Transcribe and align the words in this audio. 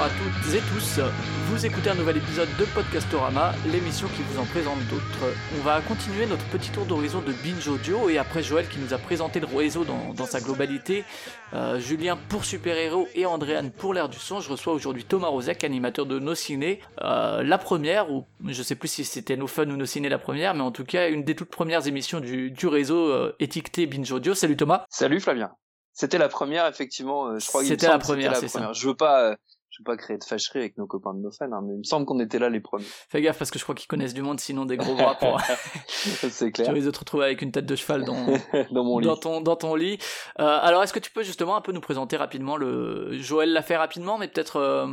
Bonsoir 0.00 0.06
à 0.06 0.08
toutes 0.08 0.54
et 0.54 0.60
tous. 0.60 1.00
Vous 1.46 1.66
écoutez 1.66 1.90
un 1.90 1.94
nouvel 1.94 2.16
épisode 2.16 2.48
de 2.58 2.64
Podcastorama, 2.64 3.52
l'émission 3.70 4.08
qui 4.08 4.22
vous 4.22 4.40
en 4.40 4.46
présente 4.46 4.78
d'autres. 4.88 5.34
On 5.58 5.62
va 5.62 5.80
continuer 5.82 6.26
notre 6.26 6.44
petit 6.46 6.70
tour 6.70 6.86
d'horizon 6.86 7.20
de 7.20 7.32
Binge 7.32 7.68
Audio 7.68 8.08
et 8.08 8.16
après 8.16 8.42
Joël 8.42 8.66
qui 8.68 8.78
nous 8.78 8.94
a 8.94 8.98
présenté 8.98 9.40
le 9.40 9.46
réseau 9.46 9.84
dans, 9.84 10.14
dans 10.14 10.26
sa 10.26 10.40
globalité, 10.40 11.04
euh, 11.52 11.78
Julien 11.78 12.18
pour 12.28 12.44
Super 12.44 12.76
Héros 12.76 13.08
et 13.14 13.26
Andréane 13.26 13.70
pour 13.70 13.92
l'air 13.92 14.08
du 14.08 14.18
son, 14.18 14.40
je 14.40 14.50
reçois 14.50 14.72
aujourd'hui 14.72 15.04
Thomas 15.04 15.28
Rozek, 15.28 15.64
animateur 15.64 16.06
de 16.06 16.18
Nos 16.18 16.34
Ciné, 16.34 16.80
euh, 17.02 17.42
la 17.42 17.58
première, 17.58 18.10
ou 18.10 18.24
je 18.46 18.62
sais 18.62 18.76
plus 18.76 18.88
si 18.88 19.04
c'était 19.04 19.36
Nos 19.36 19.48
Fun 19.48 19.68
ou 19.68 19.76
Nos 19.76 19.86
Ciné 19.86 20.08
la 20.08 20.18
première, 20.18 20.54
mais 20.54 20.62
en 20.62 20.72
tout 20.72 20.84
cas 20.84 21.10
une 21.10 21.24
des 21.24 21.34
toutes 21.34 21.50
premières 21.50 21.86
émissions 21.86 22.20
du, 22.20 22.50
du 22.50 22.66
réseau 22.68 23.10
euh, 23.10 23.36
étiqueté 23.38 23.86
Binge 23.86 24.10
Audio. 24.12 24.34
Salut 24.34 24.56
Thomas. 24.56 24.84
Salut 24.88 25.20
Flavien. 25.20 25.50
C'était 25.92 26.18
la 26.18 26.28
première, 26.28 26.66
effectivement. 26.66 27.26
euh, 27.26 27.38
je 27.38 27.46
crois 27.46 27.64
C'était 27.64 27.88
la 27.88 27.98
première, 27.98 28.34
c'est 28.36 28.46
la 28.46 28.48
première. 28.48 28.72
Je 28.74 28.86
veux 28.88 28.94
pas, 28.94 29.36
veux 29.80 29.84
pas 29.84 29.96
créer 29.96 30.16
de 30.18 30.24
fâcherie 30.24 30.60
avec 30.60 30.78
nos 30.78 30.86
copains 30.86 31.14
de 31.14 31.20
nos 31.20 31.30
fans, 31.30 31.50
hein, 31.52 31.60
mais 31.64 31.74
il 31.74 31.78
me 31.78 31.84
semble 31.84 32.06
qu'on 32.06 32.20
était 32.20 32.38
là 32.38 32.48
les 32.48 32.60
premiers. 32.60 32.84
Fais 33.08 33.20
gaffe 33.20 33.38
parce 33.38 33.50
que 33.50 33.58
je 33.58 33.64
crois 33.64 33.74
qu'ils 33.74 33.88
connaissent 33.88 34.14
du 34.14 34.22
monde, 34.22 34.38
sinon 34.40 34.64
des 34.64 34.76
gros 34.76 34.94
bras 34.94 35.16
pour... 35.16 35.40
C'est 35.88 36.46
tu 36.46 36.52
clair. 36.52 36.72
risques 36.72 36.86
de 36.86 36.90
te 36.92 36.98
retrouver 37.00 37.24
avec 37.24 37.42
une 37.42 37.52
tête 37.52 37.66
de 37.66 37.76
cheval 37.76 38.04
dans, 38.04 38.26
Dans 38.70 38.84
mon 38.84 38.98
lit. 38.98 39.06
dans 39.06 39.16
ton 39.16 39.40
dans 39.40 39.56
ton 39.56 39.74
lit. 39.74 39.98
Euh, 40.38 40.58
alors 40.62 40.82
est-ce 40.82 40.92
que 40.92 40.98
tu 40.98 41.10
peux 41.10 41.22
justement 41.22 41.56
un 41.56 41.60
peu 41.60 41.72
nous 41.72 41.80
présenter 41.80 42.16
rapidement 42.16 42.56
le 42.56 43.18
Joël 43.18 43.52
l'a 43.52 43.62
fait 43.62 43.76
rapidement, 43.76 44.18
mais 44.18 44.28
peut-être 44.28 44.56
euh, 44.56 44.86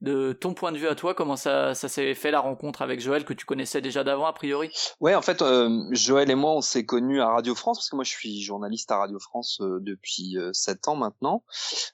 de 0.00 0.32
ton 0.32 0.54
point 0.54 0.72
de 0.72 0.78
vue 0.78 0.88
à 0.88 0.94
toi, 0.94 1.14
comment 1.14 1.36
ça 1.36 1.74
s'est 1.74 2.14
fait 2.14 2.30
la 2.30 2.40
rencontre 2.40 2.82
avec 2.82 3.00
Joël 3.00 3.24
que 3.24 3.32
tu 3.32 3.46
connaissais 3.46 3.80
déjà 3.80 4.04
d'avant 4.04 4.26
a 4.26 4.32
priori? 4.32 4.70
Ouais, 5.00 5.14
en 5.14 5.22
fait, 5.22 5.42
euh, 5.42 5.84
Joël 5.92 6.30
et 6.30 6.34
moi, 6.34 6.52
on 6.52 6.60
s'est 6.60 6.84
connus 6.84 7.20
à 7.20 7.28
Radio 7.28 7.54
France 7.54 7.78
parce 7.78 7.88
que 7.90 7.96
moi, 7.96 8.04
je 8.04 8.10
suis 8.10 8.40
journaliste 8.42 8.90
à 8.90 8.98
Radio 8.98 9.18
France 9.18 9.58
euh, 9.60 9.78
depuis 9.80 10.38
euh, 10.38 10.52
sept 10.52 10.88
ans 10.88 10.96
maintenant. 10.96 11.44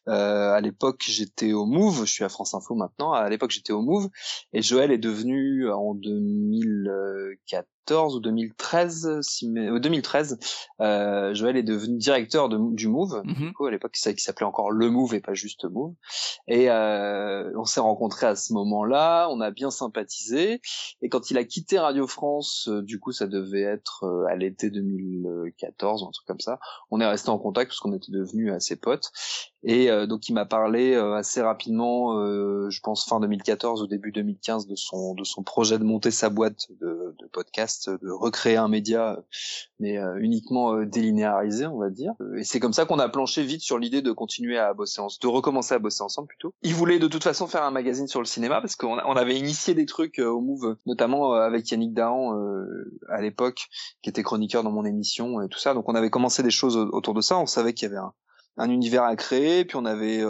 Euh, 0.08 0.52
à 0.52 0.60
l'époque, 0.60 1.04
j'étais 1.06 1.52
au 1.52 1.66
Move. 1.66 2.04
Je 2.04 2.12
suis 2.12 2.24
à 2.24 2.28
France 2.28 2.54
Info 2.54 2.74
maintenant. 2.74 3.12
À 3.12 3.28
l'époque, 3.28 3.50
j'étais 3.50 3.72
au 3.72 3.82
Move 3.82 4.08
et 4.52 4.62
Joël 4.62 4.90
est 4.90 4.98
devenu 4.98 5.70
en 5.70 5.94
2014 5.94 7.64
ou 7.92 8.20
2013, 8.20 9.18
si 9.22 9.48
mes- 9.48 9.68
euh, 9.68 9.78
2013. 9.80 10.38
Euh, 10.80 11.34
Joël 11.34 11.56
est 11.56 11.62
devenu 11.62 11.96
directeur 11.98 12.48
de, 12.48 12.58
du 12.74 12.88
Move. 12.88 13.22
Mhm. 13.24 13.34
Du 13.34 13.52
coup, 13.52 13.66
à 13.66 13.70
l'époque, 13.70 13.92
qui 13.92 14.00
s'appelait 14.22 14.46
encore 14.46 14.70
le 14.70 14.90
Move 14.90 15.14
et 15.14 15.20
pas 15.20 15.34
juste 15.34 15.64
Move. 15.64 15.94
Et 16.48 16.70
euh, 16.70 17.50
on 17.56 17.64
s'est 17.64 17.80
rencontrés 17.80 18.26
à 18.26 18.36
ce 18.36 18.52
moment-là. 18.52 19.28
On 19.30 19.40
a 19.40 19.50
bien 19.50 19.70
sympathisé. 19.70 20.60
Et 21.02 21.08
quand 21.08 21.30
il 21.30 21.38
a 21.38 21.44
quitté 21.44 21.78
Radio 21.78 22.06
France, 22.06 22.68
euh, 22.68 22.82
du 22.82 22.98
coup, 23.00 23.12
ça 23.12 23.26
devait 23.26 23.62
être 23.62 24.04
euh, 24.04 24.24
à 24.28 24.36
l'été 24.36 24.70
2014 24.70 26.02
ou 26.02 26.06
un 26.06 26.10
truc 26.10 26.26
comme 26.26 26.40
ça. 26.40 26.58
On 26.90 27.00
est 27.00 27.06
resté 27.06 27.30
en 27.30 27.38
contact 27.38 27.70
parce 27.70 27.80
qu'on 27.80 27.92
était 27.92 28.12
devenus 28.12 28.52
assez 28.52 28.76
potes. 28.76 29.10
Et 29.62 29.90
euh, 29.90 30.06
donc, 30.06 30.28
il 30.28 30.32
m'a 30.32 30.46
parlé 30.46 30.94
euh, 30.94 31.14
assez 31.14 31.42
rapidement, 31.42 31.90
je 32.70 32.80
pense 32.80 33.04
fin 33.04 33.20
2014 33.20 33.82
ou 33.82 33.86
début 33.86 34.10
2015, 34.12 34.66
de 34.66 34.74
son 34.74 35.14
de 35.14 35.24
son 35.24 35.42
projet 35.42 35.78
de 35.78 35.84
monter 35.84 36.10
sa 36.10 36.28
boîte 36.30 36.68
de, 36.80 37.14
de 37.18 37.26
podcast, 37.26 37.79
de 37.88 38.10
recréer 38.10 38.56
un 38.56 38.68
média, 38.68 39.18
mais 39.78 39.98
euh, 39.98 40.16
uniquement 40.20 40.74
euh, 40.74 40.86
délinéarisé, 40.86 41.66
on 41.66 41.78
va 41.78 41.90
dire. 41.90 42.12
Et 42.36 42.44
c'est 42.44 42.60
comme 42.60 42.72
ça 42.72 42.84
qu'on 42.84 42.98
a 42.98 43.08
planché 43.08 43.42
vite 43.42 43.62
sur 43.62 43.78
l'idée 43.78 44.02
de 44.02 44.12
continuer 44.12 44.58
à 44.58 44.74
bosser, 44.74 45.00
en, 45.00 45.06
de 45.06 45.26
recommencer 45.26 45.74
à 45.74 45.78
bosser 45.78 46.02
ensemble 46.02 46.28
plutôt. 46.28 46.52
Il 46.62 46.74
voulait 46.74 46.98
de 46.98 47.06
toute 47.08 47.24
façon 47.24 47.46
faire 47.46 47.62
un 47.62 47.70
magazine 47.70 48.06
sur 48.08 48.20
le 48.20 48.26
cinéma 48.26 48.60
parce 48.60 48.76
qu'on 48.76 48.96
avait 48.98 49.38
initié 49.38 49.74
des 49.74 49.86
trucs 49.86 50.18
euh, 50.18 50.28
au 50.28 50.40
Move, 50.40 50.76
notamment 50.86 51.32
avec 51.32 51.70
Yannick 51.70 51.94
Dahan 51.94 52.34
à 53.08 53.20
l'époque, 53.20 53.68
qui 54.02 54.10
était 54.10 54.22
chroniqueur 54.22 54.62
dans 54.62 54.72
mon 54.72 54.84
émission 54.84 55.40
et 55.40 55.48
tout 55.48 55.58
ça. 55.58 55.74
Donc 55.74 55.88
on 55.88 55.94
avait 55.94 56.10
commencé 56.10 56.42
des 56.42 56.50
choses 56.50 56.76
au- 56.76 56.88
autour 56.92 57.14
de 57.14 57.20
ça. 57.20 57.38
On 57.38 57.46
savait 57.46 57.72
qu'il 57.72 57.88
y 57.88 57.90
avait 57.90 58.00
un, 58.00 58.12
un 58.56 58.70
univers 58.70 59.04
à 59.04 59.16
créer, 59.16 59.64
puis 59.64 59.76
on 59.76 59.84
avait 59.84 60.22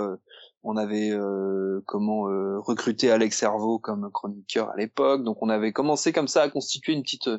on 0.62 0.76
avait 0.76 1.10
euh, 1.10 1.82
comment 1.87 2.28
euh, 2.28 2.59
recruté 2.59 3.10
Alex 3.10 3.38
Servo 3.38 3.78
comme 3.78 4.10
chroniqueur 4.10 4.71
à 4.71 4.76
l'époque. 4.76 5.25
Donc 5.25 5.38
on 5.41 5.48
avait 5.48 5.72
commencé 5.72 6.12
comme 6.12 6.28
ça 6.28 6.43
à 6.43 6.48
constituer 6.48 6.93
une 6.93 7.03
petite 7.03 7.31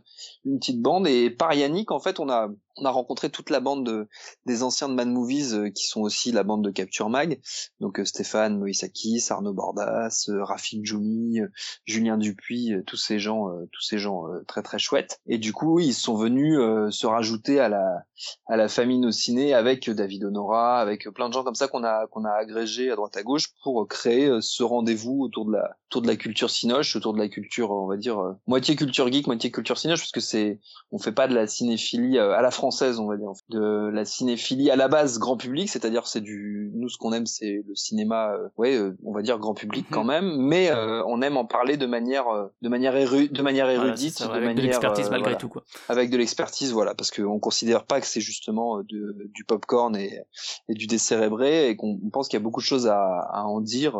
une 0.46 0.60
petite 0.60 0.82
bande 0.82 1.08
et 1.08 1.30
par 1.30 1.54
Yannick 1.54 1.92
en 1.92 2.00
fait 2.00 2.20
on 2.20 2.30
a 2.30 2.50
on 2.78 2.86
a 2.86 2.90
rencontré 2.90 3.30
toute 3.30 3.50
la 3.50 3.60
bande 3.60 3.86
de, 3.86 4.08
des 4.46 4.64
anciens 4.64 4.90
de 4.90 4.94
Man 4.94 5.12
Movies 5.12 5.54
euh, 5.54 5.70
qui 5.70 5.86
sont 5.88 6.02
aussi 6.02 6.32
la 6.32 6.44
bande 6.44 6.64
de 6.64 6.72
Capture 6.72 7.10
Mag. 7.10 7.40
Donc 7.80 8.00
euh, 8.00 8.06
Stéphane 8.06 8.58
Moïsakis, 8.58 9.26
Arnaud 9.30 9.54
Bordas, 9.54 10.26
euh, 10.30 10.44
Rafik 10.44 10.86
Djoumi, 10.86 11.40
euh, 11.40 11.48
Julien 11.86 12.18
Dupuis, 12.18 12.74
euh, 12.74 12.84
tous 12.86 12.98
ces 12.98 13.20
gens 13.20 13.50
tous 13.72 13.82
ces 13.82 13.98
gens 13.98 14.26
très 14.48 14.62
très 14.62 14.80
chouettes. 14.80 15.20
Et 15.28 15.38
du 15.38 15.54
coup, 15.54 15.80
ils 15.80 15.94
sont 15.94 16.16
venus 16.16 16.58
se 16.90 17.06
rajouter 17.06 17.60
à 17.60 17.70
la 17.70 18.04
à 18.48 18.58
la 18.58 18.68
famille 18.68 19.00
No 19.00 19.12
Ciné 19.12 19.54
avec 19.54 19.90
David 19.90 20.26
Honora, 20.26 20.80
avec 20.80 21.10
plein 21.10 21.28
de 21.28 21.34
gens 21.34 21.44
comme 21.44 21.56
ça 21.56 21.68
qu'on 21.68 21.84
a 21.84 22.08
qu'on 22.08 22.26
a 22.26 22.32
agrégé 22.32 22.92
à 22.92 22.96
droite 22.96 23.16
à 23.18 23.24
gauche 23.24 23.50
pour 23.64 23.88
créer 23.88 24.30
ce 24.42 24.64
rendez-vous 24.64 25.22
autour 25.22 25.46
de 25.46 25.54
la 25.54 25.76
autour 25.90 26.02
de 26.02 26.08
la 26.08 26.16
culture 26.16 26.50
cinoche, 26.50 26.96
autour 26.96 27.14
de 27.14 27.20
la 27.20 27.30
culture 27.30 27.72
on 27.72 27.88
va 27.88 27.98
dire 27.98 28.36
moitié 28.48 28.76
culture 28.76 29.12
geek, 29.12 29.28
moitié 29.28 29.52
culture 29.52 29.78
cinoche 29.78 30.00
parce 30.00 30.12
que 30.12 30.20
c'est 30.20 30.60
on 30.92 31.00
fait 31.00 31.12
pas 31.12 31.28
de 31.28 31.36
la 31.36 31.48
cinéphilie 31.48 32.18
à 32.20 32.42
la 32.42 32.52
française, 32.62 33.00
on 33.00 33.08
va 33.08 33.18
dire, 33.18 33.32
de 33.50 33.90
la 33.92 34.06
cinéphilie 34.06 34.70
à 34.70 34.76
la 34.76 34.88
base 34.88 35.18
grand 35.18 35.36
public, 35.36 35.68
c'est-à-dire 35.68 36.06
c'est 36.06 36.22
du 36.22 36.72
nous 36.76 36.90
ce 36.90 36.98
qu'on 37.00 37.12
aime 37.12 37.26
c'est 37.26 37.64
le 37.68 37.74
cinéma 37.76 38.34
euh, 38.34 38.50
ouais, 38.58 38.76
euh, 38.78 38.96
on 39.04 39.12
va 39.14 39.24
dire 39.24 39.40
grand 39.40 39.56
public 39.56 39.86
Mhm. 39.90 39.96
quand 39.96 40.04
même, 40.04 40.36
mais 40.38 40.70
euh, 40.70 41.02
on 41.08 41.24
aime 41.24 41.38
en 41.38 41.46
parler 41.46 41.76
de 41.78 41.88
manière 41.88 42.28
euh, 42.28 42.46
de 42.62 42.70
manière 42.70 42.96
éru- 42.96 43.32
de 43.32 43.42
manière 43.42 43.68
érudite, 43.68 44.14
c'est 44.18 44.26
ça, 44.26 44.30
de 44.30 44.34
avec 44.44 44.56
de 44.56 44.62
l'expertise 44.62 45.10
malgré 45.10 45.32
voilà 45.32 45.38
tout 45.40 45.50
quoi. 45.50 45.64
avec 45.90 46.12
de 46.12 46.18
l'expertise, 46.18 46.72
voilà, 46.72 46.94
parce 46.94 47.10
qu'on 47.10 47.40
considère 47.40 47.84
pas 47.86 48.00
que 48.00 48.06
c'est 48.08 48.22
justement 48.22 48.78
de, 48.84 49.28
du 49.34 49.44
popcorn 49.44 49.96
et, 49.96 50.22
et 50.70 50.74
du 50.76 50.86
décérébré, 50.86 51.70
et 51.70 51.76
qu'on 51.76 52.00
on 52.06 52.10
pense 52.12 52.28
qu'il 52.28 52.38
y 52.38 52.42
a 52.42 52.44
beaucoup 52.44 52.62
de 52.62 52.66
choses 52.66 52.86
à, 52.88 53.00
à 53.32 53.44
en 53.44 53.60
dire 53.60 53.98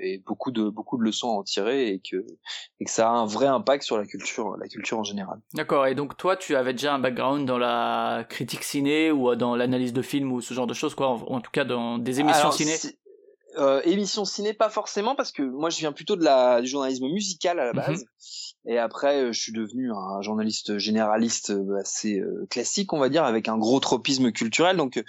et 0.00 0.18
beaucoup 0.26 0.50
de 0.50 0.68
beaucoup 0.68 0.98
de 0.98 1.02
leçons 1.04 1.30
à 1.30 1.32
en 1.34 1.42
tirer, 1.42 1.88
et 1.90 2.00
que 2.00 2.16
et 2.80 2.84
que 2.84 2.90
ça 2.90 3.08
a 3.08 3.12
un 3.12 3.26
vrai 3.26 3.46
impact 3.46 3.82
sur 3.84 3.98
la 3.98 4.06
culture, 4.06 4.56
la 4.56 4.68
culture 4.68 4.98
en 4.98 5.04
général. 5.04 5.40
D'accord. 5.54 5.86
Et 5.86 5.94
donc 5.94 6.16
toi, 6.16 6.36
tu 6.36 6.56
avais 6.56 6.72
déjà 6.72 6.94
un 6.94 6.98
background 6.98 7.46
dans 7.46 7.58
la 7.58 8.24
critique 8.28 8.64
ciné 8.64 9.10
ou 9.12 9.34
dans 9.36 9.56
l'analyse 9.56 9.92
de 9.92 10.02
films 10.02 10.32
ou 10.32 10.40
ce 10.40 10.54
genre 10.54 10.66
de 10.66 10.74
choses 10.74 10.94
quoi, 10.94 11.08
en, 11.08 11.16
en 11.26 11.40
tout 11.40 11.50
cas 11.50 11.64
dans 11.64 11.98
des 11.98 12.20
émissions 12.20 12.40
Alors, 12.40 12.54
ciné. 12.54 12.72
c'est- 12.72 12.96
euh, 13.58 13.80
émissions 13.84 14.24
ciné, 14.24 14.54
pas 14.54 14.68
forcément, 14.70 15.16
parce 15.16 15.32
que 15.32 15.42
moi 15.42 15.70
je 15.70 15.78
viens 15.78 15.90
plutôt 15.92 16.14
de 16.14 16.22
la 16.24 16.60
du 16.60 16.68
journalisme 16.68 17.06
musical 17.08 17.58
à 17.58 17.64
la 17.64 17.72
Mhm. 17.72 17.76
base. 17.76 18.04
Et 18.66 18.78
après, 18.78 19.22
euh, 19.24 19.32
je 19.32 19.40
suis 19.40 19.52
devenu 19.52 19.90
un 19.90 20.22
journaliste 20.22 20.78
généraliste 20.78 21.50
euh, 21.50 21.80
assez 21.80 22.20
euh, 22.20 22.46
classique, 22.48 22.92
on 22.92 22.98
va 23.00 23.08
dire, 23.08 23.24
avec 23.24 23.48
un 23.48 23.58
gros 23.58 23.80
tropisme 23.80 24.30
culturel. 24.30 24.76
Donc, 24.76 24.98
euh, 24.98 25.02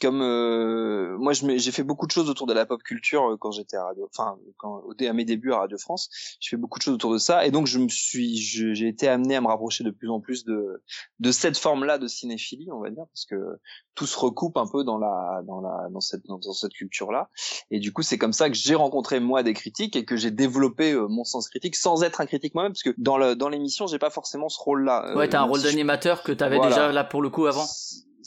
comme 0.00 0.22
euh, 0.22 1.16
moi, 1.18 1.32
j'ai 1.32 1.70
fait 1.72 1.82
beaucoup 1.82 2.06
de 2.06 2.12
choses 2.12 2.28
autour 2.30 2.46
de 2.46 2.52
la 2.52 2.66
pop 2.66 2.82
culture 2.82 3.32
euh, 3.32 3.36
quand 3.36 3.50
j'étais 3.52 3.76
à 3.76 3.84
radio, 3.84 4.08
enfin, 4.12 4.36
quand, 4.56 4.82
à 5.00 5.12
mes 5.12 5.24
débuts 5.24 5.52
à 5.52 5.58
Radio 5.60 5.78
France, 5.78 6.08
je 6.40 6.48
fais 6.48 6.56
beaucoup 6.56 6.78
de 6.78 6.82
choses 6.82 6.94
autour 6.94 7.12
de 7.12 7.18
ça. 7.18 7.46
Et 7.46 7.50
donc, 7.50 7.66
je 7.66 7.78
me 7.78 7.88
suis, 7.88 8.36
j'ai 8.36 8.88
été 8.88 9.08
amené 9.08 9.36
à 9.36 9.40
me 9.40 9.46
rapprocher 9.48 9.84
de 9.84 9.90
plus 9.90 10.10
en 10.10 10.20
plus 10.20 10.44
de 10.44 10.82
de 11.20 11.32
cette 11.32 11.58
forme-là 11.58 11.98
de 11.98 12.06
cinéphilie, 12.08 12.68
on 12.72 12.80
va 12.80 12.90
dire, 12.90 13.04
parce 13.12 13.24
que 13.26 13.58
tout 13.94 14.06
se 14.06 14.18
recoupe 14.18 14.56
un 14.56 14.66
peu 14.66 14.84
dans 14.84 14.98
la 14.98 15.42
dans 15.46 15.60
la 15.60 15.88
dans 15.90 16.00
cette 16.00 16.24
dans, 16.26 16.38
dans 16.38 16.52
cette 16.52 16.72
culture-là. 16.72 17.28
Et 17.70 17.78
du 17.78 17.92
coup, 17.92 18.02
c'est 18.02 18.18
comme 18.18 18.32
ça 18.32 18.48
que 18.48 18.56
j'ai 18.56 18.74
rencontré 18.74 19.20
moi 19.20 19.42
des 19.42 19.52
critiques 19.54 19.96
et 19.96 20.04
que 20.04 20.16
j'ai 20.16 20.30
développé 20.30 20.92
euh, 20.92 21.06
mon 21.08 21.24
sens 21.24 21.48
critique 21.48 21.76
sans 21.76 22.02
être 22.02 22.20
un 22.20 22.26
critique 22.26 22.54
moi-même, 22.54 22.72
parce 22.72 22.82
que 22.82 22.94
dans 22.98 23.18
le 23.18 23.34
dans 23.36 23.48
l'émission, 23.48 23.86
j'ai 23.86 23.98
pas 23.98 24.10
forcément 24.10 24.48
ce 24.48 24.58
rôle-là. 24.60 25.14
Ouais, 25.16 25.24
Euh, 25.24 25.28
t'as 25.28 25.38
un 25.38 25.42
même 25.42 25.50
rôle 25.50 25.60
si 25.60 25.66
je- 25.66 25.70
d'animateur 25.72 26.22
que 26.22 26.32
t'avais 26.32 26.56
Voilà. 26.56 26.70
déjà 26.74 26.92
là 26.92 27.04
pour 27.04 27.20
le 27.22 27.30
coup 27.30 27.46
avant. 27.46 27.66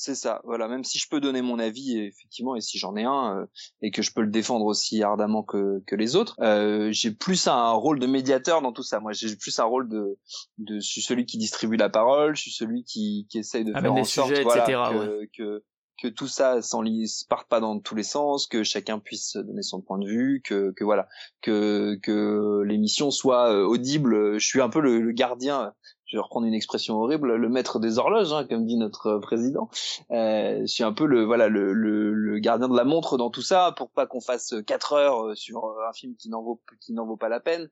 C'est 0.04 0.16
ça, 0.16 0.42
voilà. 0.44 0.68
Même 0.68 0.84
si 0.84 1.00
je 1.00 1.08
peux 1.08 1.22
donner 1.22 1.42
mon 1.42 1.60
avis, 1.60 1.98
effectivement, 1.98 2.58
et 2.58 2.60
si 2.60 2.78
j'en 2.78 2.98
ai 2.98 3.06
un, 3.06 3.38
euh, 3.38 3.46
et 3.82 3.90
que 3.90 4.02
je 4.02 4.12
peux 4.12 4.20
le 4.20 4.30
défendre 4.30 4.66
aussi 4.66 5.02
ardemment 5.02 5.44
que, 5.44 5.82
que 5.88 5.96
les 5.96 6.18
autres, 6.18 6.36
euh, 6.42 6.90
j'ai 6.92 7.12
plus 7.12 7.48
un 7.48 7.72
rôle 7.72 8.00
de 8.00 8.06
médiateur 8.06 8.62
dans 8.62 8.74
tout 8.74 8.84
ça. 8.84 9.00
Moi, 9.00 9.14
j'ai 9.14 9.34
plus 9.38 9.58
un 9.60 9.64
rôle 9.64 9.88
de, 9.88 10.20
de, 10.58 10.82
je 10.82 10.86
suis 10.86 11.02
celui 11.02 11.26
qui 11.26 11.38
distribue 11.38 11.78
la 11.78 11.88
parole, 11.88 12.36
je 12.36 12.42
suis 12.42 12.52
celui 12.52 12.84
qui, 12.84 13.28
qui 13.30 13.38
essaye 13.38 13.64
de 13.64 13.72
Amène 13.72 13.84
faire 13.84 13.94
des 13.94 14.02
en 14.02 14.04
sorte, 14.04 14.28
sujets, 14.28 14.44
voilà, 14.44 14.64
etc., 14.64 14.78
que, 14.92 15.38
que, 15.38 15.64
que 16.02 16.08
tout 16.10 16.28
ça 16.28 16.62
s'enlise, 16.62 17.24
parte 17.30 17.48
pas 17.48 17.62
dans 17.62 17.80
tous 17.80 17.96
les 17.96 18.04
sens, 18.04 18.46
que 18.46 18.64
chacun 18.64 19.00
puisse 19.00 19.38
donner 19.38 19.62
son 19.62 19.80
point 19.80 20.00
de 20.00 20.06
vue, 20.06 20.42
que, 20.44 20.74
que 20.76 20.84
voilà, 20.84 21.08
que, 21.40 21.98
que 22.04 22.62
l'émission 22.66 23.10
soit 23.10 23.54
euh, 23.54 23.64
audible. 23.64 24.38
Je 24.38 24.46
suis 24.46 24.60
un 24.60 24.68
peu 24.68 24.82
le, 24.82 25.00
le 25.00 25.12
gardien 25.14 25.72
je 26.13 26.18
vais 26.19 26.21
reprendre 26.21 26.45
une 26.45 26.54
expression 26.54 27.01
horrible, 27.01 27.36
le 27.36 27.50
maître 27.50 27.80
des 27.80 27.98
horloges, 27.98 28.31
hein, 28.33 28.45
comme 28.48 28.68
dit 28.68 28.77
notre 28.77 29.18
président. 29.18 29.68
Euh, 30.12 30.60
je 30.62 30.68
suis 30.68 30.83
un 30.83 30.94
peu 30.94 31.07
le 31.07 31.24
voilà 31.24 31.48
le, 31.48 31.74
le, 31.74 32.13
le, 32.13 32.38
gardien 32.38 32.69
de 32.69 32.77
la 32.77 32.83
montre 32.83 33.18
dans 33.18 33.31
tout 33.31 33.42
ça 33.42 33.74
pour 33.75 33.89
pas 33.89 34.06
qu'on 34.06 34.21
fasse 34.21 34.54
quatre 34.68 34.94
heures 34.94 35.36
sur 35.36 35.75
un 35.89 35.94
film 35.94 36.15
qui 36.15 36.30
n'en 36.30 36.44
vaut 36.44 36.62
qui 36.81 36.94
n'en 36.94 37.07
vaut 37.07 37.18
pas 37.18 37.30
la 37.30 37.39
peine. 37.39 37.68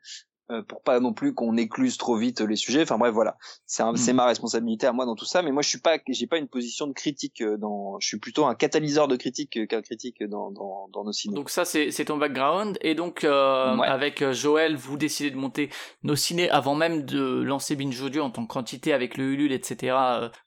Euh, 0.51 0.61
pour 0.63 0.81
pas 0.81 0.99
non 0.99 1.13
plus 1.13 1.33
qu'on 1.33 1.55
écluse 1.55 1.97
trop 1.97 2.17
vite 2.17 2.41
les 2.41 2.55
sujets. 2.55 2.81
Enfin 2.81 2.97
bref, 2.97 3.13
voilà, 3.13 3.37
c'est 3.65 3.83
c'est 3.95 4.13
mm. 4.13 4.15
ma 4.17 4.25
responsabilité 4.25 4.87
à 4.87 4.91
moi 4.91 5.05
dans 5.05 5.15
tout 5.15 5.25
ça. 5.25 5.41
Mais 5.41 5.51
moi, 5.51 5.61
je 5.61 5.69
suis 5.69 5.79
pas, 5.79 5.97
j'ai 6.09 6.27
pas 6.27 6.37
une 6.37 6.47
position 6.47 6.87
de 6.87 6.93
critique 6.93 7.41
euh, 7.41 7.57
dans. 7.57 7.99
Je 7.99 8.07
suis 8.07 8.19
plutôt 8.19 8.45
un 8.45 8.55
catalyseur 8.55 9.07
de 9.07 9.15
critique 9.15 9.67
qu'un 9.67 9.81
critique 9.81 10.23
dans, 10.23 10.51
dans, 10.51 10.89
dans 10.91 11.03
nos 11.03 11.13
ciné. 11.13 11.35
Donc 11.35 11.49
ça, 11.49 11.63
c'est 11.65 12.05
ton 12.05 12.17
background. 12.17 12.77
Et 12.81 12.95
donc 12.95 13.23
euh, 13.23 13.77
avec 13.77 14.29
Joël, 14.31 14.75
vous 14.75 14.97
décidez 14.97 15.31
de 15.31 15.37
monter 15.37 15.69
nos 16.03 16.15
ciné 16.15 16.49
avant 16.49 16.75
même 16.75 17.03
de 17.05 17.41
lancer 17.41 17.75
Binge 17.75 18.01
Audio 18.01 18.23
en 18.23 18.29
tant 18.29 18.45
que 18.45 18.51
quantité 18.51 18.93
avec 18.93 19.17
le 19.17 19.31
Ulule, 19.31 19.53
etc. 19.53 19.95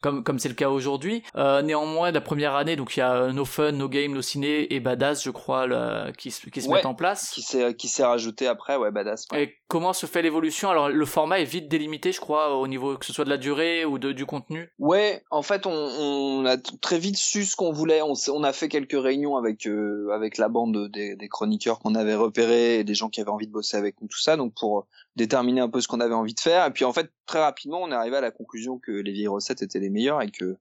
comme 0.02 0.22
comme 0.22 0.38
c'est 0.38 0.48
le 0.48 0.54
cas 0.54 0.68
aujourd'hui. 0.68 1.22
néanmoins, 1.34 2.10
la 2.10 2.20
première 2.20 2.54
année, 2.54 2.76
donc 2.76 2.96
il 2.96 3.00
y 3.00 3.02
a 3.02 3.32
No 3.32 3.44
Fun, 3.44 3.72
No 3.72 3.88
Game, 3.88 4.12
No 4.12 4.22
Ciné 4.22 4.74
et 4.74 4.80
Badass, 4.80 5.24
je 5.24 5.30
crois, 5.30 5.66
là, 5.66 6.12
qui 6.12 6.30
qui 6.52 6.62
se 6.62 6.68
mettent 6.68 6.86
en 6.86 6.94
place. 6.94 7.30
Qui 7.30 7.42
s'est 7.42 7.74
qui 7.74 7.88
s'est 7.88 8.04
rajouté 8.04 8.46
après, 8.46 8.76
ouais, 8.76 8.90
Badass. 8.90 9.26
Et 9.34 9.54
comment 9.68 9.93
se 9.94 10.06
fait 10.06 10.22
l'évolution 10.22 10.70
Alors 10.70 10.88
le 10.88 11.06
format 11.06 11.40
est 11.40 11.44
vite 11.44 11.68
délimité, 11.68 12.12
je 12.12 12.20
crois, 12.20 12.56
au 12.56 12.66
niveau 12.66 12.96
que 12.96 13.06
ce 13.06 13.12
soit 13.12 13.24
de 13.24 13.30
la 13.30 13.36
durée 13.36 13.84
ou 13.84 13.98
du 13.98 14.26
contenu. 14.26 14.70
Ouais, 14.78 15.22
en 15.30 15.42
fait, 15.42 15.66
on, 15.66 16.44
a 16.44 16.56
très 16.56 16.98
vite 16.98 17.16
su 17.16 17.44
ce 17.44 17.56
qu'on 17.56 17.72
voulait. 17.72 18.00
On, 18.02 18.42
a 18.44 18.52
fait 18.52 18.68
quelques 18.68 19.00
réunions 19.00 19.36
avec 19.36 19.66
euh, 19.66 20.10
avec 20.12 20.38
la 20.38 20.48
bande 20.48 20.88
des, 20.90 21.16
des 21.16 21.28
chroniqueurs 21.28 21.78
qu'on 21.78 21.94
avait 21.94 22.14
repérés 22.14 22.80
et 22.80 22.84
des 22.84 22.94
gens 22.94 23.08
qui 23.08 23.20
avaient 23.20 23.30
envie 23.30 23.46
de 23.46 23.52
bosser 23.52 23.76
avec 23.76 24.00
nous, 24.00 24.08
tout 24.08 24.20
ça. 24.20 24.36
Donc 24.36 24.52
pour 24.54 24.86
déterminer 25.16 25.60
un 25.60 25.68
peu 25.68 25.80
ce 25.80 25.88
qu'on 25.88 26.00
avait 26.00 26.14
envie 26.14 26.34
de 26.34 26.40
faire. 26.40 26.66
Et 26.66 26.70
puis 26.70 26.84
en 26.84 26.92
fait, 26.92 27.10
très 27.26 27.40
rapidement, 27.40 27.80
on 27.82 27.90
est 27.90 27.94
arrivé 27.94 28.16
à 28.16 28.20
la 28.20 28.30
conclusion 28.30 28.78
que 28.78 28.92
les 28.92 29.12
vieilles 29.12 29.28
recettes 29.28 29.62
étaient 29.62 29.78
les 29.78 29.90
meilleures 29.90 30.22
et 30.22 30.30
que 30.30 30.56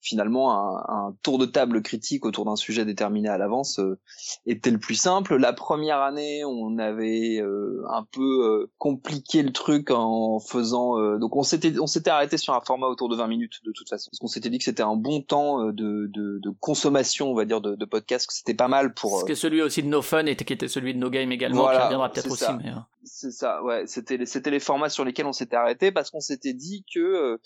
finalement, 0.00 0.52
un, 0.52 0.84
un 0.88 1.16
tour 1.22 1.38
de 1.38 1.46
table 1.46 1.82
critique 1.82 2.24
autour 2.24 2.44
d'un 2.44 2.56
sujet 2.56 2.84
déterminé 2.84 3.28
à 3.28 3.38
l'avance 3.38 3.78
euh, 3.78 3.98
était 4.46 4.70
le 4.70 4.78
plus 4.78 4.94
simple. 4.94 5.36
La 5.36 5.52
première 5.52 6.00
année, 6.00 6.44
on 6.44 6.78
avait 6.78 7.38
euh, 7.40 7.84
un 7.90 8.04
peu 8.10 8.22
euh, 8.22 8.70
compliqué 8.78 9.42
le 9.42 9.52
truc 9.52 9.90
en 9.90 10.40
faisant. 10.40 11.18
donc 11.18 11.36
on 11.36 11.42
s'était 11.42 11.78
on 11.78 11.86
s'était 11.86 12.10
arrêté 12.10 12.36
sur 12.36 12.54
un 12.54 12.60
format 12.60 12.86
autour 12.86 13.08
de 13.08 13.16
20 13.16 13.26
minutes 13.26 13.60
de 13.64 13.72
toute 13.72 13.88
façon, 13.88 14.10
parce 14.10 14.18
qu'on 14.18 14.26
s'était 14.26 14.50
dit 14.50 14.58
que 14.58 14.64
c'était 14.64 14.82
un 14.82 14.96
bon 14.96 15.20
temps 15.20 15.64
de, 15.64 15.72
de, 15.72 16.38
de, 16.42 16.50
consommation, 16.60 17.30
on 17.30 17.34
va 17.34 17.44
dire, 17.44 17.60
de, 17.60 17.74
de 17.74 17.84
podcast, 17.84 18.26
que 18.26 18.32
c'était 18.32 18.54
pas 18.54 18.68
mal 18.68 18.94
pour. 18.94 19.12
Parce 19.12 19.24
que 19.24 19.34
celui 19.34 19.62
aussi 19.62 19.82
de 19.82 19.88
No 19.88 20.02
Fun 20.02 20.26
et 20.26 20.36
qui 20.36 20.52
était 20.52 20.68
celui 20.68 20.94
de 20.94 20.98
No 20.98 21.10
Game 21.10 21.30
également, 21.32 21.68
qui 21.68 21.76
reviendra 21.76 22.10
peut-être 22.10 22.30
aussi. 22.30 22.44
Mais... 22.62 22.72
C'est 23.04 23.30
ça, 23.30 23.62
ouais. 23.62 23.84
C'était 23.98 24.26
c'était 24.26 24.50
les 24.50 24.60
formats 24.60 24.88
sur 24.88 25.04
lesquels 25.04 25.26
on 25.26 25.32
s'était 25.32 25.56
arrêté 25.56 25.90
parce 25.90 26.10
qu'on 26.10 26.20
s'était 26.20 26.52
dit 26.52 26.84
que 26.94 27.00
euh, 27.00 27.36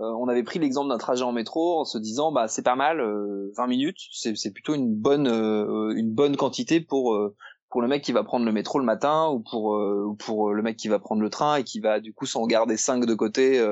euh, 0.00 0.12
on 0.18 0.26
avait 0.26 0.42
pris 0.42 0.58
l'exemple 0.58 0.88
d'un 0.88 0.98
trajet 0.98 1.22
en 1.22 1.30
métro 1.30 1.78
en 1.78 1.84
se 1.84 1.98
disant 1.98 2.32
bah 2.32 2.48
c'est 2.48 2.64
pas 2.64 2.74
mal, 2.74 2.98
20 2.98 3.04
euh, 3.04 3.66
minutes, 3.68 3.98
c'est 4.12 4.36
c'est 4.36 4.50
plutôt 4.50 4.74
une 4.74 4.92
bonne 4.92 5.28
une 5.28 6.10
bonne 6.10 6.36
quantité 6.36 6.80
pour 6.80 7.16
pour 7.68 7.80
le 7.80 7.86
mec 7.86 8.02
qui 8.02 8.10
va 8.10 8.24
prendre 8.24 8.44
le 8.44 8.50
métro 8.50 8.80
le 8.80 8.84
matin 8.84 9.28
ou 9.28 9.38
pour 9.38 9.80
pour 10.18 10.52
le 10.52 10.62
mec 10.62 10.76
qui 10.76 10.88
va 10.88 10.98
prendre 10.98 11.22
le 11.22 11.30
train 11.30 11.56
et 11.56 11.64
qui 11.64 11.78
va 11.78 12.00
du 12.00 12.12
coup 12.12 12.26
s'en 12.26 12.44
garder 12.46 12.76
cinq 12.76 13.06
de 13.06 13.14
côté 13.14 13.64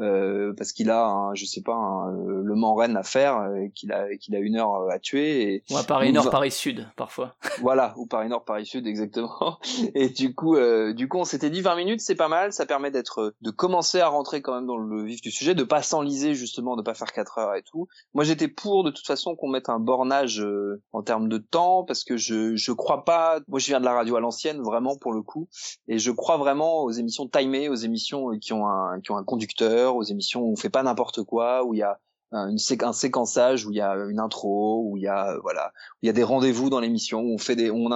euh, 0.00 0.54
parce 0.56 0.72
qu'il 0.72 0.90
a, 0.90 1.06
un, 1.06 1.34
je 1.34 1.44
sais 1.44 1.60
pas, 1.60 1.74
un, 1.74 2.14
euh, 2.14 2.42
le 2.42 2.54
Mans 2.54 2.74
Rennes 2.74 2.96
à 2.96 3.02
faire, 3.02 3.38
euh, 3.38 3.66
qu'il 3.74 3.92
a, 3.92 4.16
qu'il 4.16 4.34
a 4.34 4.38
une 4.38 4.56
heure 4.56 4.90
à 4.90 4.98
tuer. 4.98 5.42
Et, 5.42 5.64
ou 5.70 5.76
à 5.76 5.82
Paris 5.82 6.12
Nord, 6.12 6.30
Paris 6.30 6.50
Sud, 6.50 6.88
parfois. 6.96 7.34
voilà, 7.60 7.94
ou 7.96 8.06
Paris 8.06 8.28
Nord, 8.28 8.44
Paris 8.44 8.66
Sud, 8.66 8.86
exactement. 8.86 9.58
Et 9.94 10.08
du 10.08 10.34
coup, 10.34 10.56
du 10.94 11.08
coup, 11.08 11.18
on 11.18 11.24
s'était 11.24 11.50
dit 11.50 11.60
20 11.60 11.76
minutes, 11.76 12.00
c'est 12.00 12.14
pas 12.14 12.28
mal, 12.28 12.52
ça 12.52 12.66
permet 12.66 12.90
d'être, 12.90 13.34
de 13.40 13.50
commencer 13.50 14.00
à 14.00 14.08
rentrer 14.08 14.42
quand 14.42 14.54
même 14.54 14.66
dans 14.66 14.78
le 14.78 15.04
vif 15.04 15.20
du 15.20 15.30
sujet, 15.30 15.54
de 15.54 15.64
pas 15.64 15.82
s'enliser 15.82 16.34
justement, 16.34 16.76
de 16.76 16.82
pas 16.82 16.94
faire 16.94 17.12
4 17.12 17.38
heures 17.38 17.54
et 17.54 17.62
tout. 17.62 17.88
Moi, 18.14 18.24
j'étais 18.24 18.48
pour 18.48 18.84
de 18.84 18.90
toute 18.90 19.06
façon 19.06 19.36
qu'on 19.36 19.48
mette 19.48 19.68
un 19.68 19.78
bornage 19.78 20.44
en 20.92 21.02
termes 21.02 21.28
de 21.28 21.38
temps, 21.38 21.84
parce 21.84 22.04
que 22.04 22.16
je, 22.16 22.56
je 22.56 22.72
crois 22.72 23.04
pas. 23.04 23.40
Moi, 23.48 23.58
je 23.58 23.66
viens 23.66 23.80
de 23.80 23.84
la 23.84 23.94
radio 23.94 24.16
à 24.16 24.20
l'ancienne, 24.20 24.60
vraiment 24.62 24.96
pour 24.96 25.12
le 25.12 25.22
coup, 25.22 25.48
et 25.88 25.98
je 25.98 26.10
crois 26.10 26.38
vraiment 26.38 26.82
aux 26.84 26.90
émissions 26.90 27.28
timées, 27.28 27.68
aux 27.68 27.74
émissions 27.74 28.30
qui 28.38 28.52
ont 28.52 28.66
un, 28.66 29.00
qui 29.00 29.10
ont 29.10 29.16
un 29.16 29.24
conducteur 29.24 29.89
aux 29.96 30.02
émissions 30.02 30.42
où 30.42 30.52
on 30.52 30.56
fait 30.56 30.70
pas 30.70 30.82
n'importe 30.82 31.22
quoi, 31.22 31.64
où 31.64 31.74
il 31.74 31.78
y 31.78 31.82
a 31.82 31.98
un 32.32 32.92
séquençage 32.92 33.66
où 33.66 33.72
il 33.72 33.76
y 33.76 33.80
a 33.80 33.94
une 34.08 34.20
intro 34.20 34.84
où 34.84 34.96
il 34.96 35.02
y 35.02 35.08
a 35.08 35.36
voilà 35.42 35.72
il 36.02 36.06
y 36.06 36.10
a 36.10 36.12
des 36.12 36.22
rendez-vous 36.22 36.70
dans 36.70 36.78
l'émission 36.78 37.20
où 37.20 37.34
on 37.34 37.38
fait 37.38 37.56
des 37.56 37.70
on, 37.70 37.90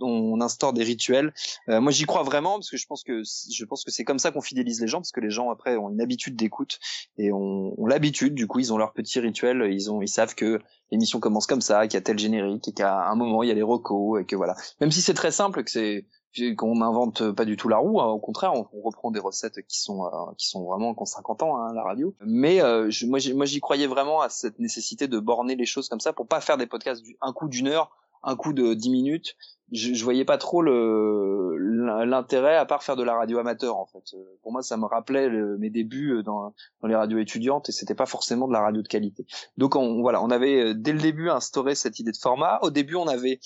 on, 0.00 0.40
instaure 0.40 0.72
des 0.72 0.82
rituels. 0.82 1.32
Euh, 1.68 1.80
moi 1.80 1.92
j'y 1.92 2.04
crois 2.04 2.22
vraiment 2.22 2.54
parce 2.54 2.70
que 2.70 2.76
je 2.76 2.86
pense 2.86 3.04
que 3.04 3.22
je 3.22 3.64
pense 3.64 3.84
que 3.84 3.90
c'est 3.90 4.04
comme 4.04 4.18
ça 4.18 4.32
qu'on 4.32 4.40
fidélise 4.40 4.80
les 4.80 4.88
gens 4.88 4.98
parce 4.98 5.12
que 5.12 5.20
les 5.20 5.30
gens 5.30 5.50
après 5.50 5.76
ont 5.76 5.90
une 5.90 6.00
habitude 6.00 6.36
d'écoute 6.36 6.80
et 7.16 7.32
ont, 7.32 7.74
l'habitude 7.86 8.34
du 8.34 8.46
coup 8.46 8.58
ils 8.58 8.72
ont 8.72 8.78
leur 8.78 8.92
petit 8.92 9.20
rituel 9.20 9.68
ils 9.70 9.90
ont 9.90 10.02
ils 10.02 10.08
savent 10.08 10.34
que 10.34 10.60
l'émission 10.90 11.20
commence 11.20 11.46
comme 11.46 11.60
ça 11.60 11.86
qu'il 11.86 11.94
y 11.94 11.98
a 11.98 12.02
tel 12.02 12.18
générique 12.18 12.66
et 12.68 12.72
qu'à 12.72 13.08
un 13.08 13.14
moment 13.14 13.42
il 13.42 13.48
y 13.48 13.52
a 13.52 13.54
les 13.54 13.62
recos 13.62 14.20
et 14.20 14.24
que 14.24 14.36
voilà. 14.36 14.56
Même 14.80 14.90
si 14.90 15.00
c'est 15.00 15.14
très 15.14 15.30
simple 15.30 15.62
que 15.62 15.70
c'est 15.70 16.06
qu'on 16.56 16.76
n'invente 16.76 17.32
pas 17.32 17.44
du 17.44 17.56
tout 17.56 17.68
la 17.68 17.78
roue, 17.78 18.00
hein. 18.00 18.06
au 18.06 18.18
contraire, 18.18 18.52
on, 18.54 18.66
reprend 18.82 19.10
des 19.10 19.20
recettes 19.20 19.66
qui 19.66 19.80
sont 19.80 20.04
euh, 20.04 20.32
qui 20.36 20.48
sont 20.48 20.64
vraiment 20.64 20.94
qu'en 20.94 21.04
50 21.04 21.42
ans 21.42 21.56
hein, 21.56 21.72
la 21.74 21.82
radio. 21.82 22.14
Mais 22.24 22.62
euh, 22.62 22.90
je, 22.90 23.06
moi, 23.06 23.18
j'y 23.18 23.60
croyais 23.60 23.86
vraiment 23.86 24.20
à 24.20 24.28
cette 24.28 24.58
nécessité 24.58 25.08
de 25.08 25.18
borner 25.18 25.56
les 25.56 25.66
choses 25.66 25.88
comme 25.88 26.00
ça 26.00 26.12
pour 26.12 26.26
pas 26.26 26.40
faire 26.40 26.56
des 26.58 26.66
podcasts 26.66 27.02
du, 27.02 27.16
un 27.20 27.32
coup 27.32 27.48
d'une 27.48 27.68
heure, 27.68 27.90
un 28.22 28.36
coup 28.36 28.52
de 28.52 28.74
10 28.74 28.90
minutes. 28.90 29.36
Je, 29.72 29.92
je 29.92 30.04
voyais 30.04 30.24
pas 30.24 30.38
trop 30.38 30.62
l'intérêt 30.62 32.56
à 32.56 32.64
part 32.64 32.82
faire 32.82 32.96
de 32.96 33.02
la 33.02 33.14
radio 33.14 33.38
amateur 33.38 33.76
en 33.76 33.86
fait. 33.86 34.16
Pour 34.42 34.52
moi, 34.52 34.62
ça 34.62 34.78
me 34.78 34.86
rappelait 34.86 35.28
mes 35.58 35.68
débuts 35.68 36.22
dans, 36.24 36.54
dans 36.80 36.88
les 36.88 36.94
radios 36.94 37.18
étudiantes 37.18 37.68
et 37.68 37.72
c'était 37.72 37.94
pas 37.94 38.06
forcément 38.06 38.48
de 38.48 38.52
la 38.54 38.60
radio 38.60 38.80
de 38.80 38.88
qualité. 38.88 39.26
Donc 39.58 39.76
on, 39.76 40.00
voilà, 40.00 40.22
on 40.22 40.30
avait 40.30 40.74
dès 40.74 40.92
le 40.92 41.00
début 41.00 41.28
instauré 41.28 41.74
cette 41.74 41.98
idée 41.98 42.12
de 42.12 42.16
format. 42.16 42.60
Au 42.62 42.70
début, 42.70 42.94
on 42.94 43.08
avait 43.08 43.40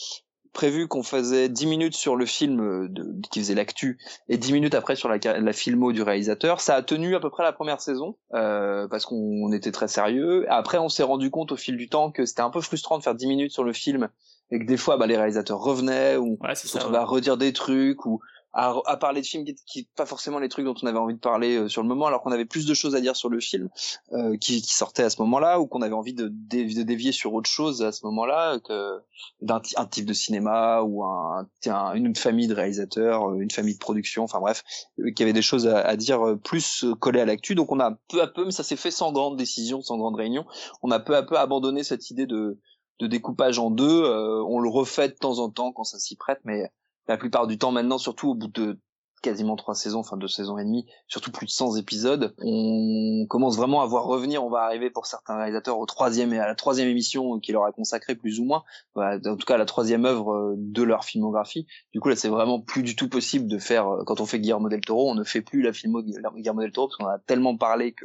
prévu 0.52 0.86
qu'on 0.88 1.02
faisait 1.02 1.48
10 1.48 1.66
minutes 1.66 1.94
sur 1.94 2.16
le 2.16 2.26
film 2.26 2.60
euh, 2.60 2.88
de, 2.88 3.20
qui 3.30 3.40
faisait 3.40 3.54
l'actu 3.54 3.98
et 4.28 4.36
10 4.36 4.52
minutes 4.52 4.74
après 4.74 4.96
sur 4.96 5.08
la, 5.08 5.18
la 5.18 5.52
filmo 5.52 5.92
du 5.92 6.02
réalisateur. 6.02 6.60
Ça 6.60 6.76
a 6.76 6.82
tenu 6.82 7.14
à 7.14 7.20
peu 7.20 7.30
près 7.30 7.42
la 7.42 7.52
première 7.52 7.80
saison 7.80 8.16
euh, 8.34 8.86
parce 8.88 9.06
qu'on 9.06 9.52
était 9.52 9.72
très 9.72 9.88
sérieux. 9.88 10.44
Après, 10.48 10.78
on 10.78 10.88
s'est 10.88 11.02
rendu 11.02 11.30
compte 11.30 11.52
au 11.52 11.56
fil 11.56 11.76
du 11.76 11.88
temps 11.88 12.10
que 12.10 12.26
c'était 12.26 12.42
un 12.42 12.50
peu 12.50 12.60
frustrant 12.60 12.98
de 12.98 13.02
faire 13.02 13.14
10 13.14 13.26
minutes 13.26 13.52
sur 13.52 13.64
le 13.64 13.72
film 13.72 14.08
et 14.50 14.58
que 14.58 14.64
des 14.64 14.76
fois, 14.76 14.98
bah, 14.98 15.06
les 15.06 15.16
réalisateurs 15.16 15.60
revenaient 15.60 16.16
ou 16.16 16.38
ouais, 16.40 16.52
on 16.84 16.90
va 16.90 17.04
redire 17.04 17.36
des 17.36 17.52
trucs 17.52 18.04
ou 18.04 18.20
à, 18.52 18.74
à, 18.86 18.96
parler 18.96 19.22
de 19.22 19.26
films 19.26 19.44
qui, 19.44 19.54
qui 19.66 19.88
pas 19.96 20.04
forcément 20.04 20.38
les 20.38 20.48
trucs 20.48 20.64
dont 20.64 20.74
on 20.82 20.86
avait 20.86 20.98
envie 20.98 21.14
de 21.14 21.20
parler 21.20 21.56
euh, 21.56 21.68
sur 21.68 21.82
le 21.82 21.88
moment, 21.88 22.06
alors 22.06 22.22
qu'on 22.22 22.32
avait 22.32 22.44
plus 22.44 22.66
de 22.66 22.74
choses 22.74 22.94
à 22.94 23.00
dire 23.00 23.16
sur 23.16 23.30
le 23.30 23.40
film 23.40 23.68
euh, 24.12 24.36
qui, 24.36 24.60
qui 24.60 24.74
sortait 24.74 25.04
à 25.04 25.10
ce 25.10 25.20
moment-là, 25.22 25.58
ou 25.58 25.66
qu'on 25.66 25.80
avait 25.80 25.94
envie 25.94 26.12
de, 26.12 26.28
de, 26.28 26.82
dévier 26.82 27.12
sur 27.12 27.32
autre 27.32 27.48
chose 27.48 27.82
à 27.82 27.92
ce 27.92 28.04
moment-là, 28.06 28.58
que 28.60 29.00
d'un 29.40 29.60
un 29.76 29.86
type 29.86 30.04
de 30.04 30.12
cinéma 30.12 30.82
ou 30.82 31.02
un, 31.04 31.48
un, 31.66 31.94
une 31.94 32.14
famille 32.14 32.46
de 32.46 32.54
réalisateurs, 32.54 33.30
euh, 33.30 33.40
une 33.40 33.50
famille 33.50 33.74
de 33.74 33.78
production, 33.78 34.24
enfin 34.24 34.40
bref, 34.40 34.62
euh, 34.98 35.10
qui 35.12 35.22
avait 35.22 35.32
des 35.32 35.42
choses 35.42 35.66
à, 35.66 35.80
à 35.80 35.96
dire 35.96 36.36
plus 36.44 36.84
collées 37.00 37.20
à 37.20 37.24
l'actu. 37.24 37.54
Donc 37.54 37.72
on 37.72 37.80
a 37.80 37.92
peu 38.08 38.20
à 38.20 38.26
peu, 38.26 38.44
mais 38.44 38.52
ça 38.52 38.64
s'est 38.64 38.76
fait 38.76 38.90
sans 38.90 39.12
grande 39.12 39.36
décision, 39.36 39.80
sans 39.80 39.96
grande 39.96 40.16
réunion, 40.16 40.44
on 40.82 40.90
a 40.90 41.00
peu 41.00 41.16
à 41.16 41.22
peu 41.22 41.38
abandonné 41.38 41.84
cette 41.84 42.10
idée 42.10 42.26
de 42.26 42.58
de 43.00 43.06
découpage 43.08 43.58
en 43.58 43.70
deux. 43.70 44.04
on 44.46 44.60
le 44.60 44.68
refait 44.68 45.08
de 45.08 45.14
temps 45.14 45.38
en 45.38 45.50
temps 45.50 45.72
quand 45.72 45.82
ça 45.82 45.98
s'y 45.98 46.14
prête, 46.14 46.38
mais 46.44 46.70
la 47.08 47.16
plupart 47.16 47.46
du 47.46 47.58
temps 47.58 47.72
maintenant, 47.72 47.98
surtout 47.98 48.30
au 48.30 48.34
bout 48.34 48.48
de 48.48 48.78
quasiment 49.22 49.56
trois 49.56 49.74
saisons, 49.74 50.00
enfin 50.00 50.16
deux 50.16 50.28
saisons 50.28 50.58
et 50.58 50.64
demie, 50.64 50.84
surtout 51.06 51.30
plus 51.30 51.46
de 51.46 51.50
100 51.50 51.76
épisodes, 51.76 52.34
on 52.38 53.24
commence 53.28 53.56
vraiment 53.56 53.80
à 53.80 53.86
voir 53.86 54.04
revenir, 54.04 54.44
on 54.44 54.50
va 54.50 54.62
arriver 54.62 54.90
pour 54.90 55.06
certains 55.06 55.36
réalisateurs 55.36 55.78
au 55.78 55.86
troisième 55.86 56.34
et 56.34 56.40
à 56.40 56.46
la 56.46 56.54
troisième 56.54 56.88
émission 56.88 57.38
qui 57.38 57.52
leur 57.52 57.64
a 57.64 57.72
consacré 57.72 58.16
plus 58.16 58.40
ou 58.40 58.44
moins, 58.44 58.64
en 58.96 59.20
tout 59.20 59.46
cas 59.46 59.56
la 59.56 59.64
troisième 59.64 60.04
œuvre 60.04 60.32
euh, 60.32 60.54
de 60.56 60.82
leur 60.82 61.04
filmographie. 61.04 61.66
Du 61.92 62.00
coup 62.00 62.08
là 62.08 62.16
c'est 62.16 62.28
vraiment 62.28 62.60
plus 62.60 62.82
du 62.82 62.96
tout 62.96 63.08
possible 63.08 63.46
de 63.46 63.58
faire, 63.58 63.88
euh, 63.88 64.04
quand 64.04 64.20
on 64.20 64.26
fait 64.26 64.40
Guillermo 64.40 64.68
del 64.68 64.80
Toro, 64.80 65.08
on 65.08 65.14
ne 65.14 65.24
fait 65.24 65.40
plus 65.40 65.62
la 65.62 65.72
filmo 65.72 66.02
Guillermo 66.02 66.60
del 66.60 66.72
Toro 66.72 66.88
parce 66.88 66.96
qu'on 66.96 67.06
a 67.06 67.18
tellement 67.20 67.56
parlé 67.56 67.92
que 67.92 68.04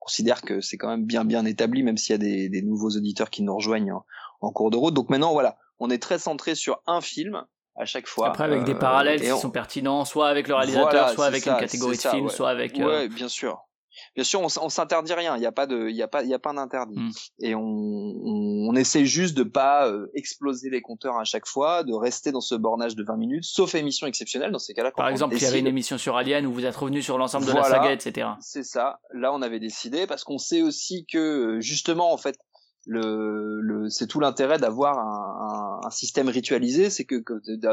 on 0.00 0.06
considère 0.06 0.42
que 0.42 0.60
c'est 0.60 0.76
quand 0.76 0.88
même 0.88 1.04
bien 1.04 1.24
bien 1.24 1.44
établi, 1.44 1.82
même 1.82 1.96
s'il 1.96 2.12
y 2.12 2.14
a 2.14 2.18
des, 2.18 2.48
des, 2.48 2.62
nouveaux 2.62 2.90
auditeurs 2.90 3.30
qui 3.30 3.42
nous 3.42 3.54
rejoignent 3.54 3.92
en, 3.92 4.04
en 4.40 4.52
cours 4.52 4.70
de 4.70 4.76
route. 4.76 4.94
Donc 4.94 5.10
maintenant 5.10 5.32
voilà, 5.32 5.56
on 5.78 5.90
est 5.90 5.98
très 5.98 6.18
centré 6.18 6.54
sur 6.54 6.80
un 6.86 7.00
film 7.00 7.44
à 7.76 7.84
chaque 7.84 8.06
fois. 8.06 8.28
Après, 8.28 8.44
avec 8.44 8.64
des 8.64 8.74
euh, 8.74 8.78
parallèles 8.78 9.20
qui 9.20 9.28
sont 9.28 9.50
pertinents, 9.50 10.04
soit 10.04 10.28
avec 10.28 10.48
le 10.48 10.54
réalisateur, 10.54 11.10
soit 11.10 11.26
avec 11.26 11.46
une 11.46 11.56
catégorie 11.56 11.96
de 11.96 12.02
film, 12.02 12.28
soit 12.28 12.50
avec. 12.50 12.78
Euh, 12.78 12.86
ouais, 12.86 13.08
bien 13.08 13.28
sûr. 13.28 13.62
Bien 14.14 14.24
sûr, 14.24 14.40
on, 14.40 14.48
on 14.60 14.68
s'interdit 14.68 15.14
rien. 15.14 15.36
Il 15.36 15.40
n'y 15.40 15.46
a 15.46 15.52
pas 15.52 15.66
de, 15.66 15.88
il 15.88 15.96
y 15.96 16.02
a 16.02 16.08
pas, 16.08 16.22
il 16.22 16.28
y 16.28 16.34
a 16.34 16.38
pas 16.38 16.52
d'interdit. 16.52 16.98
Hmm. 16.98 17.10
Et 17.40 17.54
on, 17.54 17.62
on, 17.62 18.74
essaie 18.76 19.06
juste 19.06 19.36
de 19.36 19.42
pas 19.42 19.88
euh, 19.88 20.10
exploser 20.14 20.68
les 20.68 20.82
compteurs 20.82 21.16
à 21.16 21.24
chaque 21.24 21.46
fois, 21.46 21.82
de 21.82 21.94
rester 21.94 22.30
dans 22.30 22.42
ce 22.42 22.54
bornage 22.54 22.94
de 22.94 23.02
20 23.02 23.16
minutes, 23.16 23.44
sauf 23.44 23.74
émission 23.74 24.06
exceptionnelle 24.06 24.50
dans 24.50 24.58
ces 24.58 24.74
cas-là. 24.74 24.90
Par 24.90 25.08
exemple, 25.08 25.34
il 25.34 25.42
y 25.42 25.46
avait 25.46 25.60
une 25.60 25.66
émission 25.66 25.96
sur 25.96 26.16
Alien 26.16 26.44
où 26.46 26.52
vous 26.52 26.66
êtes 26.66 26.76
revenu 26.76 27.02
sur 27.02 27.16
l'ensemble 27.16 27.46
de 27.46 27.52
la 27.52 27.64
saga, 27.64 27.92
etc. 27.92 28.28
C'est 28.40 28.64
ça. 28.64 29.00
Là, 29.14 29.32
on 29.32 29.40
avait 29.40 29.60
décidé 29.60 30.06
parce 30.06 30.24
qu'on 30.24 30.38
sait 30.38 30.60
aussi 30.60 31.06
que 31.10 31.58
justement, 31.60 32.12
en 32.12 32.18
fait, 32.18 32.36
le, 32.86 33.88
c'est 33.90 34.06
tout 34.06 34.20
l'intérêt 34.20 34.58
d'avoir 34.58 34.98
un, 34.98 35.90
système 35.90 36.28
ritualisé, 36.28 36.90
c'est 36.90 37.04
que, 37.04 37.22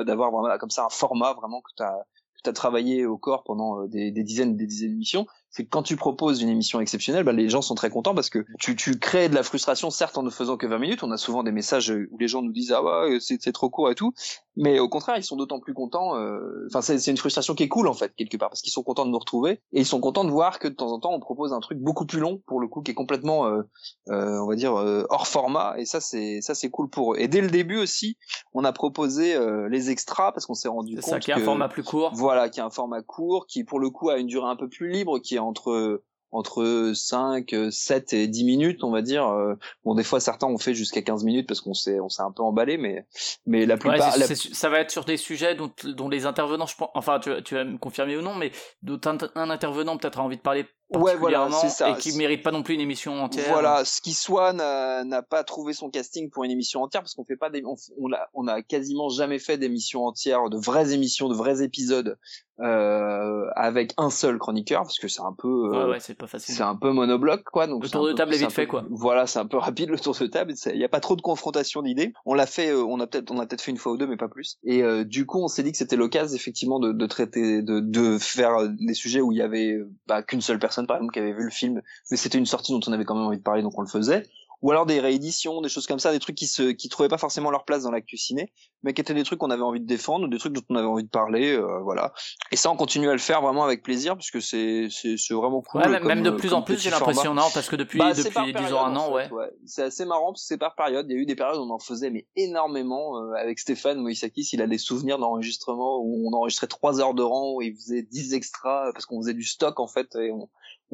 d'avoir 0.03 0.31
vraiment 0.31 0.57
comme 0.57 0.69
ça 0.69 0.85
un 0.85 0.89
format 0.89 1.33
vraiment 1.33 1.61
que 1.61 1.71
tu 1.75 1.83
as, 1.83 2.05
as 2.45 2.53
travaillé 2.53 3.05
au 3.05 3.17
corps 3.17 3.43
pendant 3.43 3.81
euh, 3.81 3.87
des, 3.87 4.11
dizaines 4.11 4.55
des 4.55 4.67
dizaines 4.67 4.91
d'émissions, 4.91 5.27
c'est 5.55 5.63
que 5.65 5.69
quand 5.69 5.83
tu 5.83 5.95
proposes 5.95 6.41
une 6.41 6.49
émission 6.49 6.79
exceptionnelle, 6.81 7.23
bah, 7.23 7.31
les 7.31 7.47
gens 7.47 7.61
sont 7.61 7.75
très 7.75 7.89
contents 7.91 8.13
parce 8.15 8.29
que 8.29 8.43
tu, 8.59 8.75
tu 8.75 8.97
crées 8.99 9.29
de 9.29 9.35
la 9.35 9.43
frustration, 9.43 9.89
certes 9.91 10.17
en 10.17 10.23
ne 10.23 10.29
faisant 10.31 10.57
que 10.57 10.65
20 10.67 10.79
minutes. 10.79 11.03
On 11.03 11.11
a 11.11 11.17
souvent 11.17 11.43
des 11.43 11.51
messages 11.51 11.91
où 12.11 12.17
les 12.17 12.27
gens 12.27 12.41
nous 12.41 12.51
disent 12.51 12.71
ah 12.75 12.83
ouais 12.83 13.19
c'est 13.21 13.51
trop 13.53 13.69
court 13.69 13.89
et 13.91 13.95
tout, 13.95 14.13
mais 14.57 14.79
au 14.79 14.89
contraire 14.89 15.15
ils 15.17 15.23
sont 15.23 15.35
d'autant 15.37 15.59
plus 15.59 15.73
contents. 15.73 16.17
euh, 16.17 16.67
Enfin 16.69 16.81
c'est 16.81 17.11
une 17.11 17.17
frustration 17.17 17.53
qui 17.55 17.63
est 17.63 17.67
cool 17.69 17.87
en 17.87 17.93
fait 17.93 18.13
quelque 18.15 18.35
part 18.37 18.49
parce 18.49 18.61
qu'ils 18.61 18.73
sont 18.73 18.83
contents 18.83 19.05
de 19.05 19.11
nous 19.11 19.19
retrouver 19.19 19.61
et 19.73 19.81
ils 19.81 19.85
sont 19.85 19.99
contents 20.01 20.23
de 20.25 20.31
voir 20.31 20.57
que 20.59 20.67
de 20.67 20.73
temps 20.73 20.91
en 20.91 20.99
temps 20.99 21.13
on 21.13 21.19
propose 21.19 21.53
un 21.53 21.59
truc 21.59 21.77
beaucoup 21.77 22.05
plus 22.05 22.19
long 22.19 22.41
pour 22.47 22.59
le 22.59 22.67
coup 22.67 22.81
qui 22.81 22.91
est 22.91 22.95
complètement 22.95 23.45
euh, 23.45 23.61
euh, 24.09 24.39
on 24.41 24.47
va 24.47 24.55
dire 24.55 24.75
euh, 24.75 25.05
hors 25.09 25.27
format 25.27 25.75
et 25.77 25.85
ça 25.85 26.01
c'est 26.01 26.41
ça 26.41 26.55
c'est 26.55 26.69
cool 26.71 26.89
pour 26.89 27.13
eux. 27.13 27.17
Et 27.19 27.27
dès 27.27 27.41
le 27.41 27.49
début 27.49 27.77
aussi 27.77 28.17
on 28.53 28.63
a 28.63 28.71
proposé 28.73 29.35
euh, 29.35 29.69
les 29.69 29.91
extras 29.91 30.31
parce 30.31 30.47
qu'on 30.47 30.53
s'est 30.55 30.67
rendu 30.67 30.95
C'est 30.95 31.01
compte 31.01 31.09
ça 31.13 31.19
qui 31.19 31.29
est 31.31 31.35
un 31.35 31.37
que- 31.37 31.43
format 31.43 31.69
plus 31.69 31.83
court. 31.83 32.11
voilà, 32.15 32.49
qui 32.49 32.59
est 32.59 32.63
un 32.63 32.69
format 32.71 33.01
court, 33.03 33.45
qui 33.47 33.63
pour 33.63 33.79
le 33.79 33.89
coup 33.91 34.09
a 34.09 34.17
une 34.17 34.27
durée 34.27 34.47
un 34.49 34.55
peu 34.55 34.67
plus 34.67 34.89
libre, 34.89 35.19
qui 35.19 35.35
est 35.35 35.39
entre 35.43 36.01
entre 36.35 36.93
5, 36.95 37.53
7 37.69 38.13
et 38.13 38.27
10 38.27 38.43
minutes, 38.43 38.83
on 38.83 38.89
va 38.89 39.03
dire. 39.03 39.27
Euh, 39.27 39.53
Bon, 39.85 39.93
des 39.93 40.03
fois, 40.03 40.19
certains 40.19 40.47
ont 40.47 40.57
fait 40.57 40.73
jusqu'à 40.73 41.03
15 41.03 41.23
minutes 41.25 41.47
parce 41.47 41.61
qu'on 41.61 41.75
s'est, 41.75 41.99
on 41.99 42.09
s'est 42.09 42.23
un 42.23 42.31
peu 42.31 42.41
emballé, 42.41 42.77
mais, 42.79 43.05
mais 43.45 43.67
la 43.67 43.77
plupart, 43.77 44.17
la- 44.17 44.25
ça 44.35 44.69
va 44.69 44.79
être 44.79 44.89
sur 44.89 45.05
des 45.05 45.17
sujets 45.17 45.53
dont, 45.53 45.69
dont 45.83 46.09
les 46.09 46.25
intervenants, 46.25 46.65
je 46.65 46.75
pense, 46.75 46.89
enfin, 46.95 47.19
tu, 47.19 47.29
tu 47.43 47.53
vas 47.53 47.63
me 47.65 47.77
confirmer 47.77 48.17
ou 48.17 48.23
non, 48.23 48.33
mais 48.33 48.51
dont 48.81 48.99
un, 49.05 49.15
un 49.35 49.51
intervenant 49.51 49.95
peut-être 49.97 50.19
a 50.19 50.23
envie 50.23 50.37
de 50.37 50.41
parler 50.41 50.65
Ouais, 50.95 51.15
voilà, 51.15 51.49
c'est 51.51 51.69
ça. 51.69 51.89
et 51.89 51.97
qui 51.97 52.15
mérite 52.17 52.43
pas 52.43 52.51
non 52.51 52.63
plus 52.63 52.75
une 52.75 52.81
émission 52.81 53.21
entière. 53.23 53.45
Voilà, 53.49 53.85
ce 53.85 54.01
qui 54.01 54.13
soit 54.13 54.53
n'a 54.53 55.03
n'a 55.03 55.21
pas 55.21 55.43
trouvé 55.43 55.73
son 55.73 55.89
casting 55.89 56.29
pour 56.29 56.43
une 56.43 56.51
émission 56.51 56.81
entière 56.81 57.01
parce 57.01 57.13
qu'on 57.15 57.25
fait 57.25 57.35
pas 57.37 57.49
des, 57.49 57.63
on, 57.65 57.75
on 57.99 58.11
a, 58.13 58.27
on 58.33 58.47
a 58.47 58.61
quasiment 58.61 59.09
jamais 59.09 59.39
fait 59.39 59.57
d'émissions 59.57 60.05
entières, 60.05 60.49
de 60.49 60.57
vraies 60.57 60.93
émissions, 60.93 61.29
de 61.29 61.35
vrais 61.35 61.61
épisodes 61.63 62.17
euh, 62.59 63.45
avec 63.55 63.93
un 63.97 64.09
seul 64.09 64.37
chroniqueur 64.37 64.83
parce 64.83 64.99
que 64.99 65.07
c'est 65.07 65.21
un 65.21 65.33
peu, 65.37 65.71
euh, 65.73 65.89
ouais, 65.91 65.99
c'est 65.99 66.13
pas 66.17 66.27
facile. 66.27 66.55
c'est 66.55 66.61
un 66.63 66.75
peu 66.75 66.91
monobloc 66.91 67.43
quoi. 67.43 67.67
Donc 67.67 67.83
Le 67.83 67.89
tour 67.89 68.05
de 68.05 68.11
peu- 68.11 68.15
table 68.15 68.33
est 68.33 68.37
vite 68.37 68.47
peu- 68.47 68.53
fait, 68.53 68.67
quoi. 68.67 68.83
Voilà, 68.89 69.27
c'est 69.27 69.39
un 69.39 69.45
peu 69.47 69.57
rapide 69.77 69.89
le 69.89 69.99
tour 69.99 70.15
de 70.19 70.27
table. 70.27 70.53
Il 70.67 70.77
y 70.79 70.83
a 70.83 70.89
pas 70.89 70.99
trop 70.99 71.15
de 71.15 71.21
confrontation 71.21 71.81
d'idées. 71.81 72.13
On 72.25 72.33
l'a 72.33 72.45
fait, 72.45 72.69
euh, 72.69 72.83
on 72.83 72.99
a 72.99 73.07
peut-être, 73.07 73.31
on 73.31 73.39
a 73.39 73.45
peut-être 73.45 73.61
fait 73.61 73.71
une 73.71 73.77
fois 73.77 73.91
ou 73.93 73.97
deux, 73.97 74.07
mais 74.07 74.17
pas 74.17 74.27
plus. 74.27 74.57
Et 74.63 74.83
euh, 74.83 75.03
du 75.03 75.25
coup, 75.25 75.39
on 75.43 75.47
s'est 75.47 75.63
dit 75.63 75.71
que 75.71 75.77
c'était 75.77 75.95
l'occasion 75.95 76.35
effectivement 76.35 76.79
de, 76.79 76.91
de 76.91 77.05
traiter, 77.05 77.61
de, 77.61 77.79
de 77.79 78.17
faire 78.17 78.55
euh, 78.55 78.67
des 78.79 78.93
sujets 78.93 79.21
où 79.21 79.31
il 79.31 79.37
y 79.37 79.41
avait 79.41 79.73
euh, 79.73 79.89
bah, 80.07 80.21
qu'une 80.23 80.41
seule 80.41 80.59
personne 80.59 80.82
par 80.87 80.97
exemple 80.97 81.13
qui 81.13 81.19
avait 81.19 81.33
vu 81.33 81.43
le 81.43 81.49
film, 81.49 81.81
mais 82.11 82.17
c'était 82.17 82.37
une 82.37 82.45
sortie 82.45 82.71
dont 82.71 82.81
on 82.87 82.91
avait 82.91 83.05
quand 83.05 83.15
même 83.15 83.25
envie 83.25 83.37
de 83.37 83.43
parler, 83.43 83.61
donc 83.61 83.77
on 83.77 83.81
le 83.81 83.87
faisait. 83.87 84.23
Ou 84.63 84.71
alors 84.71 84.85
des 84.85 85.01
rééditions, 85.01 85.59
des 85.59 85.67
choses 85.67 85.87
comme 85.87 85.99
ça, 85.99 86.13
des 86.13 86.19
trucs 86.19 86.37
qui 86.37 86.47
se, 86.47 86.71
qui 86.71 86.87
trouvaient 86.87 87.09
pas 87.09 87.17
forcément 87.17 87.51
leur 87.51 87.65
place 87.65 87.83
dans 87.83 87.91
l'actu 87.91 88.15
ciné, 88.17 88.51
mais 88.81 88.93
qui 88.93 89.01
étaient 89.01 89.13
des 89.13 89.23
trucs 89.23 89.39
qu'on 89.39 89.51
avait 89.51 89.61
envie 89.61 89.81
de 89.81 89.85
défendre, 89.85 90.25
ou 90.25 90.29
des 90.29 90.37
trucs 90.37 90.53
dont 90.53 90.61
on 90.69 90.75
avait 90.75 90.87
envie 90.87 91.03
de 91.03 91.09
parler, 91.09 91.51
euh, 91.51 91.79
voilà. 91.83 92.13
Et 92.51 92.55
ça, 92.55 92.71
on 92.71 92.77
continue 92.77 93.09
à 93.09 93.11
le 93.11 93.19
faire 93.19 93.41
vraiment 93.41 93.65
avec 93.65 93.83
plaisir, 93.83 94.15
parce 94.15 94.31
que 94.31 94.39
c'est, 94.39 94.87
c'est, 94.89 95.17
c'est 95.17 95.33
vraiment 95.33 95.61
cool. 95.61 95.81
Ouais, 95.81 95.89
même, 95.89 95.99
comme, 95.99 96.07
même 96.07 96.23
de 96.23 96.29
euh, 96.29 96.37
plus 96.37 96.53
en 96.53 96.61
plus, 96.61 96.79
j'ai 96.81 96.89
l'impression, 96.89 97.33
non, 97.33 97.49
parce 97.53 97.67
que 97.67 97.75
depuis, 97.75 97.99
Bah, 97.99 98.13
depuis 98.13 98.23
10 98.23 98.53
période, 98.53 98.73
ans, 98.73 98.85
un 98.85 98.95
an, 98.95 99.17
fait, 99.17 99.29
ouais. 99.31 99.51
C'est 99.65 99.83
assez 99.83 100.05
marrant 100.05 100.31
parce 100.31 100.43
que 100.43 100.47
c'est 100.47 100.57
par 100.57 100.75
période. 100.75 101.07
Il 101.09 101.13
y 101.13 101.19
a 101.19 101.21
eu 101.21 101.25
des 101.25 101.35
périodes 101.35 101.57
où 101.57 101.63
on 101.63 101.69
en 101.69 101.79
faisait 101.79 102.09
mais 102.09 102.25
énormément 102.37 103.17
euh, 103.17 103.33
avec 103.33 103.59
Stéphane 103.59 103.99
Moïsakis. 103.99 104.49
Il 104.53 104.61
a 104.61 104.67
des 104.67 104.77
souvenirs 104.77 105.17
d'enregistrement 105.17 105.99
où 106.01 106.29
on 106.29 106.33
enregistrait 106.33 106.67
trois 106.67 107.01
heures 107.01 107.13
de 107.13 107.23
rang, 107.23 107.55
où 107.55 107.61
il 107.61 107.75
faisait 107.75 108.03
10 108.03 108.33
extras 108.33 108.91
parce 108.93 109.05
qu'on 109.05 109.21
faisait 109.21 109.33
du 109.33 109.43
stock 109.43 109.79
en 109.81 109.87
fait 109.87 110.15
et 110.15 110.31
on, 110.31 110.49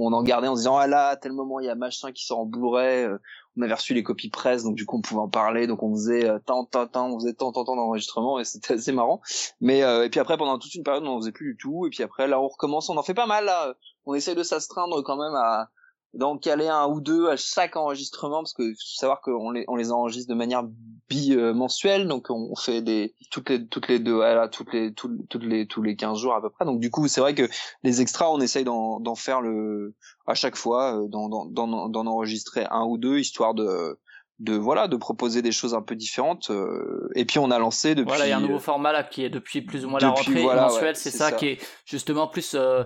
on 0.05 0.13
en 0.13 0.23
gardait 0.23 0.47
en 0.47 0.55
disant 0.55 0.77
ah 0.77 0.87
là 0.87 1.07
à 1.09 1.15
tel 1.15 1.33
moment 1.33 1.59
il 1.59 1.65
y 1.65 1.69
a 1.69 1.75
machin 1.75 2.11
qui 2.11 2.25
sort 2.25 2.39
en 2.39 2.45
Blu-ray. 2.45 3.05
euh, 3.05 3.17
on 3.57 3.61
avait 3.61 3.73
reçu 3.73 3.93
les 3.93 4.03
copies 4.03 4.29
presse 4.29 4.63
donc 4.63 4.75
du 4.75 4.85
coup 4.85 4.97
on 4.97 5.01
pouvait 5.01 5.21
en 5.21 5.27
parler 5.29 5.67
donc 5.67 5.83
on 5.83 5.93
faisait 5.93 6.29
euh, 6.29 6.39
tant 6.45 6.65
tant 6.65 6.87
tant 6.87 7.09
on 7.09 7.19
faisait 7.19 7.33
tant 7.33 7.51
tant 7.51 7.65
tant 7.65 7.75
d'enregistrement 7.75 8.39
et 8.39 8.45
c'était 8.45 8.75
assez 8.75 8.91
marrant. 8.91 9.21
Mais 9.59 9.83
euh, 9.83 10.05
et 10.05 10.09
puis 10.09 10.19
après 10.19 10.37
pendant 10.37 10.57
toute 10.57 10.73
une 10.75 10.83
période 10.83 11.03
on 11.03 11.17
en 11.17 11.19
faisait 11.19 11.31
plus 11.31 11.51
du 11.53 11.57
tout 11.57 11.85
et 11.85 11.89
puis 11.89 12.03
après 12.03 12.27
là 12.27 12.39
on 12.39 12.47
recommence 12.47 12.89
on 12.89 12.97
en 12.97 13.03
fait 13.03 13.13
pas 13.13 13.27
mal 13.27 13.45
là. 13.45 13.73
On 14.05 14.13
essaye 14.13 14.35
de 14.35 14.43
s'astreindre 14.43 15.03
quand 15.03 15.17
même 15.17 15.35
à 15.35 15.69
d'en 16.13 16.37
caler 16.37 16.67
un 16.67 16.87
ou 16.87 17.01
deux 17.01 17.29
à 17.29 17.35
chaque 17.37 17.75
enregistrement 17.75 18.37
parce 18.41 18.53
que 18.53 18.63
faut 18.63 18.75
savoir 18.97 19.21
qu'on 19.21 19.51
les 19.51 19.63
on 19.67 19.75
les 19.75 19.91
enregistre 19.91 20.29
de 20.29 20.35
manière 20.37 20.63
bi-mensuelle 21.09 22.07
donc 22.07 22.27
on 22.29 22.55
fait 22.55 22.81
des 22.81 23.13
toutes 23.31 23.49
les 23.49 23.67
toutes 23.67 23.87
les 23.87 23.99
deux 23.99 24.15
voilà, 24.15 24.47
toutes 24.47 24.73
les 24.73 24.93
tout- 24.93 25.25
toutes 25.29 25.43
les 25.43 25.67
tous 25.67 25.81
les 25.81 25.95
15 25.95 26.17
jours 26.19 26.33
à 26.33 26.41
peu 26.41 26.49
près 26.49 26.65
donc 26.65 26.79
du 26.79 26.89
coup 26.89 27.07
c'est 27.07 27.21
vrai 27.21 27.35
que 27.35 27.47
les 27.83 28.01
extras 28.01 28.29
on 28.29 28.39
essaye 28.39 28.63
d'en 28.63 28.99
d'en 28.99 29.15
faire 29.15 29.41
le 29.41 29.93
à 30.27 30.33
chaque 30.33 30.55
fois 30.55 30.99
euh, 30.99 31.07
d'en 31.07 31.29
d'en 31.29 32.05
enregistrer 32.07 32.65
un 32.71 32.85
ou 32.85 32.97
deux 32.97 33.19
histoire 33.19 33.53
de 33.53 33.99
de 34.39 34.55
voilà 34.55 34.87
de 34.87 34.95
proposer 34.95 35.41
des 35.41 35.51
choses 35.51 35.73
un 35.73 35.81
peu 35.81 35.95
différentes 35.95 36.49
euh, 36.49 37.09
et 37.15 37.25
puis 37.25 37.39
on 37.39 37.51
a 37.51 37.59
lancé 37.59 37.93
depuis 37.93 38.07
Voilà, 38.07 38.25
il 38.27 38.29
y 38.29 38.33
a 38.33 38.37
un 38.37 38.41
nouveau 38.41 38.59
format 38.59 38.91
là 38.93 39.03
qui 39.03 39.23
est 39.23 39.29
depuis 39.29 39.61
plus 39.61 39.85
ou 39.85 39.89
moins 39.89 39.99
la 39.99 40.09
depuis, 40.11 40.25
rentrée 40.27 40.41
voilà, 40.43 40.61
mensuelle, 40.67 40.85
ouais, 40.87 40.93
c'est 40.95 41.11
ça, 41.11 41.29
ça. 41.29 41.35
qui 41.35 41.47
est 41.49 41.59
justement 41.85 42.27
plus. 42.27 42.55
euh, 42.55 42.83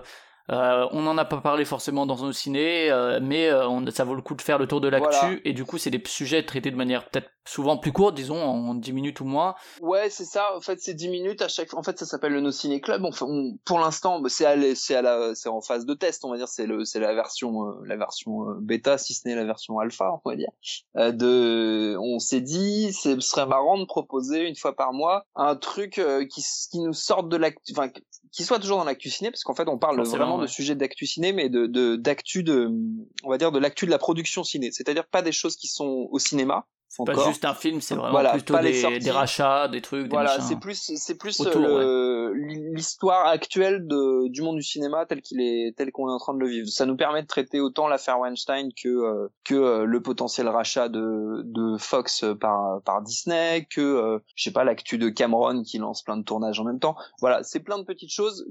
euh, 0.50 0.86
on 0.92 1.02
n'en 1.02 1.16
a 1.18 1.24
pas 1.24 1.40
parlé 1.40 1.64
forcément 1.64 2.06
dans 2.06 2.16
nos 2.18 2.32
ciné, 2.32 2.90
euh, 2.90 3.18
mais 3.22 3.48
euh, 3.48 3.68
on- 3.68 3.84
ça 3.90 4.04
vaut 4.04 4.14
le 4.14 4.22
coup 4.22 4.34
de 4.34 4.42
faire 4.42 4.58
le 4.58 4.66
tour 4.66 4.80
de 4.80 4.88
l'actu, 4.88 5.08
Voilà. 5.20 5.36
et 5.44 5.52
du 5.52 5.64
coup, 5.64 5.78
c'est 5.78 5.90
des 5.90 6.02
sujets 6.06 6.44
traités 6.44 6.70
de 6.70 6.76
manière 6.76 7.08
peut-être 7.08 7.30
souvent 7.46 7.76
plus 7.76 7.92
courte, 7.92 8.14
disons, 8.14 8.42
en 8.42 8.74
10 8.74 8.92
minutes 8.94 9.20
ou 9.20 9.24
moins. 9.26 9.54
Ouais, 9.82 10.08
c'est 10.08 10.24
ça. 10.24 10.56
En 10.56 10.60
fait, 10.62 10.80
c'est 10.80 10.94
10 10.94 11.08
minutes 11.10 11.42
à 11.42 11.48
chaque. 11.48 11.74
En 11.74 11.82
fait, 11.82 11.98
ça 11.98 12.06
s'appelle 12.06 12.32
le 12.32 12.40
No 12.40 12.50
Ciné 12.50 12.80
Club. 12.80 13.04
On 13.04 13.12
fait- 13.12 13.24
on- 13.28 13.58
pour 13.66 13.78
l'instant, 13.78 14.18
bah, 14.20 14.30
c'est 14.30 14.46
à, 14.46 14.56
la, 15.02 15.34
c'est 15.34 15.48
en 15.50 15.60
phase 15.60 15.84
de 15.84 15.92
test, 15.92 16.24
on 16.24 16.30
va 16.30 16.38
dire. 16.38 16.48
C'est 16.48 16.66
le, 16.66 16.84
c'est 16.86 17.00
la 17.00 17.12
version, 17.14 17.66
euh, 17.68 17.72
la 17.86 17.96
version 17.96 18.48
euh, 18.48 18.54
bêta, 18.60 18.96
si 18.96 19.12
ce 19.12 19.28
n'est 19.28 19.34
la 19.34 19.44
version 19.44 19.78
alpha, 19.78 20.10
on 20.24 20.28
va 20.30 20.36
dire. 20.36 20.48
Euh, 20.96 21.12
de, 21.12 21.96
on 22.00 22.18
s'est 22.18 22.40
dit, 22.40 22.92
ce 22.94 23.18
serait 23.20 23.46
marrant 23.46 23.78
de 23.78 23.84
proposer 23.84 24.48
une 24.48 24.56
fois 24.56 24.74
par 24.74 24.92
mois 24.94 25.26
un 25.36 25.54
truc 25.56 25.98
euh, 25.98 26.24
qui, 26.26 26.42
qui 26.70 26.80
nous 26.80 26.92
sorte 26.94 27.28
de 27.28 27.36
l'actu, 27.36 27.72
enfin, 27.76 27.88
qui 28.34 28.42
soit 28.42 28.58
toujours 28.58 28.78
dans 28.78 28.84
l'actu 28.84 29.10
ciné, 29.10 29.30
parce 29.30 29.44
qu'en 29.44 29.54
fait, 29.54 29.68
on 29.68 29.78
parle 29.78 30.02
vraiment 30.02 30.38
de 30.38 30.48
sujets 30.48 30.74
d'actu 30.74 31.06
ciné, 31.06 31.32
mais 31.32 31.48
de, 31.48 31.66
de, 31.66 31.94
d'actu 31.94 32.42
de, 32.42 32.68
on 33.22 33.30
va 33.30 33.38
dire 33.38 33.52
de 33.52 33.60
l'actu 33.60 33.86
de 33.86 33.92
la 33.92 33.98
production 33.98 34.42
ciné. 34.42 34.72
C'est-à-dire 34.72 35.06
pas 35.06 35.22
des 35.22 35.30
choses 35.30 35.54
qui 35.54 35.68
sont 35.68 36.08
au 36.10 36.18
cinéma. 36.18 36.66
Pas 36.96 37.12
encore. 37.12 37.28
juste 37.28 37.44
un 37.44 37.54
film, 37.54 37.80
c'est 37.80 37.94
vraiment 37.94 38.12
Voilà, 38.12 38.32
plutôt 38.32 38.54
pas 38.54 38.62
des, 38.62 38.98
des 39.00 39.10
rachats, 39.10 39.68
des 39.68 39.80
trucs, 39.80 40.04
des 40.04 40.08
Voilà, 40.10 40.40
c'est 40.40 40.60
plus 40.60 40.92
c'est 40.94 41.16
plus 41.16 41.40
euh, 41.40 42.32
l'histoire 42.34 43.26
actuelle 43.26 43.86
de 43.86 44.28
du 44.28 44.42
monde 44.42 44.56
du 44.56 44.62
cinéma 44.62 45.04
tel 45.06 45.20
qu'il 45.20 45.40
est 45.40 45.76
tel 45.76 45.90
qu'on 45.92 46.08
est 46.08 46.12
en 46.12 46.18
train 46.18 46.34
de 46.34 46.40
le 46.40 46.48
vivre. 46.48 46.68
Ça 46.68 46.86
nous 46.86 46.96
permet 46.96 47.22
de 47.22 47.26
traiter 47.26 47.60
autant 47.60 47.88
l'affaire 47.88 48.18
Weinstein 48.20 48.70
que 48.72 48.88
euh, 48.88 49.28
que 49.44 49.54
euh, 49.54 49.84
le 49.84 50.02
potentiel 50.02 50.48
rachat 50.48 50.88
de 50.88 51.42
de 51.44 51.76
Fox 51.78 52.24
par 52.40 52.82
par 52.82 53.02
Disney, 53.02 53.66
que 53.70 53.80
euh, 53.80 54.18
je 54.36 54.44
sais 54.44 54.52
pas 54.52 54.64
l'actu 54.64 54.98
de 54.98 55.08
Cameron 55.08 55.62
qui 55.62 55.78
lance 55.78 56.02
plein 56.02 56.16
de 56.16 56.24
tournages 56.24 56.60
en 56.60 56.64
même 56.64 56.80
temps. 56.80 56.96
Voilà, 57.20 57.42
c'est 57.42 57.60
plein 57.60 57.78
de 57.78 57.84
petites 57.84 58.12
choses, 58.12 58.46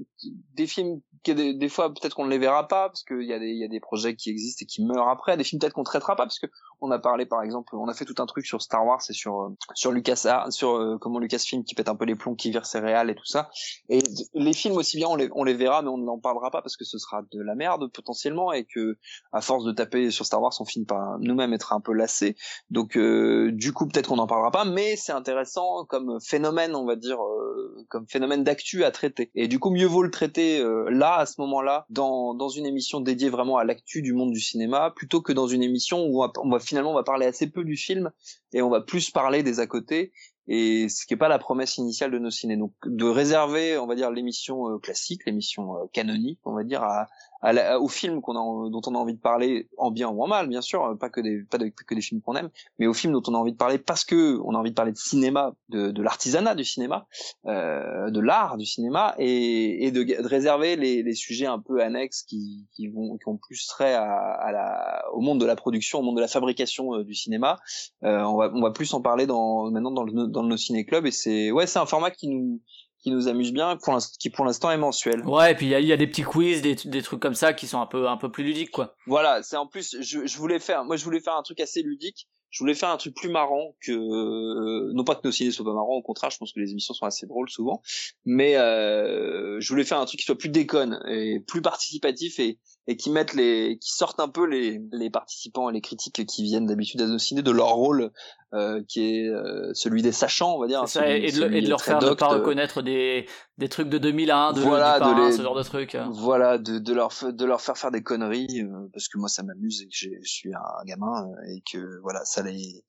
des 0.54 0.66
films 0.66 1.00
que 1.24 1.32
des, 1.32 1.54
des 1.54 1.68
fois 1.68 1.88
peut-être 1.88 2.14
qu'on 2.14 2.26
ne 2.26 2.30
les 2.30 2.38
verra 2.38 2.68
pas 2.68 2.88
parce 2.88 3.02
qu'il 3.02 3.22
y 3.22 3.32
a 3.32 3.38
des 3.38 3.48
il 3.48 3.58
y 3.58 3.64
a 3.64 3.68
des 3.68 3.80
projets 3.80 4.16
qui 4.16 4.30
existent 4.30 4.62
et 4.62 4.66
qui 4.66 4.84
meurent 4.84 5.08
après, 5.08 5.36
des 5.36 5.44
films 5.44 5.60
peut-être 5.60 5.72
qu'on 5.72 5.84
traitera 5.84 6.16
pas 6.16 6.24
parce 6.24 6.38
que 6.38 6.46
on 6.80 6.90
a 6.90 6.98
parlé 6.98 7.26
par 7.26 7.42
exemple, 7.42 7.74
on 7.76 7.88
a 7.88 7.94
fait 7.94 8.04
tout 8.04 8.14
un 8.18 8.26
truc 8.34 8.46
sur 8.46 8.60
Star 8.60 8.84
Wars 8.84 9.00
et 9.08 9.12
sur 9.12 9.40
euh, 9.40 9.56
sur 9.74 9.92
Lucas 9.92 10.26
sur 10.50 10.76
euh, 10.76 10.98
comment 11.00 11.18
Lucasfilm 11.18 11.64
qui 11.64 11.74
pète 11.74 11.88
un 11.88 11.94
peu 11.94 12.04
les 12.04 12.16
plombs, 12.16 12.34
qui 12.34 12.50
vire 12.50 12.66
ses 12.66 12.80
réals 12.80 13.10
et 13.10 13.14
tout 13.14 13.24
ça. 13.24 13.50
Et 13.88 14.00
les 14.34 14.52
films 14.52 14.76
aussi 14.76 14.96
bien 14.96 15.08
on 15.08 15.16
les 15.16 15.28
on 15.32 15.44
les 15.44 15.54
verra 15.54 15.82
mais 15.82 15.88
on 15.88 15.98
n'en 15.98 16.18
parlera 16.18 16.50
pas 16.50 16.62
parce 16.62 16.76
que 16.76 16.84
ce 16.84 16.98
sera 16.98 17.22
de 17.30 17.40
la 17.40 17.54
merde 17.54 17.90
potentiellement 17.92 18.52
et 18.52 18.64
que 18.64 18.98
à 19.32 19.40
force 19.40 19.64
de 19.64 19.72
taper 19.72 20.10
sur 20.10 20.26
Star 20.26 20.42
Wars 20.42 20.52
on 20.60 20.64
finit 20.64 20.84
par 20.84 21.18
nous-mêmes 21.20 21.52
être 21.52 21.72
un 21.72 21.80
peu 21.80 21.92
lassés. 21.92 22.36
Donc 22.70 22.96
euh, 22.96 23.50
du 23.52 23.72
coup 23.72 23.86
peut-être 23.86 24.08
qu'on 24.08 24.16
n'en 24.16 24.26
parlera 24.26 24.50
pas 24.50 24.64
mais 24.64 24.96
c'est 24.96 25.12
intéressant 25.12 25.84
comme 25.84 26.18
phénomène 26.20 26.74
on 26.74 26.84
va 26.84 26.96
dire 26.96 27.22
euh, 27.22 27.86
comme 27.88 28.06
phénomène 28.08 28.42
d'actu 28.42 28.84
à 28.84 28.90
traiter. 28.90 29.30
Et 29.34 29.46
du 29.46 29.58
coup 29.58 29.70
mieux 29.70 29.86
vaut 29.86 30.02
le 30.02 30.10
traiter 30.10 30.58
euh, 30.58 30.88
là 30.90 31.16
à 31.16 31.26
ce 31.26 31.40
moment-là 31.40 31.86
dans 31.90 32.34
dans 32.34 32.48
une 32.48 32.66
émission 32.66 33.00
dédiée 33.00 33.30
vraiment 33.30 33.58
à 33.58 33.64
l'actu 33.64 34.02
du 34.02 34.12
monde 34.12 34.32
du 34.32 34.40
cinéma 34.40 34.90
plutôt 34.90 35.22
que 35.22 35.32
dans 35.32 35.46
une 35.46 35.62
émission 35.62 36.04
où 36.06 36.22
on 36.22 36.26
va, 36.26 36.32
on 36.38 36.50
va 36.50 36.58
finalement 36.58 36.90
on 36.90 36.94
va 36.94 37.04
parler 37.04 37.26
assez 37.26 37.48
peu 37.48 37.64
du 37.64 37.76
film 37.76 38.10
et 38.52 38.62
on 38.62 38.70
va 38.70 38.80
plus 38.80 39.10
parler 39.10 39.42
des 39.42 39.60
à 39.60 39.66
côté. 39.66 40.12
Et 40.46 40.90
ce 40.90 41.06
qui 41.06 41.14
est 41.14 41.18
pas 41.18 41.28
la 41.28 41.38
promesse 41.38 41.78
initiale 41.78 42.10
de 42.10 42.18
nos 42.18 42.30
ciné. 42.30 42.56
Donc 42.56 42.72
de 42.84 43.06
réserver 43.06 43.78
on 43.78 43.86
va 43.86 43.94
dire 43.94 44.10
l'émission 44.10 44.68
euh, 44.68 44.78
classique 44.78 45.22
l'émission 45.24 45.76
euh, 45.76 45.86
canonique 45.92 46.40
on 46.44 46.54
va 46.54 46.64
dire 46.64 46.82
à, 46.82 47.08
à 47.44 47.52
la- 47.52 47.78
au 47.80 47.88
film 47.88 48.20
qu'on 48.20 48.32
a 48.34 48.70
dont 48.70 48.80
on 48.86 48.94
a 48.94 48.98
envie 48.98 49.14
de 49.14 49.20
parler 49.20 49.68
en 49.76 49.90
bien 49.90 50.08
ou 50.08 50.22
en 50.22 50.26
mal 50.26 50.48
bien 50.48 50.60
sûr 50.62 50.82
euh, 50.84 50.94
pas 50.96 51.10
que 51.10 51.20
des 51.20 51.42
pas 51.44 51.58
de- 51.58 51.68
que 51.68 51.94
des 51.94 52.00
films 52.00 52.20
qu'on 52.22 52.34
aime 52.34 52.50
mais 52.78 52.86
au 52.86 52.94
film 52.94 53.12
dont 53.12 53.22
on 53.28 53.34
a 53.34 53.38
envie 53.38 53.52
de 53.52 53.56
parler 53.56 53.78
parce 53.78 54.04
que 54.04 54.38
on 54.44 54.54
a 54.54 54.58
envie 54.58 54.70
de 54.70 54.74
parler 54.74 54.92
de 54.92 54.96
cinéma 54.96 55.54
de, 55.68 55.90
de 55.90 56.02
l'artisanat 56.02 56.54
du 56.54 56.64
cinéma 56.64 57.06
euh, 57.46 58.10
de 58.10 58.20
l'art 58.20 58.56
du 58.56 58.66
cinéma 58.66 59.14
et, 59.18 59.86
et 59.86 59.90
de, 59.92 60.02
de 60.02 60.26
réserver 60.26 60.76
les, 60.76 61.02
les 61.02 61.14
sujets 61.14 61.46
un 61.46 61.58
peu 61.58 61.82
annexes 61.82 62.22
qui, 62.22 62.66
qui 62.74 62.88
vont 62.88 63.16
qui 63.18 63.28
ont 63.28 63.36
plus 63.36 63.66
trait 63.66 63.94
à, 63.94 64.10
à 64.10 64.50
la 64.52 65.04
au 65.12 65.20
monde 65.20 65.40
de 65.40 65.46
la 65.46 65.56
production 65.56 65.98
au 65.98 66.02
monde 66.02 66.16
de 66.16 66.20
la 66.22 66.28
fabrication 66.28 66.94
euh, 66.94 67.04
du 67.04 67.14
cinéma. 67.14 67.58
Euh, 68.04 68.22
on 68.22 68.36
va 68.36 68.50
on 68.54 68.62
va 68.62 68.70
plus 68.70 68.92
en 68.94 69.00
parler 69.02 69.26
dans 69.26 69.70
maintenant 69.70 69.90
dans 69.90 70.04
le 70.04 70.26
dans 70.28 70.42
nos 70.42 70.56
ciné 70.56 70.84
club 70.86 71.04
et 71.06 71.10
c'est 71.10 71.50
ouais 71.50 71.66
c'est 71.66 71.78
un 71.78 71.86
format 71.86 72.10
qui 72.10 72.28
nous 72.28 72.60
qui 73.04 73.10
nous 73.12 73.28
amuse 73.28 73.52
bien 73.52 73.76
pour 73.76 73.96
qui 74.18 74.30
pour 74.30 74.44
l'instant 74.44 74.70
est 74.70 74.78
mensuel. 74.78 75.24
Ouais, 75.26 75.52
et 75.52 75.54
puis 75.54 75.66
il 75.66 75.68
y 75.68 75.74
a, 75.74 75.80
y 75.80 75.92
a 75.92 75.96
des 75.96 76.06
petits 76.06 76.22
quiz, 76.22 76.62
des, 76.62 76.74
des 76.74 77.02
trucs 77.02 77.20
comme 77.20 77.34
ça 77.34 77.52
qui 77.52 77.66
sont 77.66 77.80
un 77.80 77.86
peu, 77.86 78.08
un 78.08 78.16
peu 78.16 78.30
plus 78.32 78.42
ludiques, 78.42 78.70
quoi. 78.70 78.96
voilà 79.06 79.42
c'est 79.42 79.56
en 79.56 79.66
plus 79.66 79.96
je, 80.00 80.26
je 80.26 80.38
voulais 80.38 80.58
faire 80.58 80.84
moi 80.84 80.96
je 80.96 81.04
voulais 81.04 81.20
faire 81.20 81.36
un 81.36 81.42
truc 81.42 81.60
assez 81.60 81.82
ludique. 81.82 82.26
Je 82.50 82.62
voulais 82.62 82.74
faire 82.74 82.90
un 82.90 82.96
truc 82.96 83.16
plus 83.16 83.28
marrant 83.28 83.74
que 83.84 83.90
euh, 83.90 84.92
non 84.94 85.02
pas 85.02 85.16
que 85.16 85.22
nos 85.24 85.32
ciné 85.32 85.50
soient 85.50 85.64
pas 85.64 85.72
marrants 85.74 85.96
au 85.96 86.02
contraire 86.02 86.30
je 86.30 86.38
pense 86.38 86.52
que 86.52 86.60
les 86.60 86.70
émissions 86.70 86.94
sont 86.94 87.04
assez 87.04 87.26
drôles 87.26 87.50
souvent. 87.50 87.82
Mais 88.24 88.56
euh, 88.56 89.58
je 89.60 89.68
voulais 89.68 89.84
faire 89.84 89.98
un 89.98 90.06
truc 90.06 90.20
qui 90.20 90.24
soit 90.24 90.38
plus 90.38 90.50
déconne 90.50 91.00
et 91.08 91.40
plus 91.40 91.62
participatif 91.62 92.38
et 92.38 92.58
et 92.86 92.96
qui 92.96 93.10
mettent 93.10 93.34
les, 93.34 93.78
qui 93.80 93.90
sortent 93.90 94.20
un 94.20 94.28
peu 94.28 94.46
les, 94.46 94.80
les 94.92 95.10
participants 95.10 95.70
et 95.70 95.72
les 95.72 95.80
critiques 95.80 96.26
qui 96.26 96.42
viennent 96.42 96.66
d'habitude 96.66 97.00
à 97.00 97.06
nos 97.06 97.18
ciné 97.18 97.42
de 97.42 97.50
leur 97.50 97.70
rôle 97.70 98.12
euh, 98.54 98.82
qui 98.86 99.00
est 99.00 99.28
euh, 99.28 99.72
celui 99.74 100.02
des 100.02 100.12
sachants, 100.12 100.54
on 100.54 100.60
va 100.60 100.68
dire. 100.68 100.86
Ça, 100.86 101.08
et, 101.08 101.32
de, 101.32 101.44
et, 101.52 101.60
de, 101.60 101.68
leur 101.68 101.82
faire 101.82 102.00
ne 102.00 102.14
pas 102.14 102.28
reconnaître 102.28 102.82
des, 102.82 103.26
des 103.58 103.68
trucs 103.68 103.88
de 103.88 103.98
2001, 103.98 104.52
de, 104.52 104.60
voilà, 104.60 104.94
du 104.94 105.00
parrain, 105.00 105.32
ce 105.32 105.42
genre 105.42 105.56
de 105.56 105.62
trucs. 105.62 105.96
Voilà, 106.10 106.58
de, 106.58 106.78
de, 106.78 106.92
leur, 106.92 107.10
de 107.22 107.44
leur 107.44 107.60
faire 107.60 107.76
faire 107.76 107.90
des 107.90 108.02
conneries, 108.02 108.62
euh, 108.62 108.88
parce 108.92 109.08
que 109.08 109.18
moi 109.18 109.28
ça 109.28 109.42
m'amuse 109.42 109.82
et 109.82 109.86
que 109.86 109.94
je 109.94 110.30
suis 110.30 110.54
un 110.54 110.84
gamin 110.84 111.26
et 111.48 111.62
que 111.68 112.00
voilà, 112.02 112.24
ça 112.24 112.42
les, 112.42 112.84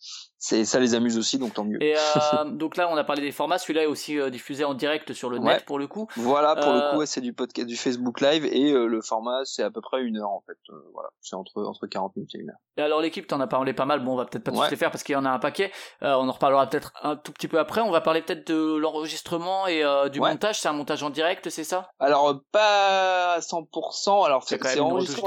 ça 0.66 0.80
les 0.80 0.96
amuse 0.96 1.18
aussi, 1.18 1.38
donc 1.38 1.54
tant 1.54 1.64
mieux. 1.64 1.82
Et 1.82 1.96
euh, 1.96 2.44
donc 2.46 2.78
là, 2.78 2.90
on 2.92 2.98
a 2.98 3.04
parlé 3.04 3.22
des 3.22 3.32
formats. 3.32 3.58
Celui-là 3.58 3.84
est 3.84 3.88
aussi 3.88 4.18
diffusé 4.32 4.64
en 4.64 4.74
direct 4.74 5.14
sur 5.14 5.30
le 5.30 5.40
net 5.40 5.66
pour 5.66 5.80
le 5.80 5.88
coup. 5.88 6.08
Voilà, 6.16 6.56
pour 6.56 6.74
le 6.74 6.96
coup, 6.96 7.06
c'est 7.06 7.22
du 7.22 7.34
podcast, 7.34 7.68
du 7.68 7.78
Facebook 7.78 8.22
Live 8.22 8.46
et 8.46 8.72
le 8.74 9.02
format, 9.02 9.46
c'est 9.46 9.64
à 9.64 9.72
peu 9.72 9.82
près 9.82 10.02
une 10.02 10.18
heure 10.18 10.32
en 10.32 10.44
fait. 10.46 10.58
voilà, 10.94 11.10
c'est 11.22 11.36
entre 11.36 11.64
entre 11.64 11.88
40 11.88 12.16
minutes 12.16 12.36
et 12.36 12.40
une 12.40 12.50
heure. 12.50 12.58
Et 12.78 12.82
alors 12.82 13.02
l'équipe, 13.02 13.28
t'en 13.28 13.40
as 13.40 13.48
parlé 13.48 13.74
pas 13.74 13.86
mal. 13.86 14.04
Bon, 14.04 14.14
on 14.14 14.18
va 14.18 14.25
peut-être 14.25 14.44
pas 14.44 14.52
tous 14.52 14.70
les 14.70 14.75
faire 14.75 14.92
parce 14.92 15.04
qu'il 15.04 15.14
y 15.14 15.18
en 15.18 15.25
a 15.25 15.30
un 15.30 15.40
paquet. 15.40 15.72
on 16.02 16.28
en 16.28 16.32
reparlera 16.32 16.68
peut-être 16.68 16.94
un 17.04 17.16
tout 17.16 17.32
petit 17.32 17.48
peu 17.48 17.60
après. 17.60 17.82
On 17.82 17.92
va 17.92 18.02
parler 18.02 18.22
peut-être 18.22 18.48
de 18.48 18.75
l'enregistrement 18.75 19.68
et 19.68 19.84
euh, 19.84 20.10
du 20.10 20.20
montage. 20.20 20.60
C'est 20.60 20.68
un 20.68 20.74
montage 20.74 21.04
en 21.04 21.10
direct, 21.10 21.50
c'est 21.50 21.64
ça? 21.64 21.90
Alors 22.00 22.30
euh, 22.30 22.34
pas 22.52 23.36
à 23.36 23.40
100%. 23.40 24.25
Alors 24.25 24.44
c'est 24.44 24.80
enregistré 24.80 25.22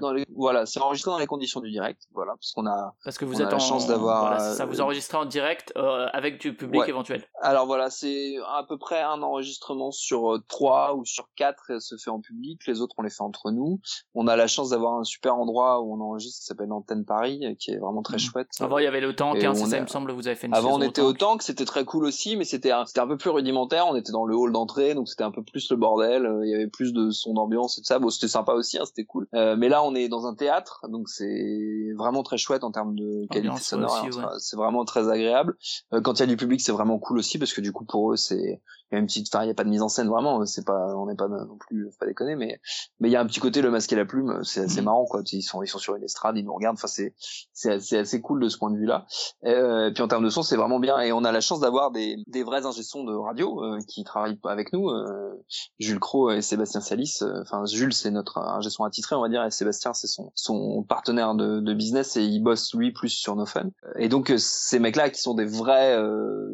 dans, 0.00 0.12
les... 0.12 0.24
voilà, 0.34 0.66
c'est 0.66 0.80
enregistré 0.80 1.10
dans 1.10 1.18
les 1.18 1.26
conditions 1.26 1.60
du 1.60 1.70
direct. 1.70 2.02
Voilà, 2.12 2.32
parce 2.32 2.52
qu'on 2.52 2.66
a 2.66 2.94
parce 3.04 3.18
que 3.18 3.24
vous 3.24 3.42
êtes 3.42 3.52
en 3.52 3.58
chance 3.58 3.86
d'avoir 3.86 4.40
ça. 4.58 4.66
Vous 4.66 4.80
euh, 4.80 4.84
enregistrez 4.84 5.16
en 5.16 5.24
direct 5.24 5.72
avec 5.76 6.40
du 6.40 6.54
public 6.54 6.82
éventuel. 6.86 7.24
Alors 7.40 7.66
voilà, 7.66 7.90
c'est 7.90 8.36
à 8.46 8.64
peu 8.68 8.78
près 8.78 9.00
un 9.00 9.22
enregistrement 9.22 9.90
sur 9.90 10.38
trois 10.48 10.94
ou 10.94 11.04
sur 11.04 11.28
quatre 11.36 11.80
se 11.80 11.96
fait 11.96 12.10
en 12.10 12.20
public. 12.20 12.60
Les 12.66 12.80
autres 12.80 12.94
on 12.98 13.02
les 13.02 13.10
fait 13.10 13.22
entre 13.22 13.50
nous. 13.50 13.80
On 14.14 14.26
a 14.26 14.36
la 14.36 14.46
chance 14.46 14.70
d'avoir 14.70 14.98
un 14.98 15.04
super 15.04 15.34
endroit 15.36 15.80
où 15.80 15.94
on 15.94 16.00
enregistre 16.00 16.40
qui 16.40 16.46
s'appelle 16.46 16.68
l'antenne 16.68 17.04
Paris, 17.04 17.56
qui 17.58 17.70
est 17.70 17.78
vraiment 17.78 18.02
très 18.02 18.16
mmh. 18.16 18.20
chouette. 18.20 18.48
Avant 18.60 18.78
il 18.78 18.84
y 18.84 18.86
avait 18.86 19.00
le 19.00 19.14
temps, 19.14 19.34
ça 19.34 19.76
il 19.76 19.82
me 19.82 19.86
semble, 19.86 20.12
vous 20.12 20.26
avez 20.26 20.36
fait 20.36 20.46
une 20.46 20.54
Avant, 20.54 20.78
on 20.78 20.82
était 20.82 21.02
au 21.02 21.12
tank, 21.12 21.42
c'était 21.42 21.64
très 21.64 21.84
cool 21.84 22.04
aussi, 22.04 22.36
mais 22.36 22.44
c'était 22.44 22.70
un, 22.70 22.84
peu 22.84 23.16
plus 23.16 23.30
rudimentaire. 23.30 23.86
On 23.86 23.96
était 23.96 24.12
dans 24.12 24.24
le 24.24 24.34
hall 24.36 24.52
d'entrée, 24.52 24.94
donc 24.94 25.08
c'était 25.08 25.24
un 25.24 25.30
peu 25.30 25.42
plus 25.42 25.70
le 25.70 25.76
bordel. 25.76 26.26
Euh, 26.26 26.44
il 26.44 26.50
y 26.50 26.54
avait 26.54 26.66
plus 26.66 26.92
de 26.92 27.10
son 27.10 27.34
d'ambiance 27.34 27.78
et 27.78 27.80
tout 27.80 27.86
ça. 27.86 27.98
Bon, 27.98 28.10
c'était 28.10 28.28
sympa 28.28 28.52
aussi, 28.52 28.78
hein, 28.78 28.84
c'était 28.86 29.04
cool. 29.04 29.26
Euh, 29.34 29.56
mais 29.56 29.68
là, 29.68 29.82
on 29.82 29.94
est 29.94 30.08
dans 30.08 30.26
un 30.26 30.34
théâtre, 30.34 30.86
donc 30.88 31.08
c'est 31.08 31.92
vraiment 31.96 32.22
très 32.22 32.38
chouette 32.38 32.64
en 32.64 32.70
termes 32.70 32.94
de 32.94 33.26
qualité 33.30 33.60
sonore. 33.60 34.04
Hein, 34.04 34.37
c'est 34.38 34.56
vraiment 34.56 34.84
très 34.84 35.10
agréable. 35.10 35.56
Euh, 35.92 36.00
quand 36.00 36.14
il 36.14 36.20
y 36.20 36.22
a 36.22 36.26
du 36.26 36.36
public, 36.36 36.60
c'est 36.60 36.72
vraiment 36.72 36.98
cool 36.98 37.18
aussi 37.18 37.38
parce 37.38 37.52
que 37.52 37.60
du 37.60 37.72
coup, 37.72 37.84
pour 37.84 38.12
eux, 38.12 38.16
c'est 38.16 38.60
il 38.90 38.94
y 38.94 38.96
a 38.96 39.00
une 39.00 39.06
petite 39.06 39.28
enfin 39.32 39.44
il 39.44 39.48
y 39.48 39.50
a 39.50 39.54
pas 39.54 39.64
de 39.64 39.68
mise 39.68 39.82
en 39.82 39.88
scène 39.88 40.08
vraiment 40.08 40.44
c'est 40.46 40.64
pas 40.64 40.94
on 40.96 41.06
n'est 41.06 41.16
pas 41.16 41.28
non 41.28 41.56
plus 41.58 41.90
pas 41.98 42.06
déconner 42.06 42.36
mais 42.36 42.60
mais 43.00 43.08
il 43.08 43.12
y 43.12 43.16
a 43.16 43.20
un 43.20 43.26
petit 43.26 43.40
côté 43.40 43.62
le 43.62 43.70
masque 43.70 43.92
et 43.92 43.96
la 43.96 44.04
plume 44.04 44.40
c'est 44.44 44.60
assez 44.60 44.80
mhm. 44.80 44.86
marrant 44.86 45.04
quoi. 45.04 45.22
Ils 45.32 45.42
sont 45.42 45.62
ils 45.62 45.68
sont 45.68 45.78
sur 45.78 45.94
une 45.96 46.04
estrade 46.04 46.36
ils 46.36 46.44
nous 46.44 46.54
regardent 46.54 46.76
enfin 46.76 46.88
c'est 46.88 47.14
c'est 47.52 47.72
assez, 47.72 47.98
assez 47.98 48.20
cool 48.20 48.40
de 48.42 48.48
ce 48.48 48.58
point 48.58 48.70
de 48.70 48.76
vue 48.76 48.86
là 48.86 49.06
euh, 49.44 49.88
et 49.88 49.92
puis 49.92 50.02
en 50.02 50.08
termes 50.08 50.24
de 50.24 50.30
son 50.30 50.42
c'est 50.42 50.56
vraiment 50.56 50.80
bien. 50.80 50.98
Et 51.00 51.12
on 51.12 51.24
a 51.24 51.32
la 51.32 51.40
chance 51.40 51.60
d'avoir 51.60 51.90
des 51.90 52.16
des 52.26 52.42
vrais 52.42 52.66
ingé 52.66 52.82
de 52.94 53.14
radio 53.14 53.62
euh, 53.62 53.78
qui 53.86 54.04
travaillent 54.04 54.38
avec 54.44 54.72
nous 54.72 54.88
euh, 54.88 55.34
Jules 55.78 56.00
Cro 56.00 56.30
et 56.30 56.40
Sébastien 56.40 56.80
Salis 56.80 57.18
euh, 57.22 57.42
enfin 57.42 57.64
Jules 57.66 57.92
c'est 57.92 58.10
notre 58.10 58.38
ingé 58.38 58.70
son 58.70 58.84
attitré 58.84 59.14
on 59.14 59.20
va 59.20 59.28
dire 59.28 59.44
et 59.44 59.50
Sébastien 59.50 59.92
c'est 59.92 60.06
son 60.06 60.32
son 60.34 60.82
partenaire 60.82 61.34
de, 61.34 61.60
de 61.60 61.74
business 61.74 62.16
et 62.16 62.24
il 62.24 62.40
bosse 62.40 62.74
lui 62.74 62.92
plus 62.92 63.10
sur 63.10 63.36
nos 63.36 63.46
fans. 63.46 63.70
Et 63.96 64.08
donc 64.08 64.32
ces 64.38 64.78
mecs 64.78 64.96
là 64.96 65.10
qui 65.10 65.20
sont 65.20 65.34
des 65.34 65.44
vrais 65.44 65.96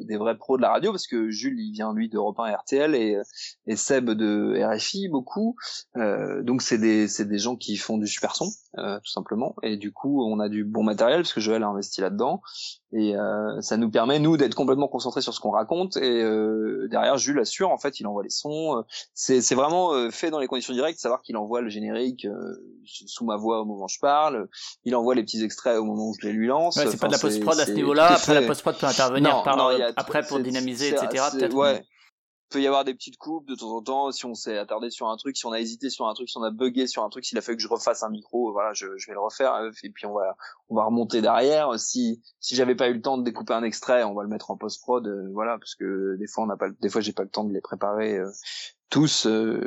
des 0.04 0.16
vrais 0.16 0.36
pros 0.36 0.56
de 0.56 0.62
la 0.62 0.70
radio 0.70 0.90
parce 0.90 1.06
que 1.06 1.30
Jules 1.30 1.58
il 1.58 1.72
vient 1.72 1.92
lui 1.92 2.08
de 2.08 2.18
Europe 2.24 2.40
1 2.40 2.52
RTL 2.52 2.94
et, 2.94 3.18
et 3.66 3.76
Seb 3.76 4.10
de 4.10 4.62
RFI 4.64 5.08
beaucoup. 5.08 5.56
Euh, 5.96 6.42
donc 6.42 6.62
c'est 6.62 6.78
des 6.78 7.08
c'est 7.08 7.26
des 7.26 7.38
gens 7.38 7.56
qui 7.56 7.76
font 7.76 7.98
du 7.98 8.06
super 8.06 8.34
son 8.34 8.50
euh, 8.78 8.98
tout 8.98 9.10
simplement 9.10 9.54
et 9.62 9.76
du 9.76 9.92
coup 9.92 10.24
on 10.24 10.40
a 10.40 10.48
du 10.48 10.64
bon 10.64 10.82
matériel 10.82 11.22
parce 11.22 11.32
que 11.32 11.40
Joël 11.40 11.62
a 11.62 11.68
investi 11.68 12.00
là-dedans 12.00 12.42
et 12.92 13.16
euh, 13.16 13.60
ça 13.60 13.76
nous 13.76 13.90
permet 13.90 14.18
nous 14.18 14.36
d'être 14.36 14.54
complètement 14.54 14.88
concentrés 14.88 15.20
sur 15.20 15.32
ce 15.32 15.40
qu'on 15.40 15.50
raconte 15.50 15.96
et 15.96 16.22
euh, 16.22 16.88
derrière 16.90 17.16
Jules 17.16 17.38
assure 17.38 17.70
en 17.70 17.78
fait 17.78 18.00
il 18.00 18.06
envoie 18.06 18.22
les 18.22 18.30
sons. 18.30 18.84
C'est 19.14 19.40
c'est 19.40 19.54
vraiment 19.54 20.10
fait 20.10 20.30
dans 20.30 20.38
les 20.38 20.46
conditions 20.46 20.74
directes, 20.74 20.98
savoir 20.98 21.22
qu'il 21.22 21.37
envoie 21.37 21.60
le 21.60 21.68
générique 21.68 22.26
sous 22.84 23.24
ma 23.24 23.37
voix 23.37 23.60
au 23.60 23.64
moment 23.64 23.84
où 23.84 23.88
je 23.88 23.98
parle, 24.00 24.48
il 24.84 24.94
envoie 24.96 25.14
les 25.14 25.22
petits 25.22 25.42
extraits 25.42 25.78
au 25.78 25.84
moment 25.84 26.08
où 26.08 26.14
je 26.20 26.26
les 26.26 26.32
lui 26.32 26.46
lance. 26.46 26.76
Ouais, 26.76 26.87
c'est 26.90 27.00
pas 27.00 27.08
de 27.08 27.12
la 27.12 27.18
post 27.18 27.40
prod 27.40 27.58
à 27.58 27.66
ce 27.66 27.72
niveau-là. 27.72 28.12
Après 28.12 28.34
la 28.34 28.46
post 28.46 28.62
prod 28.62 28.76
peut 28.76 28.87
intervenir 28.87 29.42
par, 29.42 29.70
après 29.96 30.22
pour 30.26 30.40
dynamiser 30.40 30.88
etc. 30.88 31.24
Peut-être. 31.32 31.54
Ouais 31.54 31.84
peut 32.50 32.61
y 32.61 32.66
avoir 32.66 32.85
des 32.85 32.94
petites 32.94 33.16
coupes 33.16 33.46
de 33.48 33.54
temps 33.54 33.70
en 33.70 33.83
temps 33.83 34.12
si 34.12 34.26
on 34.26 34.35
s'est 34.35 34.59
attardé 34.59 34.90
sur 34.90 35.09
un 35.09 35.16
truc, 35.16 35.37
si 35.37 35.46
on 35.46 35.52
a 35.52 35.61
hésité 35.61 35.90
sur 35.90 36.07
un 36.07 36.14
truc, 36.14 36.28
si 36.28 36.37
on 36.38 36.42
a 36.42 36.50
bugué 36.50 36.87
sur 36.87 37.02
un 37.02 37.09
truc, 37.09 37.24
s'il 37.24 37.38
a 37.38 37.40
fallu 37.40 37.57
que 37.57 37.62
je 37.62 37.68
refasse 37.68 38.02
un 38.02 38.11
micro, 38.11 38.52
voilà, 38.52 38.72
je, 38.72 38.87
je, 38.96 39.07
vais 39.07 39.14
le 39.14 39.20
refaire 39.20 39.54
et 39.83 39.90
puis 39.90 40.07
on 40.07 40.14
va 40.14 40.37
on 40.68 40.76
va 40.76 40.85
remonter 40.85 41.20
derrière. 41.22 41.78
Si 41.78 42.22
si 42.40 42.54
j'avais 42.54 42.74
pas 42.74 42.88
eu 42.88 42.94
le 42.94 43.02
temps 43.02 43.18
de 43.18 43.24
découper 43.24 43.54
un 43.54 43.62
extrait, 43.62 44.04
on 44.04 44.14
va 44.14 44.22
le 44.22 44.28
mettre 44.28 44.50
en 44.50 44.57
post 44.57 44.80
prod, 44.83 45.07
euh, 45.07 45.28
voilà, 45.33 45.59
parce 45.59 45.74
que 45.74 46.16
des 46.18 46.26
fois 46.26 46.44
on 46.44 46.46
n'a 46.46 46.57
pas, 46.57 46.68
des 46.70 46.88
fois 46.88 47.00
j'ai 47.00 47.12
pas 47.12 47.22
le 47.22 47.30
temps 47.30 47.44
de 47.44 47.52
les 47.52 47.61
préparer 47.61 48.18
euh, 48.18 48.30
tous. 48.90 49.26
Euh, 49.26 49.61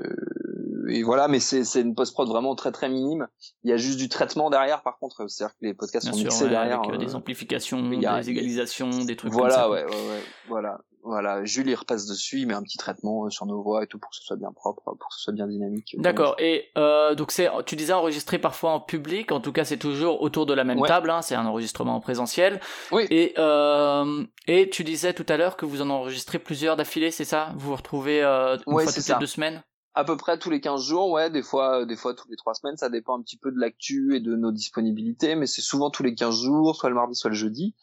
et 0.89 1.03
voilà, 1.03 1.27
mais 1.27 1.39
c'est 1.39 1.65
c'est 1.65 1.81
une 1.81 1.95
post 1.95 2.13
prod 2.13 2.27
vraiment 2.29 2.55
très 2.55 2.71
très 2.71 2.89
minime. 2.89 3.27
Il 3.63 3.69
y 3.69 3.73
a 3.73 3.77
juste 3.77 3.97
du 3.97 4.07
traitement 4.07 4.49
derrière, 4.49 4.83
par 4.83 4.97
contre, 4.99 5.27
c'est-à-dire 5.27 5.53
que 5.55 5.65
les 5.65 5.73
podcasts 5.73 6.09
sont 6.09 6.15
mixés 6.15 6.47
derrière. 6.47 6.81
Avec, 6.81 6.99
des 6.99 7.15
amplifications, 7.15 7.81
des 7.89 8.29
égalisations, 8.29 8.89
des 8.89 9.15
trucs 9.15 9.33
voilà, 9.33 9.55
comme 9.55 9.63
ça. 9.63 9.69
Ouais, 9.69 9.83
ouais, 9.83 10.09
ouais, 10.09 10.23
voilà. 10.47 10.79
Voilà, 11.07 11.43
Jules 11.45 11.69
il 11.69 11.75
repasse 11.75 12.05
dessus, 12.05 12.39
il 12.39 12.47
met 12.47 12.53
un 12.53 12.61
petit 12.61 12.77
traitement 12.77 13.25
euh, 13.25 13.29
sur 13.29 13.45
nos 13.45 13.61
voix 13.61 13.83
et 13.83 13.87
tout 13.87 13.97
pour 13.97 14.11
que 14.11 14.15
ce 14.17 14.23
soit 14.23 14.35
bien 14.35 14.51
propre, 14.51 14.83
pour 14.83 15.07
que 15.09 15.15
ce 15.15 15.21
soit 15.21 15.33
bien 15.33 15.47
dynamique. 15.47 15.95
D'accord. 15.97 16.35
Et 16.37 16.65
euh, 16.77 17.15
donc 17.15 17.31
c'est, 17.31 17.49
tu 17.65 17.75
disais 17.75 17.93
enregistré 17.93 18.37
parfois 18.37 18.71
en 18.71 18.79
public, 18.79 19.31
en 19.31 19.39
tout 19.39 19.53
cas 19.53 19.63
c'est 19.63 19.77
toujours 19.77 20.21
autour 20.21 20.45
de 20.45 20.53
la 20.53 20.63
même 20.63 20.81
table, 20.81 21.09
hein, 21.09 21.21
c'est 21.21 21.35
un 21.35 21.45
enregistrement 21.45 21.95
en 21.95 22.01
présentiel. 22.01 22.59
Oui. 22.91 23.07
Et 23.09 23.33
euh, 23.37 24.23
et 24.47 24.69
tu 24.69 24.83
disais 24.83 25.13
tout 25.13 25.25
à 25.29 25.37
l'heure 25.37 25.57
que 25.57 25.65
vous 25.65 25.81
en 25.81 25.89
enregistrez 25.89 26.39
plusieurs 26.39 26.75
d'affilée, 26.75 27.11
c'est 27.11 27.25
ça? 27.25 27.53
Vous 27.55 27.69
vous 27.69 27.75
retrouvez 27.75 28.21
euh, 28.23 28.57
une 28.67 28.73
fois 28.73 28.85
toutes 28.85 29.07
les 29.07 29.19
deux 29.19 29.25
semaines? 29.25 29.63
À 29.97 30.03
peu 30.03 30.15
près 30.15 30.37
tous 30.37 30.51
les 30.51 30.61
15 30.61 30.83
jours, 30.83 31.09
ouais, 31.09 31.31
des 31.31 31.41
fois, 31.41 31.83
des 31.83 31.95
fois 31.95 32.13
tous 32.13 32.29
les 32.29 32.35
trois 32.35 32.53
semaines, 32.53 32.77
ça 32.77 32.87
dépend 32.87 33.17
un 33.17 33.21
petit 33.23 33.35
peu 33.35 33.51
de 33.51 33.57
l'actu 33.57 34.15
et 34.15 34.19
de 34.19 34.35
nos 34.35 34.51
disponibilités, 34.51 35.33
mais 35.33 35.47
c'est 35.47 35.63
souvent 35.63 35.89
tous 35.89 36.03
les 36.03 36.13
15 36.13 36.43
jours, 36.43 36.75
soit 36.75 36.89
le 36.89 36.95
mardi, 36.95 37.15
soit 37.15 37.31
le 37.31 37.35
jeudi, 37.35 37.73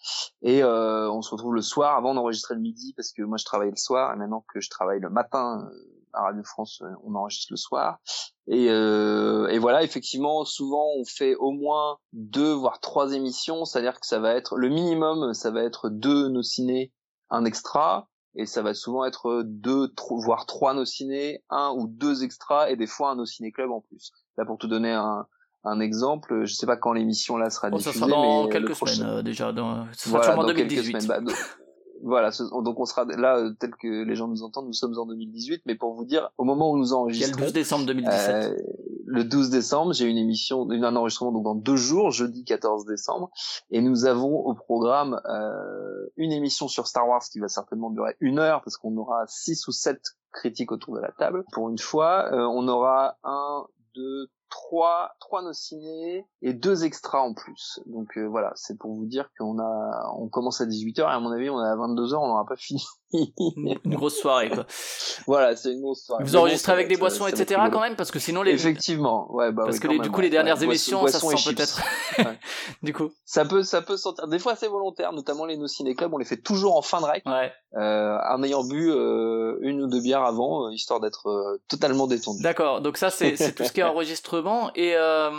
et 0.40 0.62
euh, 0.62 1.10
on 1.10 1.22
se 1.22 1.30
retrouve 1.32 1.56
le 1.56 1.60
soir. 1.60 1.96
Avant, 1.96 2.12
on 2.12 2.16
enregistrait 2.16 2.54
le 2.54 2.60
midi 2.60 2.92
parce 2.96 3.10
que 3.10 3.22
moi 3.22 3.36
je 3.36 3.44
travaillais 3.44 3.72
le 3.72 3.76
soir, 3.76 4.14
et 4.14 4.16
maintenant 4.16 4.44
que 4.52 4.60
je 4.60 4.70
travaille 4.70 5.00
le 5.00 5.10
matin 5.10 5.68
euh, 5.68 5.74
à 6.12 6.22
Radio 6.22 6.44
France, 6.44 6.82
euh, 6.82 6.94
on 7.02 7.16
enregistre 7.16 7.48
le 7.50 7.56
soir. 7.56 7.98
Et, 8.46 8.68
euh, 8.70 9.48
et 9.48 9.58
voilà, 9.58 9.82
effectivement, 9.82 10.44
souvent 10.44 10.86
on 10.96 11.04
fait 11.04 11.34
au 11.34 11.50
moins 11.50 11.98
deux 12.12 12.52
voire 12.52 12.78
trois 12.78 13.12
émissions, 13.12 13.64
c'est-à-dire 13.64 13.98
que 13.98 14.06
ça 14.06 14.20
va 14.20 14.34
être 14.34 14.56
le 14.56 14.68
minimum, 14.68 15.34
ça 15.34 15.50
va 15.50 15.64
être 15.64 15.88
deux 15.88 16.28
nos 16.28 16.42
ciné, 16.42 16.92
un 17.30 17.44
extra 17.44 18.08
et 18.36 18.46
ça 18.46 18.62
va 18.62 18.74
souvent 18.74 19.04
être 19.04 19.42
deux, 19.44 19.92
voire 20.10 20.46
trois 20.46 20.74
nos 20.74 20.84
ciné, 20.84 21.42
un 21.50 21.72
ou 21.76 21.86
deux 21.86 22.24
extras 22.24 22.70
et 22.70 22.76
des 22.76 22.86
fois 22.86 23.10
un 23.10 23.16
nos 23.16 23.26
ciné 23.26 23.52
club 23.52 23.70
en 23.70 23.80
plus. 23.80 24.12
Là 24.36 24.44
pour 24.44 24.58
te 24.58 24.66
donner 24.66 24.92
un, 24.92 25.26
un 25.64 25.80
exemple, 25.80 26.44
je 26.44 26.54
sais 26.54 26.66
pas 26.66 26.76
quand 26.76 26.92
l'émission 26.92 27.36
là 27.36 27.50
sera 27.50 27.70
diffusée, 27.70 27.92
ça 27.92 27.98
sera 27.98 28.08
dans 28.08 28.48
quelques 28.48 28.74
semaines 28.74 29.08
euh, 29.08 29.22
déjà, 29.22 29.52
dans, 29.52 29.86
ce 29.92 30.10
sera 30.10 30.22
sûrement 30.22 30.44
2018. 30.44 31.06
Bah, 31.06 31.20
voilà, 32.04 32.30
donc 32.62 32.78
on 32.78 32.84
sera 32.84 33.04
là 33.04 33.38
euh, 33.38 33.50
tel 33.58 33.70
que 33.76 34.04
les 34.04 34.14
gens 34.14 34.28
nous 34.28 34.42
entendent, 34.42 34.66
nous 34.66 34.74
sommes 34.74 34.96
en 34.98 35.06
2018, 35.06 35.62
mais 35.64 35.74
pour 35.74 35.94
vous 35.94 36.04
dire, 36.04 36.30
au 36.36 36.44
moment 36.44 36.70
où 36.70 36.76
nous 36.76 36.92
enregistrons, 36.92 37.38
a 37.38 37.40
le 37.40 37.46
12 37.46 37.52
décembre 37.54 37.86
2017. 37.86 38.30
Euh, 38.30 38.56
le 39.06 39.24
12 39.24 39.50
décembre, 39.50 39.92
j'ai 39.94 40.06
une 40.06 40.18
émission, 40.18 40.68
un 40.70 40.96
enregistrement 40.96 41.32
donc 41.32 41.44
dans 41.44 41.54
deux 41.54 41.76
jours, 41.76 42.10
jeudi 42.10 42.44
14 42.44 42.84
décembre, 42.84 43.30
et 43.70 43.80
nous 43.80 44.04
avons 44.04 44.36
au 44.36 44.54
programme 44.54 45.20
euh, 45.26 46.10
une 46.16 46.32
émission 46.32 46.68
sur 46.68 46.86
Star 46.86 47.08
Wars 47.08 47.22
qui 47.22 47.38
va 47.38 47.48
certainement 47.48 47.90
durer 47.90 48.16
une 48.20 48.38
heure 48.38 48.60
parce 48.62 48.76
qu'on 48.76 48.96
aura 48.96 49.24
six 49.26 49.66
ou 49.66 49.72
sept 49.72 50.00
critiques 50.32 50.72
autour 50.72 50.94
de 50.94 51.00
la 51.00 51.12
table. 51.12 51.44
Pour 51.52 51.70
une 51.70 51.78
fois, 51.78 52.32
euh, 52.32 52.46
on 52.46 52.68
aura 52.68 53.16
un, 53.24 53.64
deux, 53.94 54.28
trois, 54.48 55.14
trois 55.20 55.42
nos 55.42 55.52
et 56.42 56.52
deux 56.52 56.84
extras 56.84 57.20
en 57.20 57.34
plus. 57.34 57.80
Donc 57.86 58.16
euh, 58.16 58.24
voilà, 58.26 58.52
c'est 58.54 58.78
pour 58.78 58.94
vous 58.94 59.06
dire 59.06 59.28
qu'on 59.38 59.58
a, 59.58 60.12
on 60.16 60.28
commence 60.28 60.60
à 60.60 60.66
18h 60.66 61.00
et 61.00 61.04
à 61.04 61.20
mon 61.20 61.30
avis 61.30 61.50
on 61.50 61.62
est 61.62 61.68
à 61.68 61.76
22h, 61.76 62.16
on 62.16 62.28
n'aura 62.28 62.46
pas 62.46 62.56
fini. 62.56 62.84
une 63.84 63.94
grosse 63.94 64.18
soirée 64.18 64.50
quoi. 64.50 64.66
Voilà, 65.26 65.56
c'est 65.56 65.72
une 65.72 65.80
grosse 65.80 66.04
soirée. 66.04 66.24
Vous 66.24 66.36
enregistrez 66.36 66.72
avec 66.72 66.88
des 66.88 66.96
boissons, 66.96 67.26
etc. 67.26 67.60
quand 67.72 67.80
même 67.80 67.96
parce 67.96 68.10
que 68.10 68.18
sinon 68.18 68.42
les. 68.42 68.52
Effectivement, 68.52 69.32
ouais 69.34 69.52
bah. 69.52 69.64
Parce 69.64 69.78
que 69.78 70.02
du 70.02 70.10
coup 70.10 70.20
les 70.20 70.30
dernières 70.30 70.62
émissions, 70.62 71.06
ça 71.06 71.20
se 71.20 71.36
sent 71.36 71.54
peut-être. 71.54 71.82
du 72.82 72.92
coup. 72.92 73.10
Ça 73.24 73.44
peut, 73.44 73.62
ça 73.62 73.82
peut 73.82 73.96
sentir. 73.96 74.28
Des 74.28 74.38
fois 74.38 74.56
c'est 74.56 74.68
volontaire, 74.68 75.12
notamment 75.12 75.44
les 75.44 75.56
nos 75.56 75.66
ciné 75.66 75.94
clubs, 75.94 76.12
on 76.12 76.18
les 76.18 76.24
fait 76.24 76.36
toujours 76.36 76.76
en 76.76 76.82
fin 76.82 77.00
de 77.00 77.06
rec. 77.06 77.22
Ouais. 77.26 77.52
Euh, 77.76 78.18
en 78.30 78.42
ayant 78.44 78.62
bu 78.62 78.90
euh, 78.90 79.58
une 79.62 79.82
ou 79.82 79.88
deux 79.88 80.00
bières 80.00 80.22
avant, 80.22 80.66
euh, 80.66 80.72
histoire 80.72 81.00
d'être 81.00 81.58
totalement 81.68 82.06
détendu. 82.06 82.40
D'accord. 82.42 82.80
Donc 82.80 82.96
ça 82.98 83.10
c'est 83.10 83.34
tout 83.54 83.64
ce 83.64 83.72
qui 83.72 83.80
est 83.80 83.82
enregistrement. 83.94 84.70
Et 84.74 84.94
euh, 84.96 85.30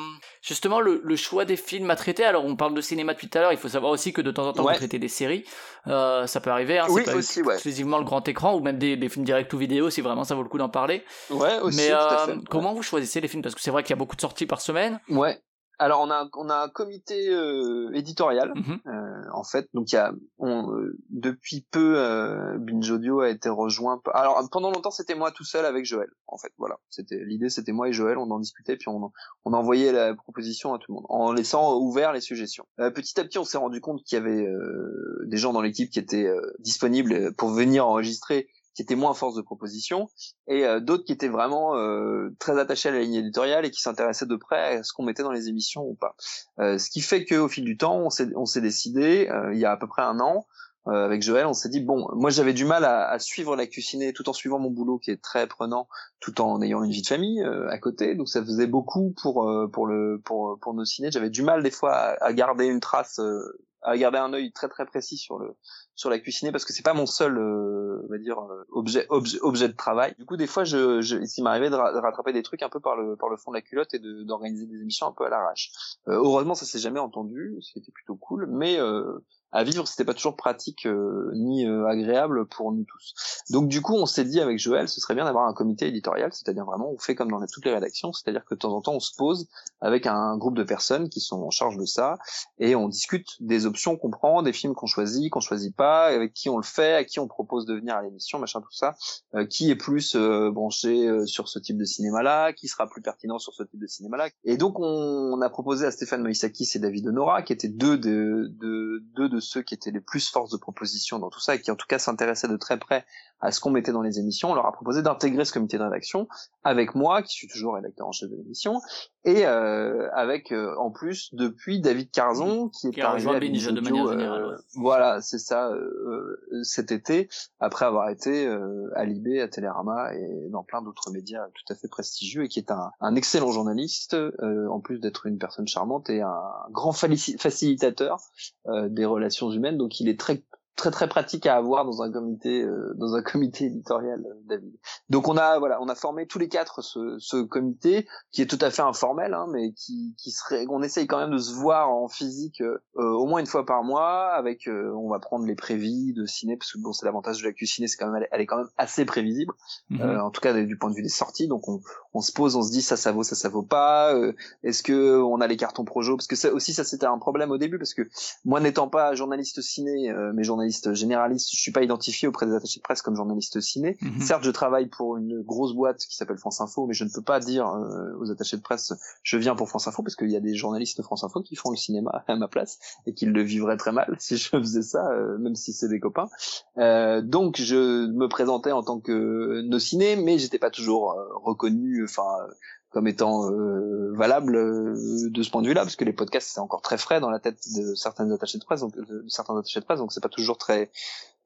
justement, 0.41 0.79
le, 0.79 1.01
le, 1.03 1.15
choix 1.15 1.45
des 1.45 1.55
films 1.55 1.89
à 1.89 1.95
traiter. 1.95 2.23
Alors, 2.23 2.45
on 2.45 2.55
parle 2.55 2.73
de 2.73 2.81
cinéma 2.81 3.13
depuis 3.13 3.29
tout 3.29 3.37
à 3.37 3.41
l'heure. 3.41 3.51
Il 3.51 3.57
faut 3.57 3.69
savoir 3.69 3.91
aussi 3.91 4.13
que 4.13 4.21
de 4.21 4.31
temps 4.31 4.47
en 4.47 4.53
temps, 4.53 4.63
ouais. 4.63 4.73
vous 4.73 4.79
traitez 4.79 4.99
des 4.99 5.07
séries. 5.07 5.45
Euh, 5.87 6.27
ça 6.27 6.39
peut 6.39 6.49
arriver. 6.49 6.79
Hein, 6.79 6.87
oui, 6.89 7.03
pas 7.03 7.15
aussi, 7.15 7.41
ouais. 7.41 7.57
Exclusivement 7.65 7.97
le 7.97 8.03
grand 8.03 8.27
écran 8.27 8.55
ou 8.55 8.59
même 8.59 8.77
des, 8.77 8.95
des, 8.95 9.09
films 9.09 9.25
direct 9.25 9.51
ou 9.53 9.57
vidéo 9.57 9.89
si 9.89 10.01
vraiment 10.01 10.23
ça 10.23 10.35
vaut 10.35 10.43
le 10.43 10.49
coup 10.49 10.59
d'en 10.59 10.69
parler. 10.69 11.03
Ouais, 11.31 11.59
aussi. 11.59 11.77
Mais 11.77 11.89
tout 11.89 11.95
à 11.95 12.25
fait. 12.27 12.37
comment 12.47 12.73
vous 12.73 12.83
choisissez 12.83 13.21
les 13.21 13.27
films? 13.27 13.41
Parce 13.41 13.55
que 13.55 13.61
c'est 13.61 13.71
vrai 13.71 13.81
qu'il 13.81 13.89
y 13.89 13.93
a 13.93 13.97
beaucoup 13.97 14.15
de 14.15 14.21
sorties 14.21 14.45
par 14.45 14.61
semaine. 14.61 14.99
Ouais. 15.09 15.39
Alors 15.79 16.01
on 16.01 16.09
a 16.11 16.29
on 16.35 16.49
a 16.49 16.55
un 16.63 16.69
comité 16.69 17.29
euh, 17.29 17.91
éditorial 17.93 18.53
Mhm. 18.55 18.79
euh, 18.87 19.23
en 19.33 19.43
fait. 19.43 19.67
Donc 19.73 19.91
il 19.91 19.95
y 19.95 19.97
a 19.97 20.13
on, 20.37 20.71
euh, 20.73 20.97
depuis 21.09 21.65
peu 21.71 21.95
euh, 21.97 22.57
Binge 22.57 22.89
Audio 22.91 23.21
a 23.21 23.29
été 23.29 23.49
rejoint 23.49 24.01
alors 24.13 24.41
pendant 24.51 24.71
longtemps 24.71 24.91
c'était 24.91 25.15
moi 25.15 25.31
tout 25.31 25.43
seul 25.43 25.65
avec 25.65 25.85
Joël 25.85 26.09
en 26.27 26.37
fait. 26.37 26.51
Voilà. 26.57 26.77
C'était 26.89 27.23
l'idée 27.25 27.49
c'était 27.49 27.71
moi 27.71 27.89
et 27.89 27.93
Joël 27.93 28.17
on 28.17 28.29
en 28.31 28.39
discutait 28.39 28.77
puis 28.77 28.89
on 28.89 29.11
on 29.43 29.53
envoyait 29.53 29.91
la 29.91 30.13
proposition 30.15 30.73
à 30.73 30.79
tout 30.79 30.91
le 30.91 30.95
monde 30.95 31.05
en 31.09 31.31
laissant 31.33 31.77
ouvert 31.77 32.13
les 32.13 32.21
suggestions. 32.21 32.65
Euh, 32.79 32.89
petit 32.91 33.19
à 33.19 33.23
petit 33.23 33.37
on 33.37 33.43
s'est 33.43 33.57
rendu 33.57 33.81
compte 33.81 34.03
qu'il 34.03 34.17
y 34.17 34.21
avait 34.21 34.45
euh, 34.47 35.23
des 35.25 35.37
gens 35.37 35.53
dans 35.53 35.61
l'équipe 35.61 35.89
qui 35.89 35.99
étaient 35.99 36.27
euh, 36.27 36.53
disponibles 36.59 37.33
pour 37.35 37.49
venir 37.49 37.87
enregistrer 37.87 38.47
qui 38.75 38.81
étaient 38.81 38.95
moins 38.95 39.13
force 39.13 39.35
de 39.35 39.41
proposition 39.41 40.09
et 40.47 40.65
euh, 40.65 40.79
d'autres 40.79 41.05
qui 41.05 41.13
étaient 41.13 41.29
vraiment 41.29 41.75
euh, 41.75 42.35
très 42.39 42.59
attachés 42.59 42.89
à 42.89 42.91
la 42.91 42.99
ligne 42.99 43.15
éditoriale 43.15 43.65
et 43.65 43.71
qui 43.71 43.81
s'intéressaient 43.81 44.25
de 44.25 44.35
près 44.35 44.77
à 44.77 44.83
ce 44.83 44.93
qu'on 44.93 45.03
mettait 45.03 45.23
dans 45.23 45.31
les 45.31 45.49
émissions 45.49 45.83
ou 45.83 45.95
pas. 45.95 46.15
Euh, 46.59 46.77
ce 46.77 46.89
qui 46.89 47.01
fait 47.01 47.25
qu'au 47.25 47.47
fil 47.47 47.63
du 47.63 47.77
temps, 47.77 48.07
on 48.35 48.45
s'est 48.45 48.61
décidé 48.61 49.27
euh, 49.31 49.53
il 49.53 49.59
y 49.59 49.65
a 49.65 49.71
à 49.71 49.77
peu 49.77 49.87
près 49.87 50.03
un 50.03 50.19
an 50.19 50.45
euh, 50.87 51.05
avec 51.05 51.23
Joël, 51.23 51.47
on 51.47 51.53
s'est 51.53 51.69
dit 51.69 51.79
bon, 51.79 52.07
moi 52.13 52.29
j'avais 52.29 52.53
du 52.53 52.63
mal 52.63 52.85
à, 52.85 53.09
à 53.09 53.17
suivre 53.17 53.55
la 53.55 53.65
ciné 53.65 54.13
tout 54.13 54.29
en 54.29 54.33
suivant 54.33 54.59
mon 54.59 54.69
boulot 54.69 54.99
qui 54.99 55.09
est 55.09 55.19
très 55.19 55.47
prenant, 55.47 55.87
tout 56.19 56.41
en 56.41 56.61
ayant 56.61 56.83
une 56.83 56.91
vie 56.91 57.01
de 57.01 57.07
famille 57.07 57.41
euh, 57.41 57.67
à 57.69 57.79
côté, 57.79 58.13
donc 58.13 58.29
ça 58.29 58.43
faisait 58.43 58.67
beaucoup 58.67 59.11
pour 59.19 59.49
euh, 59.49 59.67
pour 59.67 59.87
le 59.87 60.21
pour 60.23 60.59
pour 60.59 60.75
nos 60.75 60.85
ciné. 60.85 61.09
J'avais 61.09 61.31
du 61.31 61.41
mal 61.41 61.63
des 61.63 61.71
fois 61.71 61.93
à, 61.93 62.25
à 62.25 62.33
garder 62.33 62.65
une 62.65 62.81
trace, 62.81 63.17
euh, 63.17 63.57
à 63.85 63.97
garder 63.97 64.17
un 64.17 64.33
œil 64.33 64.51
très 64.51 64.67
très 64.67 64.85
précis 64.85 65.17
sur 65.17 65.37
le 65.37 65.55
sur 65.95 66.09
la 66.09 66.19
cuisine 66.19 66.51
parce 66.51 66.65
que 66.65 66.73
c'est 66.73 66.83
pas 66.83 66.93
mon 66.93 67.05
seul 67.05 67.37
euh, 67.37 68.01
on 68.05 68.09
va 68.09 68.17
dire 68.17 68.39
euh, 68.39 68.65
objet, 68.71 69.05
objet 69.09 69.39
objet 69.41 69.67
de 69.67 69.73
travail. 69.73 70.15
Du 70.17 70.25
coup 70.25 70.37
des 70.37 70.47
fois 70.47 70.63
je, 70.63 71.01
je 71.01 71.17
il 71.17 71.43
m'arrivait 71.43 71.69
de, 71.69 71.75
de 71.75 71.99
rattraper 71.99 72.33
des 72.33 72.43
trucs 72.43 72.63
un 72.63 72.69
peu 72.69 72.79
par 72.79 72.95
le 72.95 73.15
par 73.15 73.29
le 73.29 73.37
fond 73.37 73.51
de 73.51 73.55
la 73.55 73.61
culotte 73.61 73.93
et 73.93 73.99
d'organiser 73.99 74.65
des 74.65 74.81
émissions 74.81 75.07
un 75.07 75.13
peu 75.13 75.25
à 75.25 75.29
l'arrache. 75.29 75.71
Euh, 76.07 76.15
heureusement 76.15 76.55
ça 76.55 76.65
s'est 76.65 76.79
jamais 76.79 76.99
entendu 76.99 77.55
ce 77.61 77.73
qui 77.73 77.79
était 77.79 77.91
plutôt 77.91 78.15
cool 78.15 78.47
mais 78.49 78.79
euh, 78.79 79.19
à 79.51 79.63
vivre 79.63 79.87
c'était 79.87 80.05
pas 80.05 80.13
toujours 80.13 80.35
pratique 80.35 80.85
euh, 80.85 81.31
ni 81.35 81.65
euh, 81.65 81.87
agréable 81.87 82.45
pour 82.47 82.71
nous 82.71 82.83
tous 82.83 83.43
donc 83.49 83.67
du 83.67 83.81
coup 83.81 83.95
on 83.95 84.05
s'est 84.05 84.25
dit 84.25 84.41
avec 84.41 84.59
Joël 84.59 84.89
ce 84.89 84.99
serait 84.99 85.15
bien 85.15 85.25
d'avoir 85.25 85.47
un 85.47 85.53
comité 85.53 85.87
éditorial 85.87 86.31
c'est-à-dire 86.33 86.65
vraiment 86.65 86.91
on 86.91 86.97
fait 86.97 87.15
comme 87.15 87.31
dans 87.31 87.43
toutes 87.45 87.65
les 87.65 87.73
rédactions 87.73 88.13
c'est-à-dire 88.13 88.45
que 88.45 88.55
de 88.55 88.59
temps 88.59 88.73
en 88.73 88.81
temps 88.81 88.93
on 88.93 88.99
se 88.99 89.15
pose 89.15 89.47
avec 89.81 90.07
un 90.07 90.37
groupe 90.37 90.55
de 90.55 90.63
personnes 90.63 91.09
qui 91.09 91.19
sont 91.19 91.41
en 91.41 91.51
charge 91.51 91.77
de 91.77 91.85
ça 91.85 92.17
et 92.59 92.75
on 92.75 92.87
discute 92.87 93.35
des 93.39 93.65
options 93.65 93.97
qu'on 93.97 94.11
prend, 94.11 94.41
des 94.41 94.53
films 94.53 94.73
qu'on 94.73 94.85
choisit, 94.85 95.29
qu'on 95.31 95.39
choisit 95.39 95.75
pas, 95.75 96.05
avec 96.05 96.33
qui 96.33 96.49
on 96.49 96.57
le 96.57 96.63
fait, 96.63 96.93
à 96.93 97.03
qui 97.03 97.19
on 97.19 97.27
propose 97.27 97.65
de 97.65 97.75
venir 97.75 97.95
à 97.95 98.01
l'émission, 98.01 98.39
machin 98.39 98.61
tout 98.61 98.71
ça, 98.71 98.95
euh, 99.35 99.45
qui 99.45 99.69
est 99.69 99.75
plus 99.75 100.15
euh, 100.15 100.51
branché 100.51 101.07
euh, 101.07 101.25
sur 101.25 101.47
ce 101.47 101.59
type 101.59 101.77
de 101.77 101.85
cinéma-là, 101.85 102.53
qui 102.53 102.67
sera 102.67 102.87
plus 102.87 103.01
pertinent 103.01 103.39
sur 103.39 103.53
ce 103.53 103.63
type 103.63 103.79
de 103.79 103.87
cinéma-là. 103.87 104.29
Et 104.43 104.57
donc 104.57 104.79
on, 104.79 104.83
on 104.85 105.41
a 105.41 105.49
proposé 105.49 105.85
à 105.85 105.91
Stéphane 105.91 106.21
Moïsakis 106.21 106.71
et 106.75 106.79
David 106.79 107.07
Honora, 107.07 107.41
qui 107.41 107.53
étaient 107.53 107.67
deux 107.67 107.97
de, 107.97 108.51
de 108.59 109.03
deux 109.15 109.29
de 109.29 109.34
ceux 109.39 109.61
qui 109.61 109.73
étaient 109.73 109.91
les 109.91 110.01
plus 110.01 110.29
force 110.29 110.51
de 110.51 110.57
proposition 110.57 111.19
dans 111.19 111.29
tout 111.29 111.39
ça 111.39 111.55
et 111.55 111.61
qui 111.61 111.71
en 111.71 111.75
tout 111.75 111.87
cas 111.87 111.99
s'intéressaient 111.99 112.47
de 112.47 112.57
très 112.57 112.77
près 112.77 113.05
à 113.41 113.51
ce 113.51 113.59
qu'on 113.59 113.69
mettait 113.69 113.91
dans 113.91 114.01
les 114.01 114.19
émissions. 114.19 114.51
On 114.51 114.55
leur 114.55 114.65
a 114.65 114.71
proposé 114.71 115.01
d'intégrer 115.01 115.45
ce 115.45 115.53
comité 115.53 115.77
de 115.77 115.83
rédaction 115.83 116.27
avec 116.63 116.95
moi, 116.95 117.21
qui 117.21 117.33
suis 117.33 117.47
toujours 117.47 117.75
rédacteur 117.75 118.07
en 118.07 118.11
chef 118.11 118.29
de 118.29 118.35
l'émission, 118.35 118.81
et 119.23 119.45
euh, 119.45 120.09
avec 120.13 120.51
euh, 120.51 120.75
en 120.77 120.91
plus 120.91 121.33
depuis 121.33 121.79
David 121.81 122.11
Carzon 122.11 122.69
qui 122.69 122.87
est 122.87 122.91
Qui 122.91 123.01
a 123.01 123.09
arrivé 123.09 123.29
à 123.29 123.39
Binge 123.39 123.67
de 123.67 123.81
manière 123.81 124.05
euh, 124.05 124.11
générale, 124.11 124.45
ouais. 124.45 124.55
voilà 124.75 125.21
c'est 125.21 125.39
ça 125.39 125.69
euh, 125.69 126.37
euh, 126.51 126.63
cet 126.63 126.91
été 126.91 127.27
après 127.59 127.85
avoir 127.85 128.09
été 128.09 128.47
euh, 128.47 128.91
à 128.95 129.03
Libé 129.05 129.41
à 129.41 129.47
Télérama 129.47 130.13
et 130.13 130.47
dans 130.49 130.63
plein 130.63 130.81
d'autres 130.81 131.11
médias 131.11 131.45
tout 131.53 131.73
à 131.73 131.75
fait 131.75 131.87
prestigieux 131.87 132.43
et 132.43 132.47
qui 132.47 132.59
est 132.59 132.71
un, 132.71 132.91
un 133.01 133.15
excellent 133.15 133.51
journaliste 133.51 134.13
euh, 134.13 134.67
en 134.69 134.79
plus 134.79 134.99
d'être 134.99 135.25
une 135.25 135.39
personne 135.39 135.67
charmante 135.67 136.09
et 136.09 136.21
un 136.21 136.41
grand 136.71 136.91
facilitateur 136.93 138.19
euh, 138.67 138.89
des 138.89 139.05
relations 139.25 139.51
humaines 139.51 139.77
donc 139.77 139.99
il 139.99 140.07
est 140.07 140.19
très 140.19 140.43
très 140.75 140.91
très 140.91 141.07
pratique 141.07 141.45
à 141.45 141.55
avoir 141.55 141.85
dans 141.85 142.01
un 142.01 142.11
comité 142.11 142.61
euh, 142.63 142.93
dans 142.97 143.15
un 143.15 143.21
comité 143.31 143.65
éditorial 143.65 144.19
euh, 144.25 144.33
David. 144.45 144.73
Donc 145.09 145.27
on 145.27 145.37
a 145.37 145.57
voilà 145.59 145.81
on 145.81 145.87
a 145.87 145.95
formé 145.95 146.27
tous 146.27 146.39
les 146.39 146.49
quatre 146.49 146.81
ce, 146.81 147.17
ce 147.19 147.37
comité 147.37 148.07
qui 148.31 148.41
est 148.41 148.45
tout 148.49 148.59
à 148.61 148.69
fait 148.71 148.81
informel 148.81 149.33
hein, 149.33 149.47
mais 149.51 149.71
qui 149.73 150.15
qui 150.17 150.31
serait 150.31 150.65
on 150.69 150.81
essaye 150.81 151.07
quand 151.07 151.19
même 151.19 151.31
de 151.31 151.37
se 151.37 151.53
voir 151.53 151.89
en 151.89 152.07
physique 152.07 152.61
euh, 152.61 152.77
euh, 152.97 153.11
au 153.11 153.25
moins 153.25 153.39
une 153.39 153.45
fois 153.45 153.65
par 153.65 153.83
mois 153.83 154.31
avec 154.33 154.67
euh, 154.67 154.91
on 154.95 155.09
va 155.09 155.19
prendre 155.19 155.45
les 155.45 155.55
prévis 155.55 156.13
de 156.13 156.25
ciné 156.25 156.57
parce 156.57 156.73
que 156.73 156.79
bon 156.79 156.93
c'est 156.93 157.05
l'avantage 157.05 157.41
de 157.41 157.47
la 157.47 157.53
cuisine 157.53 157.87
c'est 157.87 157.97
quand 157.97 158.09
même 158.09 158.25
elle, 158.31 158.41
est 158.41 158.45
quand 158.45 158.57
même 158.57 158.69
assez 158.77 159.05
prévisible 159.05 159.53
Mhm. 159.89 160.01
euh, 160.01 160.23
en 160.23 160.31
tout 160.31 160.41
cas 160.41 160.53
du 160.53 160.77
point 160.77 160.89
de 160.89 160.95
vue 160.95 161.03
des 161.03 161.09
sorties. 161.09 161.47
Donc 161.47 161.67
on, 161.67 161.79
on 162.13 162.21
se 162.21 162.31
pose 162.31 162.55
on 162.55 162.63
se 162.63 162.71
dit 162.71 162.81
ça 162.81 162.97
ça 162.97 163.11
vaut 163.11 163.23
ça 163.23 163.35
ça 163.35 163.49
vaut 163.49 163.63
pas 163.63 164.13
euh, 164.15 164.33
est-ce 164.63 164.81
que 164.83 165.21
on 165.21 165.41
a 165.41 165.47
les 165.47 165.57
cartons 165.57 165.85
projo? 165.85 166.15
Parce 166.17 166.27
que 166.27 166.35
ça 166.35 166.51
aussi 166.53 166.73
ça 166.73 166.83
c'était 166.83 167.05
un 167.05 167.19
problème 167.19 167.51
au 167.51 167.57
début 167.57 167.77
parce 167.77 167.93
que 167.93 168.01
moi 168.45 168.59
n'étant 168.59 168.87
pas 168.87 169.13
journaliste 169.15 169.61
ciné 169.61 170.09
euh, 170.09 170.31
mais 170.33 170.43
journaliste 170.43 170.64
généraliste 170.69 171.49
je 171.51 171.59
suis 171.59 171.71
pas 171.71 171.83
identifié 171.83 172.27
auprès 172.27 172.45
des 172.45 172.53
attachés 172.53 172.79
de 172.79 172.83
presse 172.83 173.01
comme 173.01 173.15
journaliste 173.15 173.59
ciné 173.61 173.97
Mhm. 174.01 174.21
certes 174.21 174.43
je 174.43 174.51
travaille 174.51 174.87
pour 174.87 175.17
une 175.17 175.41
grosse 175.41 175.73
boîte 175.73 176.05
qui 176.05 176.15
s'appelle 176.15 176.37
France 176.37 176.61
Info 176.61 176.85
mais 176.87 176.93
je 176.93 177.03
ne 177.03 177.09
peux 177.09 177.21
pas 177.21 177.39
dire 177.39 177.67
euh, 177.67 178.13
aux 178.19 178.31
attachés 178.31 178.57
de 178.57 178.61
presse 178.61 178.93
je 179.23 179.37
viens 179.37 179.55
pour 179.55 179.69
France 179.69 179.87
Info 179.87 180.03
parce 180.03 180.15
qu'il 180.15 180.29
y 180.29 180.35
a 180.35 180.41
des 180.41 180.55
journalistes 180.55 180.97
de 180.97 181.03
France 181.03 181.23
Info 181.23 181.41
qui 181.41 181.55
font 181.55 181.71
le 181.71 181.77
cinéma 181.77 182.23
à 182.27 182.35
ma 182.35 182.47
place 182.47 182.79
et 183.05 183.13
qu'ils 183.13 183.31
le 183.31 183.41
vivraient 183.41 183.77
très 183.77 183.91
mal 183.91 184.15
si 184.19 184.37
je 184.37 184.49
faisais 184.49 184.81
ça 184.81 185.09
euh, 185.11 185.37
même 185.37 185.55
si 185.55 185.73
c'est 185.73 185.89
des 185.89 185.99
copains 185.99 186.29
euh, 186.77 187.21
donc 187.21 187.57
je 187.57 188.07
me 188.07 188.27
présentais 188.27 188.71
en 188.71 188.83
tant 188.83 188.99
que 188.99 189.61
no 189.61 189.79
ciné, 189.79 190.15
mais 190.15 190.37
j'étais 190.37 190.59
pas 190.59 190.69
toujours 190.69 191.11
euh, 191.11 191.25
reconnu, 191.43 192.03
enfin 192.03 192.23
euh, 192.41 192.53
comme 192.95 193.07
étant 193.09 193.51
euh, 193.51 194.13
valable 194.15 194.55
euh, 194.55 194.95
de 195.29 195.43
ce 195.43 195.49
point 195.51 195.61
de 195.61 195.67
vue-là, 195.67 195.81
parce 195.81 195.97
que 195.97 196.05
les 196.05 196.13
podcasts 196.13 196.49
c'est 196.53 196.61
encore 196.61 196.81
très 196.81 196.97
frais 196.97 197.19
dans 197.19 197.29
la 197.29 197.39
tête 197.39 197.57
de 197.75 197.93
certains 197.93 198.31
attachés 198.31 198.57
de 198.57 198.63
presse, 198.63 198.79
donc 198.79 198.95
de 198.95 199.25
certains 199.27 199.57
attachés 199.59 199.81
de 199.81 199.85
presse, 199.85 199.99
donc 199.99 200.13
c'est 200.13 200.23
pas 200.23 200.29
toujours 200.29 200.57
très 200.57 200.89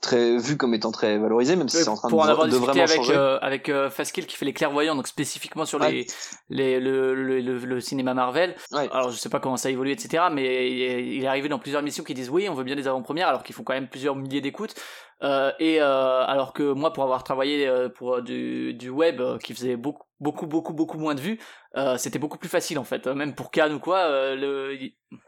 très 0.01 0.37
vu 0.37 0.55
comme 0.57 0.73
étant 0.73 0.91
très 0.91 1.17
valorisé, 1.17 1.55
même 1.55 1.67
si 1.69 1.77
c'est 1.77 1.89
en 1.89 1.95
train 1.95 2.09
pour 2.09 2.21
en 2.21 2.25
de, 2.25 2.29
avoir 2.31 2.47
de 2.47 2.51
discuté 2.51 2.85
vraiment 2.85 3.03
avec 3.03 3.09
euh, 3.09 3.37
avec 3.41 3.69
euh, 3.69 3.89
Faskill 3.89 4.25
qui 4.25 4.37
fait 4.37 4.45
les 4.45 4.53
clairvoyants 4.53 4.95
donc 4.95 5.07
spécifiquement 5.07 5.65
sur 5.65 5.79
Ouais. 5.81 5.91
les, 5.91 6.07
les 6.49 6.79
le, 6.79 7.13
le, 7.13 7.41
le, 7.41 7.57
le 7.57 7.79
cinéma 7.81 8.13
Marvel 8.13 8.55
Ouais. 8.71 8.87
alors 8.91 9.11
je 9.11 9.17
sais 9.17 9.29
pas 9.29 9.39
comment 9.39 9.57
ça 9.57 9.69
évolue 9.69 9.91
etc 9.91 10.23
mais 10.31 10.71
il 10.71 11.23
est 11.23 11.27
arrivé 11.27 11.49
dans 11.49 11.59
plusieurs 11.59 11.81
missions 11.81 12.03
qui 12.03 12.13
disent 12.13 12.29
oui 12.29 12.47
on 12.49 12.53
veut 12.53 12.63
bien 12.63 12.75
des 12.75 12.87
avant-premières 12.87 13.27
alors 13.27 13.43
qu'ils 13.43 13.55
font 13.55 13.63
quand 13.63 13.73
même 13.73 13.87
plusieurs 13.89 14.15
milliers 14.15 14.41
d'écoutes 14.41 14.73
euh, 15.21 15.51
et 15.59 15.81
euh, 15.81 16.23
alors 16.25 16.53
que 16.53 16.71
moi 16.71 16.93
pour 16.93 17.03
avoir 17.03 17.23
travaillé 17.25 17.67
euh, 17.67 17.89
pour 17.89 18.21
du, 18.21 18.73
du 18.73 18.89
web 18.89 19.19
euh, 19.19 19.37
qui 19.37 19.53
faisait 19.53 19.75
beaucoup 19.75 20.03
beaucoup 20.21 20.47
beaucoup 20.47 20.73
beaucoup 20.73 20.97
moins 20.97 21.15
de 21.15 21.19
vues 21.21 21.39
euh, 21.77 21.97
c'était 21.97 22.19
beaucoup 22.19 22.37
plus 22.37 22.49
facile 22.49 22.79
en 22.79 22.83
fait 22.83 23.05
même 23.07 23.35
pour 23.35 23.51
Cannes 23.51 23.73
ou 23.73 23.79
quoi 23.79 23.99
euh, 23.99 24.35
le, 24.35 24.75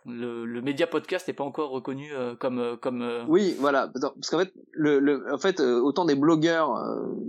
le 0.06 0.46
le 0.46 0.62
média 0.62 0.88
podcast 0.88 1.28
n'est 1.28 1.34
pas 1.34 1.44
encore 1.44 1.70
reconnu 1.72 2.14
euh, 2.14 2.36
comme 2.36 2.60
euh, 2.60 2.78
comme 2.78 3.02
euh, 3.02 3.24
Oui, 3.28 3.56
voilà, 3.60 3.90
parce 3.90 4.30
qu'en 4.30 4.40
fait, 4.40 4.54
le, 4.72 5.00
le, 5.00 5.34
en 5.34 5.38
fait, 5.38 5.60
euh, 5.60 5.80
autant 5.80 6.06
des 6.06 6.16
blogueurs 6.16 6.76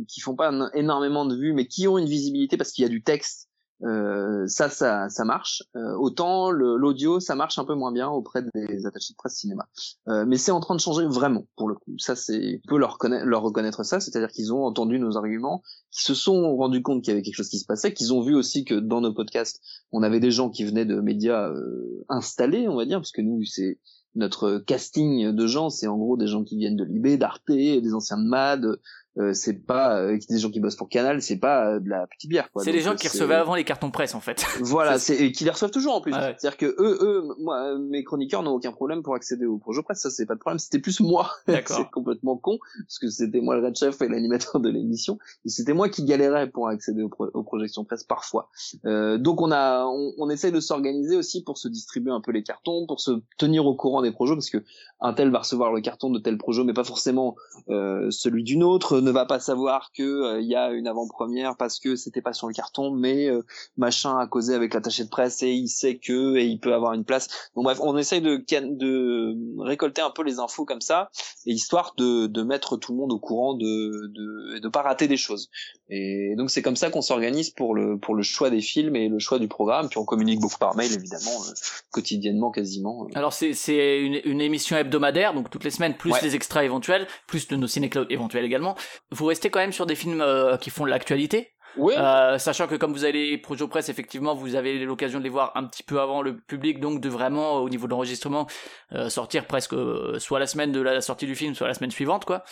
qui 0.09 0.21
font 0.21 0.35
pas 0.35 0.53
énormément 0.75 1.25
de 1.25 1.37
vues, 1.37 1.53
mais 1.53 1.67
qui 1.67 1.89
ont 1.89 1.99
une 1.99 2.07
visibilité 2.07 2.57
parce 2.57 2.73
qu'il 2.73 2.83
y 2.83 2.87
a 2.87 2.89
du 2.89 3.03
texte, 3.03 3.49
euh, 3.85 4.47
ça, 4.47 4.69
ça, 4.69 5.09
ça 5.09 5.25
marche. 5.25 5.63
Euh, 5.77 5.95
autant 5.95 6.51
l'audio, 6.51 7.21
ça 7.21 7.35
marche 7.35 7.59
un 7.59 7.65
peu 7.65 7.75
moins 7.75 7.93
bien 7.93 8.09
auprès 8.09 8.43
des 8.55 8.87
attachés 8.87 9.13
de 9.13 9.17
presse 9.17 9.37
cinéma. 9.37 9.69
Euh, 10.09 10.25
mais 10.27 10.37
c'est 10.37 10.53
en 10.53 10.61
train 10.61 10.75
de 10.75 10.81
changer 10.81 11.07
vraiment 11.07 11.47
pour 11.57 11.69
le 11.69 11.75
coup. 11.75 11.95
Ça, 11.99 12.15
c'est, 12.15 12.61
peut 12.69 12.79
leur, 12.79 12.99
leur 13.03 13.43
reconnaître 13.43 13.85
ça, 13.85 14.01
c'est-à-dire 14.01 14.31
qu'ils 14.31 14.53
ont 14.53 14.65
entendu 14.65 14.99
nos 14.99 15.17
arguments, 15.17 15.63
qu'ils 15.91 16.05
se 16.05 16.15
sont 16.15 16.57
rendus 16.57 16.83
compte 16.83 17.03
qu'il 17.03 17.13
y 17.13 17.15
avait 17.15 17.23
quelque 17.23 17.37
chose 17.37 17.49
qui 17.49 17.59
se 17.59 17.67
passait, 17.67 17.93
qu'ils 17.93 18.13
ont 18.13 18.23
vu 18.23 18.35
aussi 18.35 18.65
que 18.65 18.75
dans 18.75 19.01
nos 19.01 19.13
podcasts, 19.13 19.61
on 19.91 20.03
avait 20.03 20.21
des 20.21 20.31
gens 20.31 20.51
qui 20.51 20.65
venaient 20.65 20.87
de 20.87 21.01
médias 21.01 21.49
euh, 21.49 22.05
installés, 22.09 22.69
on 22.69 22.77
va 22.77 22.85
dire, 22.85 22.99
parce 22.99 23.13
que 23.13 23.23
nous, 23.23 23.45
c'est 23.45 23.79
notre 24.15 24.59
casting 24.59 25.33
de 25.33 25.47
gens, 25.47 25.71
c'est 25.71 25.87
en 25.87 25.97
gros 25.97 26.17
des 26.17 26.27
gens 26.27 26.45
qui 26.45 26.57
viennent 26.57 26.77
de 26.77 26.85
Libé, 26.85 27.17
d'Arte, 27.17 27.43
des 27.49 27.95
anciens 27.95 28.19
de 28.19 28.29
Mad. 28.29 28.79
Euh, 29.19 29.35
c'est 29.35 29.53
pas 29.67 29.99
euh, 30.01 30.19
des 30.31 30.39
gens 30.39 30.51
qui 30.51 30.59
bossent 30.59 30.77
pour 30.77 30.89
Canal, 30.89 31.21
c'est 31.21 31.37
pas 31.37 31.67
euh, 31.75 31.81
de 31.81 31.89
la 31.91 32.07
petite 32.07 32.31
bière. 32.31 32.51
quoi. 32.51 32.65
c'est 32.65 32.73
les 32.73 32.81
gens 32.81 32.93
euh, 32.93 32.95
qui 32.95 33.09
c'est- 33.09 33.19
recevaient 33.19 33.35
avant 33.35 33.55
les 33.55 33.65
cartons 33.65 33.91
presse 33.91 34.15
en 34.15 34.21
fait 34.21 34.43
Voilà, 34.61 34.99
C'est- 34.99 35.17
et 35.23 35.33
qui 35.33 35.45
les 35.45 35.51
reçoivent 35.51 35.71
toujours 35.71 35.95
en 35.97 36.01
plus. 36.01 36.13
Ouais, 36.15 36.19
ouais. 36.19 36.35
C'est-à-dire 36.39 36.57
que 36.57 36.65
eux, 36.65 36.99
eux, 37.03 37.23
moi, 37.39 37.77
mes 37.79 38.05
chroniqueurs 38.05 38.43
n'ont 38.43 38.53
aucun 38.55 38.73
problème 38.73 39.03
pour 39.03 39.15
accéder 39.15 39.45
au 39.45 39.59
projet 39.59 39.83
presse. 39.83 40.01
Ça, 40.01 40.09
c'est 40.11 40.25
pas 40.25 40.35
de 40.35 40.39
problème. 40.39 40.59
C'était 40.59 40.79
plus 40.79 41.01
moi. 41.01 41.31
C'est 41.47 41.91
complètement 41.91 42.37
con 42.39 42.59
parce 42.87 42.99
que 42.99 43.09
c'était 43.11 43.41
moi 43.43 43.55
le 43.57 43.67
red 43.67 43.77
chef 43.77 44.01
et 44.01 44.09
l'animateur 44.09 44.61
de 44.61 44.71
l'émission. 44.71 45.19
Et 45.45 45.51
c'était 45.51 45.75
moi 45.75 45.91
qui 45.91 46.05
galérais 46.05 46.49
pour 46.49 46.69
accéder 46.69 47.03
aux, 47.03 47.09
pro- 47.11 47.29
aux 47.35 47.43
projections 47.43 47.85
presse 47.85 48.05
parfois. 48.05 48.49
Euh, 48.87 49.19
donc 49.19 49.43
on 49.43 49.53
a, 49.53 49.85
on, 49.85 50.13
on 50.17 50.31
essaye 50.31 50.53
de 50.53 50.61
s'organiser 50.61 51.17
aussi 51.17 51.43
pour 51.45 51.59
se 51.59 51.69
distribuer 51.69 52.13
un 52.13 52.23
peu 52.23 52.33
les 52.33 52.43
cartons, 52.43 52.87
pour 52.87 53.01
se 53.01 53.11
tenir 53.37 53.67
au 53.67 53.75
courant 53.75 54.01
des 54.01 54.11
projets 54.13 54.35
parce 54.35 54.49
que 54.49 54.65
un 55.01 55.13
tel 55.13 55.31
va 55.31 55.41
recevoir 55.41 55.73
le 55.73 55.81
carton 55.83 56.09
de 56.11 56.19
tel 56.19 56.39
projet, 56.39 56.65
mais 56.65 56.73
pas 56.73 56.85
forcément 56.85 57.37
euh, 57.69 58.11
celui 58.11 58.43
d'une 58.45 58.63
autre. 58.65 59.02
Ne 59.03 59.11
va 59.11 59.27
pas 59.27 59.41
savoir 59.41 59.91
que 59.97 60.41
il 60.41 60.47
y 60.47 60.55
a 60.55 60.71
une 60.71 60.87
avant-première 60.87 61.57
parce 61.57 61.79
que 61.79 61.97
c'était 61.97 62.23
pas 62.23 62.33
sur 62.33 62.49
le 62.49 62.55
carton, 62.55 62.91
mais 62.91 63.29
machin 63.77 64.19
a 64.19 64.27
causé 64.27 64.55
avec 64.55 64.75
l'attaché 64.75 65.05
de 65.05 65.09
presse 65.09 65.43
et 65.43 65.53
il 65.53 65.69
sait 65.69 65.99
que 65.99 66.37
et 66.37 66.45
il 66.45 66.59
peut 66.59 66.75
avoir 66.75 66.93
une 66.95 67.05
place. 67.05 67.51
Donc 67.55 67.65
bref, 67.65 67.79
on 67.81 67.97
essaye 67.97 68.21
de, 68.21 68.37
de 68.37 69.63
récolter 69.63 70.03
un 70.03 70.11
peu 70.11 70.23
les 70.23 70.39
infos 70.39 70.65
comme 70.65 70.81
ça, 70.81 71.11
et 71.47 71.53
histoire 71.53 71.95
de, 71.97 72.27
de 72.27 72.43
mettre 72.43 72.77
tout 72.77 72.93
le 72.93 72.99
monde 72.99 73.13
au 73.13 73.19
courant 73.19 73.55
de 73.55 73.63
de, 74.09 74.59
de 74.59 74.69
pas 74.69 74.83
rater 74.83 75.09
des 75.09 75.17
choses. 75.17 75.51
Et 75.89 76.35
donc 76.37 76.51
c'est 76.51 76.63
comme 76.63 76.77
ça 76.77 76.91
qu'on 76.91 77.03
s'organise 77.03 77.51
pour 77.51 77.75
le 77.75 77.99
pour 77.99 78.15
le 78.15 78.23
choix 78.23 78.51
des 78.51 78.61
films 78.61 78.97
et 78.97 79.09
le 79.09 79.19
choix 79.19 79.39
du 79.39 79.49
programme. 79.49 79.89
Puis 79.89 79.99
on 79.99 80.05
communique 80.05 80.41
beaucoup 80.41 80.59
par 80.59 80.75
mail 80.77 80.93
évidemment, 80.93 81.43
euh, 81.49 81.53
quotidiennement 81.91 82.51
quasiment. 82.51 83.09
Alors 83.15 83.33
c'est 83.33 83.53
c'est 83.53 84.01
une, 84.01 84.21
une 84.25 84.41
émission 84.41 84.77
hebdomadaire, 84.77 85.35
donc 85.35 85.51
toutes 85.51 85.65
les 85.65 85.71
semaines, 85.71 85.97
plus 85.97 86.15
les 86.23 86.35
extras 86.35 86.65
éventuels, 86.65 87.07
plus 87.27 87.49
de 87.49 87.57
nos 87.57 87.67
ciné-cloud 87.67 88.07
éventuels 88.11 88.45
également. 88.45 88.77
Vous 89.11 89.27
restez 89.27 89.51
quand 89.51 89.61
même 89.61 89.73
sur 89.73 89.87
des 89.87 89.95
films 89.95 90.21
euh, 90.21 90.57
qui 90.57 90.71
font 90.71 90.85
l'actualité? 90.85 91.53
Oui. 91.77 91.95
Euh, 91.97 92.39
sachant 92.39 92.67
que 92.67 92.75
comme 92.75 92.93
vous 92.93 93.05
avez 93.05 93.31
les 93.31 93.39
projets 93.39 93.67
presse, 93.67 93.89
effectivement, 93.89 94.35
vous 94.35 94.55
avez 94.55 94.79
l'occasion 94.81 95.19
de 95.19 95.25
les 95.25 95.31
voir 95.31 95.53
un 95.55 95.65
petit 95.65 95.83
peu 95.83 96.01
avant 96.01 96.23
le 96.23 96.37
public, 96.37 96.81
donc 96.81 97.01
de 97.01 97.09
vraiment, 97.09 97.57
au 97.57 97.69
niveau 97.69 97.87
de 97.87 97.93
l'enregistrement, 97.93 98.47
euh, 98.93 99.09
sortir 99.09 99.47
presque 99.47 99.75
euh, 99.75 100.19
soit 100.19 100.39
la 100.39 100.47
semaine 100.47 100.73
de 100.73 100.81
la 100.81 101.01
sortie 101.01 101.27
du 101.27 101.35
film, 101.35 101.55
soit 101.55 101.69
la 101.69 101.75
semaine 101.75 101.91
suivante, 101.91 102.25
quoi. 102.25 102.45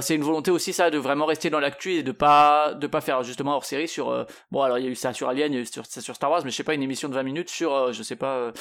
C'est 0.00 0.14
une 0.14 0.22
volonté 0.22 0.50
aussi 0.50 0.72
ça 0.72 0.90
de 0.90 0.98
vraiment 0.98 1.26
rester 1.26 1.50
dans 1.50 1.60
l'actu 1.60 1.94
et 1.94 2.02
de 2.02 2.12
pas 2.12 2.74
de 2.74 2.86
pas 2.86 3.00
faire 3.00 3.22
justement 3.22 3.54
hors 3.54 3.64
série 3.64 3.88
sur. 3.88 4.26
Bon, 4.50 4.62
alors 4.62 4.78
il 4.78 4.84
y 4.84 4.88
a 4.88 4.90
eu 4.90 4.94
ça 4.94 5.12
sur 5.12 5.28
Alien, 5.28 5.52
il 5.52 5.56
y 5.56 5.58
a 5.58 5.62
eu 5.62 5.66
ça 5.66 6.00
sur 6.00 6.14
Star 6.14 6.30
Wars, 6.30 6.42
mais 6.44 6.50
je 6.50 6.56
sais 6.56 6.64
pas 6.64 6.74
une 6.74 6.82
émission 6.82 7.08
de 7.08 7.14
20 7.14 7.22
minutes 7.22 7.48
sur, 7.48 7.92
je 7.92 8.02
sais 8.02 8.16
pas. 8.16 8.52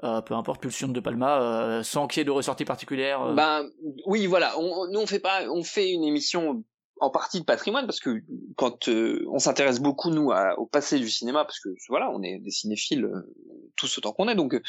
peu 0.00 0.34
importe 0.34 0.60
Pulsion 0.60 0.88
de 0.88 1.00
Palma 1.00 1.82
sans 1.82 2.06
qu'il 2.06 2.20
y 2.20 2.22
ait 2.22 2.24
de 2.24 2.30
ressortie 2.30 2.64
particulière 2.64 3.32
ben 3.34 3.68
oui 4.06 4.26
voilà 4.26 4.58
on, 4.58 4.88
nous 4.90 5.00
on 5.00 5.06
fait 5.06 5.20
pas 5.20 5.42
on 5.48 5.62
fait 5.62 5.90
une 5.90 6.04
émission 6.04 6.64
en 7.00 7.10
partie 7.10 7.40
de 7.40 7.44
patrimoine 7.44 7.86
parce 7.86 8.00
que 8.00 8.22
quand 8.56 8.88
euh, 8.88 9.24
on 9.30 9.38
s'intéresse 9.38 9.80
beaucoup 9.80 10.10
nous 10.10 10.30
au 10.56 10.66
passé 10.66 10.98
du 10.98 11.10
cinéma 11.10 11.44
parce 11.44 11.60
que 11.60 11.70
voilà 11.88 12.10
on 12.12 12.22
est 12.22 12.38
des 12.38 12.50
cinéphiles 12.50 13.04
euh, 13.04 13.34
tous 13.76 13.98
autant 13.98 14.12
qu'on 14.12 14.28
est 14.28 14.34
donc 14.34 14.54
euh, 14.54 14.62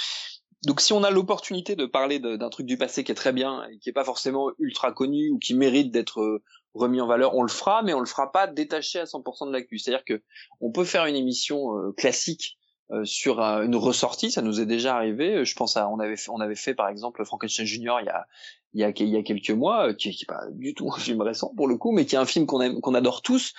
donc 0.66 0.82
si 0.82 0.94
on 0.94 1.04
a 1.04 1.12
l'opportunité 1.12 1.76
de 1.76 1.86
parler 1.86 2.20
d'un 2.20 2.50
truc 2.50 2.66
du 2.66 2.78
passé 2.78 3.04
qui 3.04 3.12
est 3.12 3.16
très 3.16 3.34
bien 3.34 3.68
et 3.70 3.78
qui 3.78 3.90
est 3.90 3.94
pas 3.94 4.04
forcément 4.04 4.50
ultra 4.58 4.92
connu 4.92 5.30
ou 5.30 5.38
qui 5.38 5.54
mérite 5.54 5.92
d'être 5.92 6.42
remis 6.74 7.00
en 7.02 7.08
valeur, 7.08 7.36
on 7.36 7.44
le 7.44 7.50
fera, 7.50 7.84
mais 7.84 7.94
on 7.94 8.00
le 8.00 8.08
fera 8.08 8.32
pas 8.32 8.48
détaché 8.48 9.00
à 9.00 9.04
100% 9.04 9.48
de 9.48 9.52
l'actu. 9.54 9.78
C'est-à-dire 9.78 10.04
que 10.04 10.24
on 10.62 10.72
peut 10.72 10.84
faire 10.84 11.06
une 11.06 11.16
émission 11.16 11.70
classique 11.96 12.58
sur 13.04 13.42
une 13.42 13.76
ressortie, 13.76 14.32
ça 14.32 14.42
nous 14.42 14.60
est 14.60 14.66
déjà 14.66 14.96
arrivé. 14.96 15.46
Je 15.46 15.56
pense 15.56 15.78
à 15.78 15.88
on 15.88 16.00
avait 16.00 16.18
fait, 16.18 16.32
on 16.32 16.40
avait 16.40 16.56
fait 16.56 16.74
par 16.74 16.90
exemple 16.90 17.24
Frankenstein 17.26 17.68
Junior 17.68 18.00
il 18.02 18.08
y 18.08 18.10
a 18.10 18.26
il 18.76 18.82
y 18.82 18.84
a, 18.84 18.90
il 18.90 19.10
y 19.10 19.16
a 19.16 19.24
quelques 19.24 19.52
mois, 19.52 19.94
qui, 19.94 20.12
qui 20.12 20.26
est 20.26 20.28
pas 20.28 20.44
du 20.52 20.74
tout 20.74 20.92
un 20.94 21.00
film 21.00 21.22
récent 21.22 21.52
pour 21.56 21.68
le 21.68 21.78
coup, 21.78 21.94
mais 21.94 22.06
qui 22.06 22.16
est 22.16 22.20
un 22.20 22.26
film 22.26 22.46
qu'on 22.46 22.82
qu'on 22.82 22.94
adore 22.94 23.22
tous, 23.22 23.54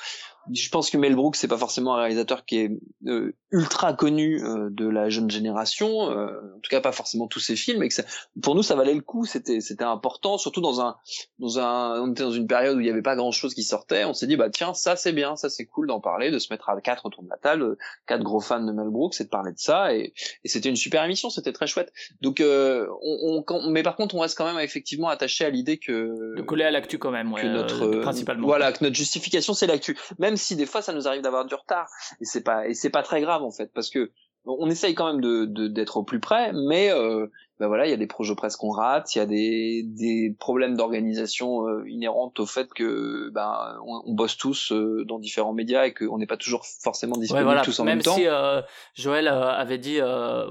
je 0.53 0.69
pense 0.69 0.91
que 0.91 0.97
Mel 0.97 1.15
Brooks 1.15 1.37
c'est 1.37 1.49
pas 1.49 1.59
forcément 1.59 1.95
un 1.95 2.01
réalisateur 2.01 2.45
qui 2.45 2.59
est 2.59 2.71
euh, 3.07 3.33
ultra 3.51 3.93
connu 3.93 4.43
euh, 4.43 4.69
de 4.71 4.89
la 4.89 5.09
jeune 5.09 5.31
génération 5.31 6.11
euh, 6.11 6.27
en 6.57 6.61
tout 6.61 6.71
cas 6.71 6.81
pas 6.81 6.93
forcément 6.93 7.27
tous 7.27 7.41
ses 7.41 7.57
films 7.57 7.83
et 7.83 7.89
que 7.89 7.95
ça, 7.95 8.03
pour 8.43 8.55
nous 8.55 8.63
ça 8.63 8.75
valait 8.75 8.95
le 8.95 9.01
coup 9.01 9.25
c'était 9.25 9.61
c'était 9.61 9.85
important 9.85 10.39
surtout 10.39 10.61
dans 10.61 10.81
un 10.81 10.97
dans 11.39 11.59
un 11.59 12.01
on 12.03 12.13
était 12.13 12.23
dans 12.23 12.33
une 12.33 12.47
période 12.47 12.77
où 12.77 12.81
il 12.81 12.87
y 12.87 12.91
avait 12.91 13.03
pas 13.03 13.17
grand 13.17 13.33
chose 13.33 13.55
qui 13.55 13.63
sortait 13.63 14.05
on 14.05 14.15
s'est 14.15 14.27
dit 14.27 14.37
bah 14.37 14.51
tiens 14.51 14.75
ça 14.75 14.97
c'est 14.97 15.13
bien 15.13 15.37
ça 15.37 15.51
c'est 15.51 15.67
cool 15.67 15.87
d'en 15.87 16.01
parler 16.01 16.31
de 16.31 16.39
se 16.39 16.53
mettre 16.53 16.69
à 16.69 16.81
quatre 16.81 17.07
autour 17.07 17.23
de 17.23 17.29
la 17.29 17.37
table 17.37 17.77
quatre 18.07 18.23
gros 18.23 18.41
fans 18.41 18.65
de 18.65 18.73
Mel 18.73 18.89
Brooks 18.89 19.21
et 19.21 19.25
de 19.25 19.29
parler 19.29 19.53
de 19.53 19.59
ça 19.59 19.95
et, 19.95 20.13
et 20.45 20.49
c'était 20.49 20.69
une 20.69 20.77
super 20.77 21.05
émission 21.05 21.31
c'était 21.31 21.53
très 21.53 21.67
chouette. 21.67 21.93
Donc 22.21 22.43
on, 22.43 23.45
on, 23.49 23.71
mais 23.71 23.83
par 23.83 23.97
contre 23.97 24.15
on 24.15 24.21
reste 24.21 24.37
quand 24.37 24.47
même 24.47 24.63
effectivement 24.63 25.09
attaché 25.09 25.45
à 25.45 25.51
l'idée 25.51 25.79
que 25.79 26.37
de 26.37 26.43
coller 26.43 26.65
à 26.65 26.71
l'actu 26.71 26.99
quand 26.99 27.11
même 27.11 27.33
ouais, 27.33 27.43
que 27.43 27.47
notre 27.47 28.01
principalement. 28.01 28.47
voilà 28.47 28.73
que 28.73 28.83
notre 28.83 28.97
justification 28.97 29.55
c'est 29.55 29.67
l'actu. 29.67 29.97
Même 30.19 30.36
si 30.37 30.57
des 30.57 30.67
fois 30.67 30.83
ça 30.83 30.93
nous 30.93 31.07
arrive 31.09 31.23
d'avoir 31.23 31.45
du 31.45 31.55
retard 31.55 31.89
et 32.21 32.25
c'est 32.25 32.43
pas 32.43 32.67
et 32.69 32.75
c'est 32.75 32.91
pas 32.91 33.03
très 33.03 33.21
grave 33.21 33.43
en 33.43 33.51
fait 33.51 33.71
parce 33.73 33.91
que 33.91 34.13
on 34.45 34.71
essaye 34.71 34.95
quand 34.95 35.07
même 35.07 35.21
de 35.21 35.69
d'être 35.69 35.97
au 35.97 36.05
plus 36.05 36.21
près 36.21 36.53
mais 36.53 36.91
euh, 36.93 37.27
ben 37.59 37.69
voilà, 37.69 37.87
il 37.87 37.91
y 37.91 37.95
a 37.95 37.97
des 37.97 38.07
projets 38.07 38.35
presse 38.35 38.57
qu'on 38.57 38.71
rate, 38.71 39.15
il 39.15 39.19
y 39.19 39.21
a 39.23 39.27
des, 39.27 39.83
des 39.85 40.37
problèmes 40.39 40.77
d'organisation 40.77 41.67
euh, 41.67 41.89
inhérentes 41.89 42.39
au 42.39 42.47
fait 42.47 42.73
que 42.75 43.31
ben 43.31 43.79
on, 43.87 44.03
on 44.05 44.15
bosse 44.15 44.37
tous 44.37 44.73
euh, 44.73 45.05
dans 45.07 45.19
différents 45.19 45.55
médias 45.55 45.87
et 45.87 45.95
qu'on 45.95 46.19
n'est 46.19 46.27
pas 46.27 46.37
toujours 46.37 46.67
forcément 46.67 47.17
disponibles 47.17 47.63
tous 47.65 47.81
en 47.81 47.85
même, 47.85 48.03
temps. 48.03 48.17
Même 48.17 48.25
si 48.25 48.29
euh, 48.29 48.61
Joël 48.95 49.29
avait 49.29 49.79
dit 49.79 49.99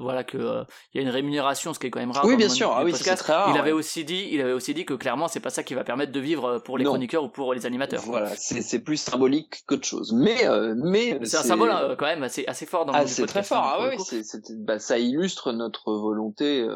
voilà 0.02 0.24
que 0.24 0.64
il 0.94 0.98
y 0.98 1.00
a 1.00 1.08
une 1.08 1.14
rémunération, 1.14 1.74
ce 1.74 1.80
qui 1.80 1.88
est 1.88 1.90
quand 1.92 2.00
même 2.00 2.12
rare. 2.12 2.26
Oui, 2.26 2.36
bien 2.38 2.50
sûr. 2.50 2.74
Ah 2.76 2.84
oui, 2.84 2.94
c'est 2.96 3.16
très 3.16 3.34
rare. 3.34 3.52
Il 3.54 3.60
avait 3.60 3.72
aussi 3.72 4.04
dit, 4.04 4.28
il 4.32 4.42
avait 4.42 4.54
aussi 4.54 4.74
dit 4.74 4.86
que 4.86 4.94
clairement 4.96 5.28
c'est 5.28 5.40
pas 5.40 5.52
ça 5.52 5.64
qui 5.64 5.76
va 5.76 5.84
permettre 5.84 6.12
de 6.12 6.20
vivre 6.20 6.60
pour 6.60 6.78
les 6.78 6.86
chroniqueurs 6.86 7.24
ou 7.24 7.30
pour 7.30 7.54
les 7.54 7.66
animateurs. 7.66 8.02
Voilà, 8.06 8.32
c'est 8.36 8.80
plus 8.84 8.98
symbolique 8.98 9.64
qu'autre 9.68 9.86
chose. 9.86 10.12
Mais 10.14 10.38
mais 10.76 11.20
c'est 11.24 11.38
un 11.38 11.44
symbole 11.44 11.96
quand 11.98 12.06
même 12.06 12.24
assez 12.24 12.46
assez 12.48 12.66
fort 12.66 12.86
dans 12.86 12.94
le 12.94 13.00
ah, 13.00 13.08
c'est 13.08 13.28
très 13.28 13.44
fort. 13.44 13.64
Ah 13.64 13.90
oui, 13.90 14.22
bah, 14.66 14.80
ça 14.80 14.98
illustre 14.98 15.52
notre 15.52 15.94
volonté 15.94 16.68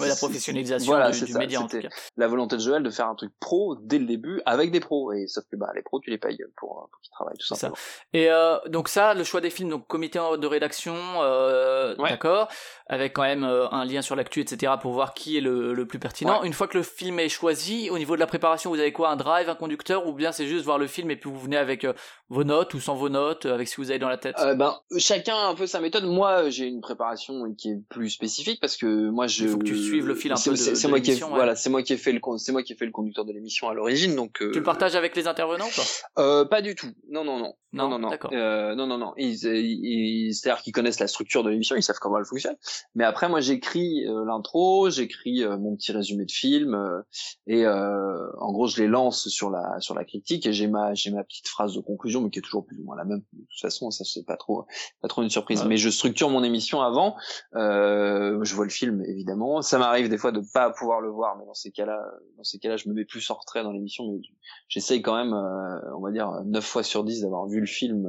la 0.00 0.16
professionnalisation 0.16 0.92
voilà, 0.92 1.10
du, 1.10 1.24
du 1.24 1.34
média 1.34 1.60
en 1.60 1.66
tout 1.66 1.80
cas. 1.80 1.88
La 2.16 2.28
volonté 2.28 2.56
de 2.56 2.60
Joël 2.60 2.82
de 2.82 2.90
faire 2.90 3.08
un 3.08 3.14
truc 3.14 3.32
pro 3.40 3.76
dès 3.80 3.98
le 3.98 4.06
début 4.06 4.40
avec 4.46 4.70
des 4.70 4.80
pros 4.80 5.12
et 5.12 5.26
sauf 5.26 5.44
que 5.50 5.56
bah 5.56 5.70
les 5.74 5.82
pros 5.82 6.00
tu 6.00 6.10
les 6.10 6.18
payes 6.18 6.38
pour, 6.56 6.88
pour 6.90 7.00
qu'ils 7.02 7.10
travaillent 7.12 7.38
tout 7.38 7.46
simplement. 7.46 7.74
Ça. 7.74 7.82
Et 8.12 8.30
euh, 8.30 8.58
donc 8.68 8.88
ça 8.88 9.14
le 9.14 9.24
choix 9.24 9.40
des 9.40 9.50
films 9.50 9.70
donc 9.70 9.86
comité 9.86 10.18
de 10.18 10.46
rédaction 10.46 10.94
euh, 11.22 11.94
d'accord 11.96 12.48
avec 12.86 13.12
quand 13.12 13.22
même 13.22 13.44
euh, 13.44 13.68
un 13.70 13.84
lien 13.84 14.02
sur 14.02 14.16
l'actu 14.16 14.40
etc 14.40 14.72
pour 14.80 14.92
voir 14.92 15.14
qui 15.14 15.36
est 15.36 15.40
le, 15.40 15.74
le 15.74 15.86
plus 15.86 15.98
pertinent. 15.98 16.42
Une 16.42 16.52
fois 16.52 16.68
que 16.68 16.76
le 16.78 16.82
film 16.82 17.18
est 17.18 17.28
choisi 17.28 17.90
au 17.90 17.98
niveau 17.98 18.14
de 18.14 18.20
la 18.20 18.26
préparation 18.26 18.70
vous 18.70 18.80
avez 18.80 18.92
quoi? 18.92 19.10
Un 19.10 19.16
drive 19.16 19.48
un 19.48 19.54
conducteur 19.54 20.06
ou 20.06 20.12
bien 20.12 20.32
c'est 20.32 20.46
juste 20.46 20.64
voir 20.64 20.78
le 20.78 20.86
film 20.86 21.10
et 21.10 21.16
puis 21.16 21.30
vous 21.30 21.38
venez 21.38 21.56
avec 21.56 21.84
euh, 21.84 21.92
vos 22.28 22.44
notes 22.44 22.74
ou 22.74 22.80
sans 22.80 22.94
vos 22.94 23.08
notes 23.08 23.46
avec 23.46 23.68
ce 23.68 23.76
que 23.76 23.80
vous 23.82 23.90
avez 23.90 23.98
dans 23.98 24.08
la 24.08 24.18
tête? 24.18 24.36
ben 24.56 24.76
chacun 24.98 25.34
a 25.36 25.46
un 25.48 25.54
peu 25.54 25.66
sa 25.66 25.80
méthode. 25.80 26.04
Moi 26.04 26.50
j'ai 26.50 26.66
une 26.66 26.80
préparation 26.80 27.52
qui 27.54 27.70
est 27.70 27.80
plus 27.88 28.10
spécifique 28.10 28.60
parce 28.60 28.76
que 28.76 29.08
moi 29.10 29.26
je 29.26 29.37
que 29.46 29.64
tu 29.64 29.76
suives 29.76 30.06
le 30.06 30.14
fil 30.14 30.32
un 30.32 30.36
peu 30.36 30.50
de, 30.50 30.56
C'est 30.56 30.88
moi 30.88 31.00
qui 31.00 31.12
ai, 31.12 31.16
voilà, 31.16 31.54
c'est 31.54 31.70
moi 31.70 31.82
qui 31.82 31.92
ai 31.92 31.96
fait 31.96 32.12
le 32.12 32.20
c'est 32.38 32.52
moi 32.52 32.62
qui 32.62 32.72
ai 32.72 32.76
fait 32.76 32.86
le 32.86 32.92
conducteur 32.92 33.24
de 33.24 33.32
l'émission 33.32 33.68
à 33.68 33.74
l'origine 33.74 34.14
donc. 34.16 34.42
Euh... 34.42 34.50
Tu 34.52 34.58
le 34.58 34.64
partages 34.64 34.94
avec 34.94 35.16
les 35.16 35.26
intervenants 35.26 35.66
ou 35.66 35.76
pas 35.76 36.22
euh, 36.22 36.44
Pas 36.44 36.62
du 36.62 36.74
tout. 36.74 36.88
Non 37.10 37.24
non 37.24 37.38
non. 37.38 37.54
Non 37.72 37.88
non 37.88 37.98
non. 37.98 38.10
Euh, 38.32 38.74
non 38.74 38.86
non 38.86 38.96
non. 38.96 39.12
Ils, 39.18 39.44
ils, 39.44 40.34
c'est-à-dire 40.34 40.62
qu'ils 40.62 40.72
connaissent 40.72 41.00
la 41.00 41.06
structure 41.06 41.42
de 41.44 41.50
l'émission, 41.50 41.76
ils 41.76 41.82
savent 41.82 41.98
comment 42.00 42.18
elle 42.18 42.24
fonctionne. 42.24 42.56
Mais 42.94 43.04
après 43.04 43.28
moi 43.28 43.40
j'écris 43.40 44.06
euh, 44.06 44.24
l'intro, 44.24 44.88
j'écris 44.88 45.42
euh, 45.44 45.58
mon 45.58 45.76
petit 45.76 45.92
résumé 45.92 46.24
de 46.24 46.30
film 46.30 46.74
euh, 46.74 47.02
et 47.46 47.66
en 47.66 48.52
gros 48.52 48.68
je 48.68 48.80
les 48.80 48.88
lance 48.88 49.28
sur 49.28 49.50
la 49.50 49.80
sur 49.80 49.94
la 49.94 50.04
critique 50.04 50.46
et 50.46 50.52
j'ai 50.52 50.66
ma 50.66 50.94
j'ai 50.94 51.10
ma 51.10 51.24
petite 51.24 51.48
phrase 51.48 51.74
de 51.74 51.80
conclusion 51.80 52.22
mais 52.22 52.30
qui 52.30 52.38
est 52.38 52.42
toujours 52.42 52.64
plus 52.64 52.78
ou 52.78 52.84
moins 52.84 52.96
la 52.96 53.04
même 53.04 53.22
de 53.32 53.44
toute 53.50 53.60
façon 53.60 53.90
ça 53.90 54.04
c'est 54.04 54.24
pas 54.24 54.36
trop 54.36 54.66
pas 55.02 55.08
trop 55.08 55.22
une 55.22 55.30
surprise. 55.30 55.64
Mais 55.64 55.76
je 55.76 55.90
structure 55.90 56.30
mon 56.30 56.42
émission 56.42 56.80
avant. 56.80 57.16
je 57.52 58.54
vois 58.54 58.64
le 58.64 58.70
film 58.70 59.04
évidemment. 59.06 59.27
Ça 59.62 59.78
m'arrive 59.78 60.08
des 60.08 60.18
fois 60.18 60.32
de 60.32 60.42
pas 60.52 60.70
pouvoir 60.70 61.00
le 61.00 61.10
voir, 61.10 61.36
mais 61.38 61.44
dans 61.44 61.54
ces 61.54 61.70
cas-là, 61.70 62.00
dans 62.36 62.44
ces 62.44 62.58
cas-là, 62.58 62.76
je 62.76 62.88
me 62.88 62.94
mets 62.94 63.04
plus 63.04 63.28
en 63.30 63.34
retrait 63.34 63.62
dans 63.62 63.72
l'émission, 63.72 64.04
mais 64.10 64.20
j'essaye 64.68 65.02
quand 65.02 65.16
même, 65.16 65.34
euh, 65.34 65.96
on 65.96 66.00
va 66.00 66.10
dire, 66.10 66.30
9 66.44 66.64
fois 66.64 66.82
sur 66.82 67.04
10 67.04 67.22
d'avoir 67.22 67.46
vu 67.46 67.60
le 67.60 67.66
film 67.66 68.06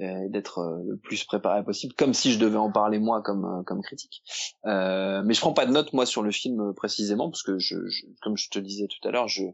euh, 0.00 0.24
et 0.24 0.28
d'être 0.28 0.58
euh, 0.58 0.82
le 0.86 0.96
plus 0.96 1.24
préparé 1.24 1.64
possible, 1.64 1.94
comme 1.94 2.14
si 2.14 2.32
je 2.32 2.38
devais 2.38 2.58
en 2.58 2.70
parler 2.70 2.98
moi 2.98 3.22
comme 3.22 3.64
comme 3.66 3.82
critique. 3.82 4.22
mais 4.64 5.32
je 5.34 5.40
prends 5.40 5.54
pas 5.54 5.66
de 5.66 5.72
notes 5.72 5.92
moi 5.92 6.06
sur 6.06 6.22
le 6.22 6.30
film 6.30 6.74
précisément 6.74 7.30
parce 7.30 7.42
que 7.42 7.58
je, 7.58 7.76
je 7.88 8.06
comme 8.22 8.36
je 8.36 8.50
te 8.50 8.58
disais 8.58 8.86
tout 8.88 9.08
à 9.08 9.10
l'heure, 9.10 9.28
je 9.28 9.44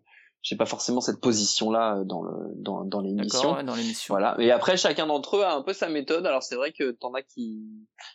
j'ai 0.42 0.56
pas 0.56 0.66
forcément 0.66 1.00
cette 1.00 1.20
position 1.20 1.70
là 1.70 1.96
euh, 1.96 2.04
dans 2.04 2.22
le 2.22 2.32
dans 2.56 2.84
dans 2.84 3.00
l'émission. 3.00 3.54
Ouais, 3.54 3.62
dans 3.62 3.76
l'émission. 3.76 4.12
Voilà. 4.12 4.34
Et 4.40 4.50
après 4.50 4.76
chacun 4.76 5.06
d'entre 5.06 5.36
eux 5.36 5.44
a 5.44 5.54
un 5.54 5.62
peu 5.62 5.72
sa 5.72 5.88
méthode. 5.88 6.26
Alors 6.26 6.42
c'est 6.42 6.56
vrai 6.56 6.72
que 6.72 6.90
t'en 6.90 7.14
as 7.14 7.22
qui 7.22 7.62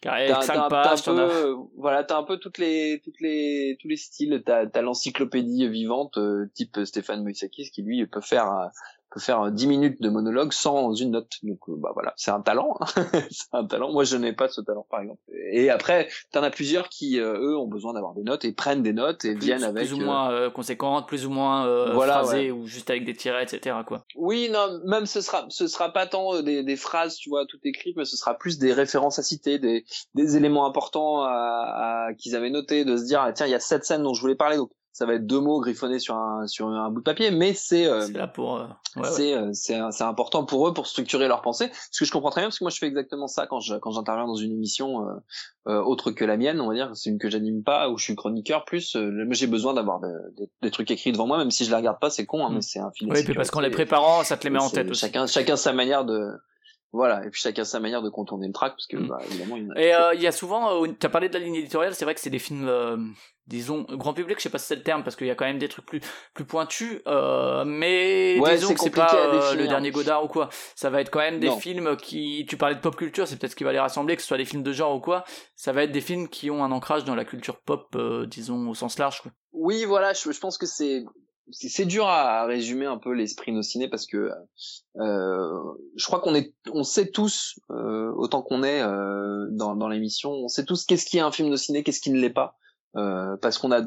t'as, 0.02 0.54
un 0.54 0.68
peu 0.68 1.56
voilà 1.78 2.04
t'as 2.04 2.18
un 2.18 2.24
peu 2.24 2.38
toutes 2.38 2.58
les 2.58 3.02
toutes 3.04 3.22
les 3.22 3.78
tous 3.82 3.88
les 3.88 3.96
styles. 3.96 4.44
T'as 4.46 4.68
t'as 4.68 4.82
l'encyclopédie 4.82 5.70
vivante 5.70 6.18
euh, 6.18 6.52
type 6.54 6.80
Stéphane 6.84 7.24
Moïsakis 7.24 7.72
qui 7.72 7.82
lui 7.82 8.06
peut 8.06 8.22
faire 8.22 8.72
peut 9.18 9.24
faire 9.24 9.52
10 9.52 9.68
minutes 9.68 10.02
de 10.02 10.10
monologue 10.10 10.54
sans 10.54 10.94
une 10.94 11.12
note. 11.12 11.32
Donc 11.44 11.60
euh, 11.70 11.74
bah 11.76 11.92
voilà, 11.94 12.14
c'est 12.16 12.32
un 12.32 12.42
talent, 12.42 12.78
hein. 12.80 12.86
c'est 13.32 13.54
un 13.54 13.66
talent. 13.66 13.92
Moi 13.92 14.04
je 14.04 14.16
n'ai 14.18 14.34
pas 14.34 14.48
ce 14.48 14.62
talent 14.62 14.86
par 14.90 15.02
exemple. 15.02 15.20
Et 15.52 15.70
après, 15.70 16.08
t'en 16.32 16.44
as 16.44 16.52
plusieurs 16.52 16.90
qui 16.90 17.20
euh, 17.20 17.40
eux 17.40 17.58
ont 17.58 17.68
besoin 17.68 17.94
d'avoir 17.94 18.14
des 18.14 18.24
notes 18.24 18.46
et 18.46 18.52
prennent 18.52 18.84
des 18.84 18.94
notes 18.94 19.26
et 19.26 19.34
viennent 19.34 19.64
avec 19.64 19.88
plus 19.88 19.94
ou 19.94 20.00
moins 20.00 20.32
euh, 20.32 20.50
conséquentes, 20.50 21.08
plus 21.08 21.26
ou 21.26 21.30
moins 21.30 21.94
voilà, 21.94 22.20
phrasées 22.20 22.52
ou 22.52 22.68
juste 22.68 22.90
avec 22.90 23.06
des 23.06 23.16
tirets, 23.16 23.44
etc. 23.44 23.78
quoi. 23.86 24.06
Oui, 24.16 24.50
non, 24.52 24.80
même 24.86 25.06
ce 25.06 25.22
sera 25.22 25.46
ce 25.50 25.68
sera 25.68 25.92
pas 25.92 26.06
tant 26.06 26.42
des, 26.42 26.64
des 26.64 26.76
phrases, 26.76 27.16
tu 27.16 27.30
vois, 27.30 27.46
tout 27.46 27.60
écrites, 27.64 27.98
mais 27.98 28.06
ce 28.06 28.18
sera 28.18 28.38
plus 28.38 28.60
des 28.60 28.74
références 28.74 29.20
à 29.20 29.24
citer, 29.24 29.60
des 29.60 29.86
des 30.14 30.38
éléments 30.38 30.66
importants 30.66 31.22
à, 31.22 32.08
à 32.08 32.14
qu'ils 32.14 32.36
avaient 32.36 32.50
notés, 32.50 32.86
de 32.86 32.98
se 32.98 33.06
dire 33.06 33.22
ah, 33.22 33.34
tiens 33.34 33.48
il 33.48 33.52
y 33.52 33.56
a 33.56 33.60
cette 33.60 33.86
scène 33.86 34.04
dont 34.04 34.14
je 34.14 34.22
voulais 34.22 34.36
parler 34.36 34.58
donc 34.58 34.72
ça 34.98 35.06
va 35.06 35.14
être 35.14 35.28
deux 35.28 35.40
mots 35.40 35.60
griffonnés 35.62 36.00
sur 36.00 36.16
un 36.16 36.48
sur 36.48 36.68
un 36.70 36.90
bout 36.90 37.02
de 37.02 37.04
papier, 37.04 37.30
mais 37.30 37.54
c'est 37.54 37.86
euh, 37.86 38.02
C'est 38.08 38.32
pour. 38.34 38.56
euh, 38.58 38.66
ouais, 38.96 39.08
c'est 39.12 39.34
euh, 39.36 39.50
c'est 39.54 40.04
important 40.04 40.44
pour 40.44 40.68
eux 40.68 40.74
pour 40.74 40.88
structurer 40.88 41.28
leur 41.28 41.42
pensée. 41.44 41.70
Ce 41.92 42.00
que 42.00 42.06
je 42.06 42.12
comprends 42.12 42.32
très 42.32 42.42
bien 42.42 42.48
parce 42.48 42.58
que 42.58 42.64
moi 42.64 42.72
je 42.72 42.80
fais 42.80 42.88
exactement 42.88 43.28
ça 43.28 43.46
quand 43.46 43.60
je 43.60 43.76
quand 43.76 43.92
j'interviens 43.92 44.26
dans 44.26 44.34
une 44.36 44.52
émission 44.54 45.08
euh, 45.08 45.12
euh, 45.68 45.82
autre 45.84 46.10
que 46.10 46.26
la 46.26 46.36
mienne, 46.36 46.60
on 46.62 46.68
va 46.68 46.74
dire, 46.74 46.90
c'est 46.96 47.12
une 47.12 47.20
que 47.20 47.30
j'anime 47.30 47.62
pas 47.62 47.90
où 47.90 47.98
je 48.00 48.04
suis 48.06 48.16
chroniqueur 48.16 48.66
plus. 48.66 48.96
euh, 48.96 49.26
j'ai 49.32 49.46
besoin 49.48 49.76
d'avoir 49.76 50.00
de- 50.00 50.34
des, 50.36 50.50
des 50.64 50.72
trucs 50.72 50.90
écrits 50.90 51.12
devant 51.12 51.28
moi, 51.28 51.38
même 51.38 51.52
si 51.52 51.64
je 51.64 51.70
les 51.70 51.76
regarde 51.76 52.00
pas, 52.00 52.10
c'est 52.10 52.26
con, 52.26 52.44
hein, 52.44 52.50
Mm. 52.50 52.56
mais 52.56 52.62
c'est 52.62 52.80
un 52.80 52.90
film. 52.92 53.12
Oui, 53.12 53.24
parce 53.36 53.52
qu'en 53.52 53.60
les 53.60 53.70
préparant, 53.70 54.24
ça 54.24 54.36
te 54.36 54.46
les 54.46 54.50
met 54.50 54.60
en 54.60 54.70
tête 54.70 54.90
aussi. 54.90 55.02
Chacun 55.02 55.28
chacun 55.28 55.58
sa 55.58 55.74
manière 55.74 56.06
de 56.06 56.32
voilà 56.92 57.26
et 57.26 57.30
puis 57.30 57.42
chacun 57.42 57.64
sa 57.66 57.80
manière 57.80 58.02
de 58.02 58.10
contourner 58.10 58.48
le 58.48 58.54
track 58.54 58.74
parce 58.74 58.88
que 58.88 58.98
Mm. 58.98 59.08
bah, 59.08 59.20
évidemment 59.30 59.58
il 59.58 59.64
y 59.64 59.68
en 59.68 59.72
a- 59.72 59.80
Et 59.80 59.94
euh, 59.94 60.14
il 60.16 60.22
y 60.22 60.28
a 60.28 60.32
souvent, 60.32 60.84
euh, 60.84 60.88
tu 61.00 61.06
as 61.06 61.10
parlé 61.10 61.30
de 61.30 61.34
la 61.34 61.40
ligne 61.44 61.56
éditoriale, 61.56 61.94
c'est 61.96 62.06
vrai 62.06 62.16
que 62.16 62.22
c'est 62.22 62.30
des 62.30 62.40
films, 62.40 62.68
euh, 62.68 62.98
disons, 63.48 63.84
grand 63.90 64.14
public, 64.14 64.38
je 64.38 64.44
sais 64.44 64.50
pas 64.50 64.58
si 64.58 64.68
c'est 64.68 64.76
le 64.76 64.84
terme, 64.84 65.04
parce 65.04 65.16
qu'il 65.16 65.28
y 65.28 65.30
a 65.32 65.36
quand 65.36 65.46
même 65.46 65.58
des 65.60 65.68
trucs 65.70 65.86
plus, 65.86 66.02
plus 66.34 66.46
pointus, 66.46 67.02
euh, 67.08 67.64
mais 67.66 68.40
Ouais, 68.40 68.56
disons 68.56 68.74
que 68.74 68.80
c'est 68.80 68.90
pas 68.90 69.14
euh, 69.16 69.56
le 69.56 69.68
dernier 69.68 69.92
Godard 69.92 70.24
ou 70.26 70.28
quoi. 70.28 70.50
Ça 70.76 70.90
va 70.90 71.02
être 71.02 71.10
quand 71.12 71.20
même 71.20 71.40
des 71.40 71.48
Non. 71.48 71.58
films 71.58 71.96
qui, 71.98 72.46
tu 72.50 72.58
parlais 72.58 72.76
de 72.76 72.82
pop 72.82 72.96
culture, 72.96 73.28
c'est 73.28 73.38
peut-être 73.38 73.52
ce 73.52 73.56
qui 73.56 73.64
va 73.64 73.72
les 73.74 73.80
rassembler, 73.80 74.16
que 74.16 74.22
ce 74.22 74.28
soit 74.28 74.38
des 74.38 74.46
films 74.46 74.64
de 74.64 74.72
genre 74.74 74.96
ou 74.96 75.00
quoi. 75.00 75.24
Ça 75.56 75.72
va 75.74 75.84
être 75.84 75.92
des 75.92 76.02
films 76.02 76.28
qui 76.30 76.50
ont 76.52 76.64
un 76.64 76.72
ancrage 76.72 77.04
dans 77.06 77.16
la 77.16 77.26
culture 77.26 77.60
pop, 77.62 77.88
euh, 77.96 78.26
disons, 78.26 78.70
au 78.70 78.74
sens 78.76 78.98
large, 79.00 79.22
quoi. 79.22 79.32
Oui, 79.54 79.86
voilà, 79.86 80.14
je, 80.14 80.32
je 80.32 80.40
pense 80.40 80.58
que 80.58 80.66
c'est 80.66 81.04
c'est 81.52 81.86
dur 81.86 82.08
à, 82.08 82.42
à 82.42 82.46
résumer 82.46 82.86
un 82.86 82.98
peu 82.98 83.14
l'esprit 83.14 83.52
nos 83.52 83.62
ciné 83.62 83.88
parce 83.88 84.06
que 84.06 84.32
euh, 85.00 85.64
je 85.96 86.06
crois 86.06 86.20
qu'on 86.20 86.36
est 86.36 86.54
on 86.72 86.84
sait 86.84 87.10
tous 87.10 87.60
euh, 87.72 88.12
autant 88.16 88.42
qu'on 88.42 88.64
est 88.64 88.82
euh, 88.82 89.48
dans 89.52 89.76
dans 89.76 89.88
l'émission, 89.88 90.32
on 90.32 90.48
sait 90.48 90.66
tous 90.66 90.86
qu'est-ce 90.86 91.06
qui 91.06 91.18
est 91.18 91.22
un 91.22 91.32
film 91.32 91.50
de 91.50 91.56
ciné, 91.56 91.84
qu'est-ce 91.84 92.02
qui 92.02 92.12
ne 92.12 92.20
l'est 92.20 92.30
pas. 92.30 92.58
Euh, 92.96 93.38
parce 93.42 93.58
qu'on 93.58 93.72
a 93.72 93.82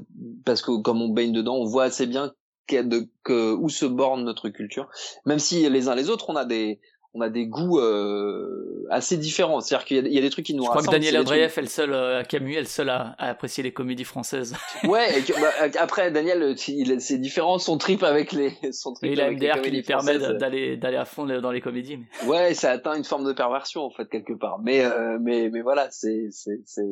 parce 0.44 0.62
que 0.62 0.80
comme 0.80 1.02
on 1.02 1.08
baigne 1.08 1.32
dedans, 1.32 1.56
on 1.56 1.64
voit 1.64 1.84
assez 1.84 2.06
bien 2.06 2.32
que 2.66 3.52
où 3.54 3.68
se 3.68 3.84
borne 3.84 4.24
notre 4.24 4.48
culture, 4.48 4.88
même 5.26 5.40
si 5.40 5.68
les 5.68 5.88
uns 5.88 5.96
les 5.96 6.08
autres 6.08 6.30
on 6.30 6.36
a 6.36 6.44
des 6.44 6.80
on 7.14 7.20
a 7.20 7.28
des 7.28 7.46
goûts 7.46 7.78
euh, 7.80 8.86
assez 8.90 9.16
différents. 9.16 9.60
C'est-à-dire 9.60 9.84
qu'il 9.84 9.96
y, 9.96 10.00
a- 10.00 10.08
il 10.08 10.12
y 10.14 10.18
a 10.18 10.20
des 10.20 10.30
trucs 10.30 10.46
qui 10.46 10.54
nous 10.54 10.62
Je 10.64 10.68
crois 10.68 10.82
que 10.82 10.90
Daniel 10.90 11.18
Andreev 11.18 11.52
est 11.56 11.60
le 11.60 11.66
seul, 11.66 11.92
euh, 11.92 12.22
Camus 12.22 12.54
est 12.54 12.60
le 12.60 12.66
seul 12.66 12.88
à, 12.88 13.14
à 13.18 13.28
apprécier 13.30 13.62
les 13.62 13.72
comédies 13.72 14.04
françaises. 14.04 14.54
Ouais, 14.84 15.18
et 15.18 15.22
que, 15.22 15.32
bah, 15.40 15.70
après 15.78 16.10
Daniel, 16.10 16.54
il, 16.68 17.00
c'est 17.00 17.18
différent 17.18 17.58
son 17.58 17.78
trip 17.78 18.02
avec 18.02 18.32
les 18.32 18.52
son 18.72 18.94
trip 18.94 19.10
il 19.12 19.20
a 19.20 19.28
les 19.30 19.36
MDR 19.36 19.60
qui 19.60 19.70
lui 19.70 19.82
permet 19.82 20.18
d'aller, 20.18 20.76
d'aller 20.76 20.96
à 20.96 21.04
fond 21.04 21.26
dans 21.26 21.50
les 21.50 21.60
comédies. 21.60 21.98
Mais... 21.98 22.28
Ouais, 22.28 22.54
ça 22.54 22.70
atteint 22.70 22.94
une 22.94 23.04
forme 23.04 23.24
de 23.24 23.32
perversion 23.32 23.82
en 23.82 23.90
fait 23.90 24.08
quelque 24.08 24.32
part. 24.32 24.58
Mais 24.62 24.84
euh, 24.84 25.18
mais 25.20 25.50
mais 25.50 25.60
voilà, 25.62 25.88
c'est 25.90 26.28
c'est 26.30 26.60
c'est 26.66 26.82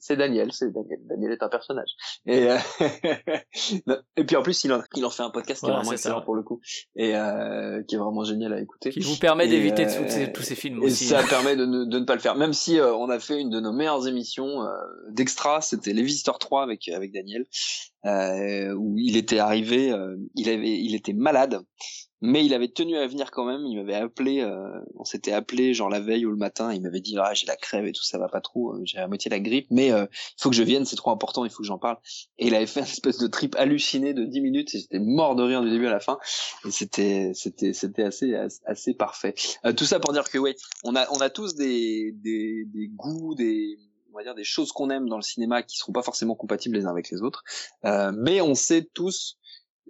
c'est 0.00 0.16
Daniel, 0.16 0.52
c'est 0.52 0.72
Daniel. 0.72 0.98
Daniel 1.08 1.32
est 1.32 1.42
un 1.42 1.48
personnage. 1.48 1.90
Et 2.26 2.48
euh, 2.50 2.56
et 4.16 4.24
puis 4.24 4.36
en 4.36 4.42
plus 4.42 4.64
il 4.64 4.72
en 4.72 4.82
il 4.94 5.04
en 5.04 5.10
fait 5.10 5.22
un 5.22 5.30
podcast 5.30 5.60
qui 5.60 5.66
est 5.70 5.72
vraiment 5.72 5.84
c'est 5.90 5.96
ça, 5.96 6.08
excellent 6.10 6.22
pour 6.22 6.34
le 6.34 6.42
coup 6.42 6.60
et 6.96 7.14
euh, 7.16 7.82
qui 7.86 7.94
est 7.94 7.98
vraiment 7.98 8.24
génial 8.24 8.52
à 8.52 8.60
écouter. 8.60 8.90
Qui 8.90 9.00
vous 9.00 9.16
permet 9.16 9.46
Et, 9.46 9.51
d'éviter 9.52 9.86
euh, 9.86 10.26
tous, 10.32 10.42
ces, 10.42 10.54
films 10.54 10.82
Et 10.82 10.86
aussi. 10.86 11.04
ça 11.04 11.22
permet 11.28 11.56
de 11.56 11.64
ne, 11.64 11.84
de 11.84 11.98
ne 11.98 12.04
pas 12.04 12.14
le 12.14 12.20
faire. 12.20 12.34
Même 12.36 12.52
si 12.52 12.78
euh, 12.78 12.94
on 12.94 13.08
a 13.08 13.18
fait 13.18 13.40
une 13.40 13.50
de 13.50 13.60
nos 13.60 13.72
meilleures 13.72 14.06
émissions 14.08 14.62
euh, 14.62 14.72
d'extra, 15.10 15.60
c'était 15.60 15.92
Les 15.92 16.02
Visiteurs 16.02 16.38
3 16.38 16.62
avec 16.62 16.88
avec 16.88 17.12
Daniel, 17.12 17.46
où 18.76 18.96
il 18.98 19.16
était 19.16 19.38
arrivé, 19.38 19.94
il 20.34 20.48
avait, 20.48 20.80
il 20.80 20.94
était 20.94 21.12
malade, 21.12 21.60
mais 22.22 22.46
il 22.46 22.54
avait 22.54 22.68
tenu 22.68 22.96
à 22.96 23.06
venir 23.06 23.30
quand 23.32 23.44
même. 23.44 23.66
Il 23.66 23.76
m'avait 23.76 23.96
appelé, 23.96 24.40
euh, 24.40 24.80
on 24.96 25.04
s'était 25.04 25.32
appelé 25.32 25.74
genre 25.74 25.90
la 25.90 26.00
veille 26.00 26.24
ou 26.24 26.30
le 26.30 26.36
matin. 26.36 26.72
Il 26.72 26.80
m'avait 26.80 27.00
dit 27.00 27.16
ah 27.18 27.34
j'ai 27.34 27.46
la 27.46 27.56
crève 27.56 27.84
et 27.84 27.92
tout, 27.92 28.04
ça 28.04 28.16
va 28.16 28.28
pas 28.28 28.40
trop, 28.40 28.74
euh, 28.74 28.82
j'ai 28.84 28.98
à 28.98 29.08
moitié 29.08 29.30
la 29.30 29.40
grippe, 29.40 29.66
mais 29.70 29.92
euh, 29.92 30.06
il 30.38 30.42
faut 30.42 30.48
que 30.48 30.56
je 30.56 30.62
vienne, 30.62 30.84
c'est 30.84 30.96
trop 30.96 31.10
important, 31.10 31.44
il 31.44 31.50
faut 31.50 31.62
que 31.62 31.66
j'en 31.66 31.78
parle. 31.78 31.98
Et 32.38 32.46
il 32.46 32.54
avait 32.54 32.66
fait 32.66 32.80
une 32.80 32.86
espèce 32.86 33.18
de 33.18 33.26
trip 33.26 33.56
halluciné 33.56 34.14
de 34.14 34.24
10 34.24 34.40
minutes 34.40 34.74
et 34.74 34.78
j'étais 34.78 35.00
mort 35.00 35.34
de 35.34 35.42
rire 35.42 35.62
du 35.62 35.70
début 35.70 35.88
à 35.88 35.90
la 35.90 36.00
fin. 36.00 36.18
Et 36.64 36.70
c'était 36.70 37.32
c'était 37.34 37.72
c'était 37.72 38.04
assez 38.04 38.34
assez 38.64 38.94
parfait. 38.94 39.34
Euh, 39.64 39.72
tout 39.72 39.84
ça 39.84 39.98
pour 39.98 40.12
dire 40.12 40.30
que 40.30 40.38
ouais, 40.38 40.54
on 40.84 40.94
a 40.94 41.10
on 41.10 41.20
a 41.20 41.28
tous 41.28 41.56
des 41.56 42.12
des 42.12 42.64
des 42.66 42.86
goûts, 42.88 43.34
des 43.34 43.78
on 44.12 44.18
va 44.18 44.22
dire 44.22 44.34
des 44.34 44.44
choses 44.44 44.72
qu'on 44.72 44.90
aime 44.90 45.08
dans 45.08 45.16
le 45.16 45.22
cinéma 45.22 45.62
qui 45.62 45.78
seront 45.78 45.92
pas 45.92 46.02
forcément 46.02 46.34
compatibles 46.34 46.76
les 46.76 46.86
uns 46.86 46.90
avec 46.90 47.10
les 47.10 47.22
autres, 47.22 47.42
euh, 47.84 48.12
mais 48.14 48.40
on 48.40 48.54
sait 48.54 48.88
tous 48.94 49.38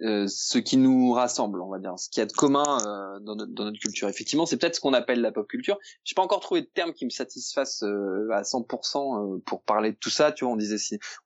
euh, 0.01 0.25
ce 0.27 0.57
qui 0.57 0.77
nous 0.77 1.11
rassemble, 1.11 1.61
on 1.61 1.69
va 1.69 1.77
dire, 1.77 1.93
ce 1.97 2.09
qu'il 2.09 2.19
y 2.21 2.23
a 2.23 2.25
de 2.25 2.31
commun 2.33 2.63
euh, 2.87 3.19
dans, 3.19 3.35
notre, 3.35 3.53
dans 3.53 3.65
notre 3.65 3.79
culture. 3.79 4.09
Effectivement, 4.09 4.45
c'est 4.45 4.57
peut-être 4.57 4.75
ce 4.75 4.81
qu'on 4.81 4.93
appelle 4.93 5.21
la 5.21 5.31
pop 5.31 5.47
culture. 5.47 5.77
J'ai 6.03 6.15
pas 6.15 6.23
encore 6.23 6.39
trouvé 6.39 6.61
de 6.61 6.67
terme 6.73 6.93
qui 6.93 7.05
me 7.05 7.11
satisfasse 7.11 7.83
euh, 7.83 8.27
à 8.31 8.41
100% 8.41 9.35
euh, 9.35 9.41
pour 9.45 9.61
parler 9.63 9.91
de 9.91 9.97
tout 9.97 10.09
ça. 10.09 10.31
Tu 10.31 10.45
vois, 10.45 10.53
on 10.53 10.57
disait 10.57 10.77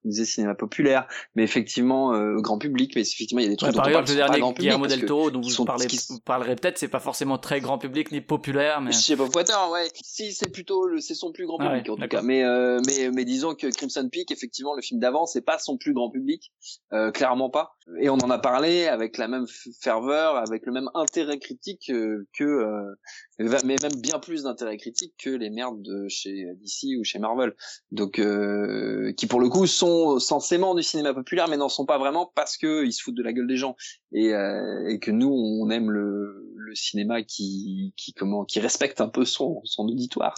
on 0.03 0.10
disait 0.10 0.25
cinéma 0.25 0.53
populaire, 0.56 1.08
mais 1.36 1.43
effectivement 1.43 2.13
euh, 2.13 2.41
grand 2.41 2.58
public. 2.58 2.91
Mais 2.95 3.01
effectivement, 3.01 3.39
il 3.39 3.45
y 3.45 3.47
a 3.47 3.51
des 3.51 3.56
trucs 3.56 3.67
Ouais, 3.69 3.73
dont 3.73 3.77
par 3.80 3.88
on 3.88 3.91
parle 3.93 4.03
exemple, 4.03 4.08
qui 4.08 4.12
le 4.13 4.17
dernier 4.17 4.39
grand 4.41 4.53
public 4.53 4.62
Guillermo 4.69 4.88
del 4.88 5.06
Toro, 5.06 5.32
dont 5.32 5.41
vous, 5.41 5.65
parlez, 5.65 5.88
qui- 5.88 5.99
vous 6.10 6.19
parlerez 6.19 6.56
peut-être, 6.56 6.77
c'est 6.77 6.88
pas 6.89 6.99
forcément 6.99 7.38
très 7.38 7.62
grand 7.62 7.77
public 7.77 8.12
ni 8.12 8.19
populaire, 8.21 8.82
mais 8.82 8.91
Je 8.91 8.97
sais 8.97 9.15
pas 9.15 9.27
Poiter, 9.30 9.53
ouais. 9.71 9.88
Si 10.03 10.34
c'est 10.34 10.51
plutôt 10.51 10.84
c'est 10.99 11.15
son 11.15 11.32
plus 11.32 11.45
grand 11.45 11.58
Ah 11.62 11.69
public 11.69 11.86
ouais, 11.86 11.91
en 11.91 11.95
tout 11.95 12.08
cas. 12.08 12.21
Mais 12.21 12.43
euh, 12.43 12.82
mais 12.86 13.12
mais 13.12 13.23
disons 13.23 13.56
que 13.56 13.67
Crimson 13.67 14.10
Peak, 14.12 14.32
effectivement, 14.32 14.75
le 14.75 14.82
film 14.82 14.99
d'avant, 14.99 15.25
c'est 15.25 15.41
pas 15.41 15.58
son 15.58 15.77
plus 15.77 15.93
grand 15.93 16.10
public, 16.10 16.51
euh, 16.91 17.12
clairement 17.12 17.49
pas. 17.49 17.77
Et 18.01 18.10
on 18.10 18.15
en 18.15 18.30
a 18.30 18.38
parlé 18.39 18.57
avec 18.58 19.17
la 19.17 19.28
même 19.28 19.46
ferveur, 19.82 20.36
avec 20.36 20.65
le 20.65 20.72
même 20.72 20.89
intérêt 20.93 21.39
critique 21.39 21.89
euh, 21.89 22.28
que, 22.34 22.43
euh, 22.43 22.96
mais 23.39 23.76
même 23.82 24.02
bien 24.02 24.20
plus 24.20 24.43
d'intérêt 24.43 24.78
critique 24.78 25.13
que 25.17 25.30
les 25.30 25.50
merdes 25.50 25.82
de 25.82 26.08
chez 26.08 26.46
DC 26.62 26.98
ou 27.00 27.04
chez 27.04 27.20
Marvel. 27.20 27.56
Donc 27.91 28.20
euh, 28.20 29.13
qui 29.13 29.28
pour 29.28 29.39
le 29.39 29.50
coup 29.50 29.67
sont 29.67 30.20
censément 30.20 30.76
du 30.76 30.84
cinéma 30.84 31.13
populaire, 31.13 31.48
mais 31.48 31.58
n'en 31.58 31.70
sont 31.70 31.86
pas 31.86 31.98
vraiment 31.98 32.32
parce 32.36 32.58
que 32.58 32.86
ils 32.86 32.93
se 32.93 33.02
foutent 33.02 33.15
de 33.15 33.24
la 33.24 33.34
gueule 33.34 33.48
des 33.48 33.58
gens 33.58 33.76
et, 34.12 34.34
euh, 34.34 34.88
et 34.89 35.00
que 35.00 35.12
nous 35.12 35.30
on 35.30 35.70
aime 35.70 35.91
le, 35.91 36.54
le 36.56 36.76
cinéma 36.76 37.24
qui 37.24 37.93
qui 37.98 38.13
comment 38.13 38.46
qui 38.46 38.60
respecte 38.60 39.02
un 39.02 39.10
peu 39.10 39.26
son 39.26 39.62
son 39.63 39.88
auditoire 39.88 40.36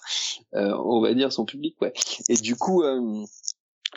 euh, 0.56 0.74
on 0.86 1.02
va 1.02 1.14
dire 1.14 1.32
son 1.32 1.46
public 1.46 1.80
ouais 1.82 1.94
et 2.30 2.36
du 2.36 2.56
coup 2.56 2.84
euh, 2.84 3.24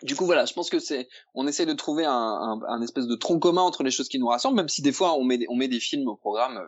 du 0.03 0.17
coup 0.17 0.25
voilà 0.25 0.45
je 0.45 0.53
pense 0.53 0.71
que 0.71 0.79
c'est 0.79 1.09
on 1.35 1.47
essaie 1.47 1.67
de 1.67 1.73
trouver 1.73 2.05
un, 2.05 2.13
un, 2.13 2.61
un 2.67 2.83
espèce 2.83 3.07
de 3.07 3.15
tronc 3.15 3.39
commun 3.39 3.63
entre 3.63 3.83
les 3.83 3.91
choses 3.91 4.09
qui 4.09 4.19
nous 4.19 4.27
rassemblent 4.27 4.57
même 4.57 4.69
si 4.69 4.83
des 4.83 4.93
fois 4.93 5.15
on 5.15 5.25
met 5.25 5.41
on 5.49 5.57
met 5.57 5.69
des 5.69 5.81
films 5.81 6.09
au 6.09 6.17
programme 6.17 6.61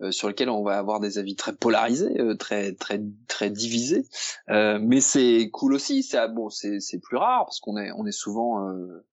euh, 0.00 0.10
sur 0.10 0.28
lesquels 0.28 0.50
on 0.50 0.62
va 0.62 0.78
avoir 0.78 1.00
des 1.00 1.18
avis 1.18 1.36
très 1.36 1.54
polarisés 1.54 2.20
euh, 2.20 2.34
très 2.34 2.72
très 2.74 3.00
très 3.28 3.50
divisés. 3.50 4.04
Euh, 4.50 4.78
mais 4.80 5.00
c'est 5.00 5.50
cool 5.52 5.74
aussi 5.74 6.02
c'est 6.02 6.28
bon 6.28 6.50
c'est 6.50 6.80
c'est 6.80 6.98
plus 6.98 7.16
rare 7.16 7.44
parce 7.46 7.60
qu'on 7.60 7.76
est 7.76 7.90
on 7.92 8.06
est 8.06 8.12
souvent 8.12 8.68
euh, 8.68 9.04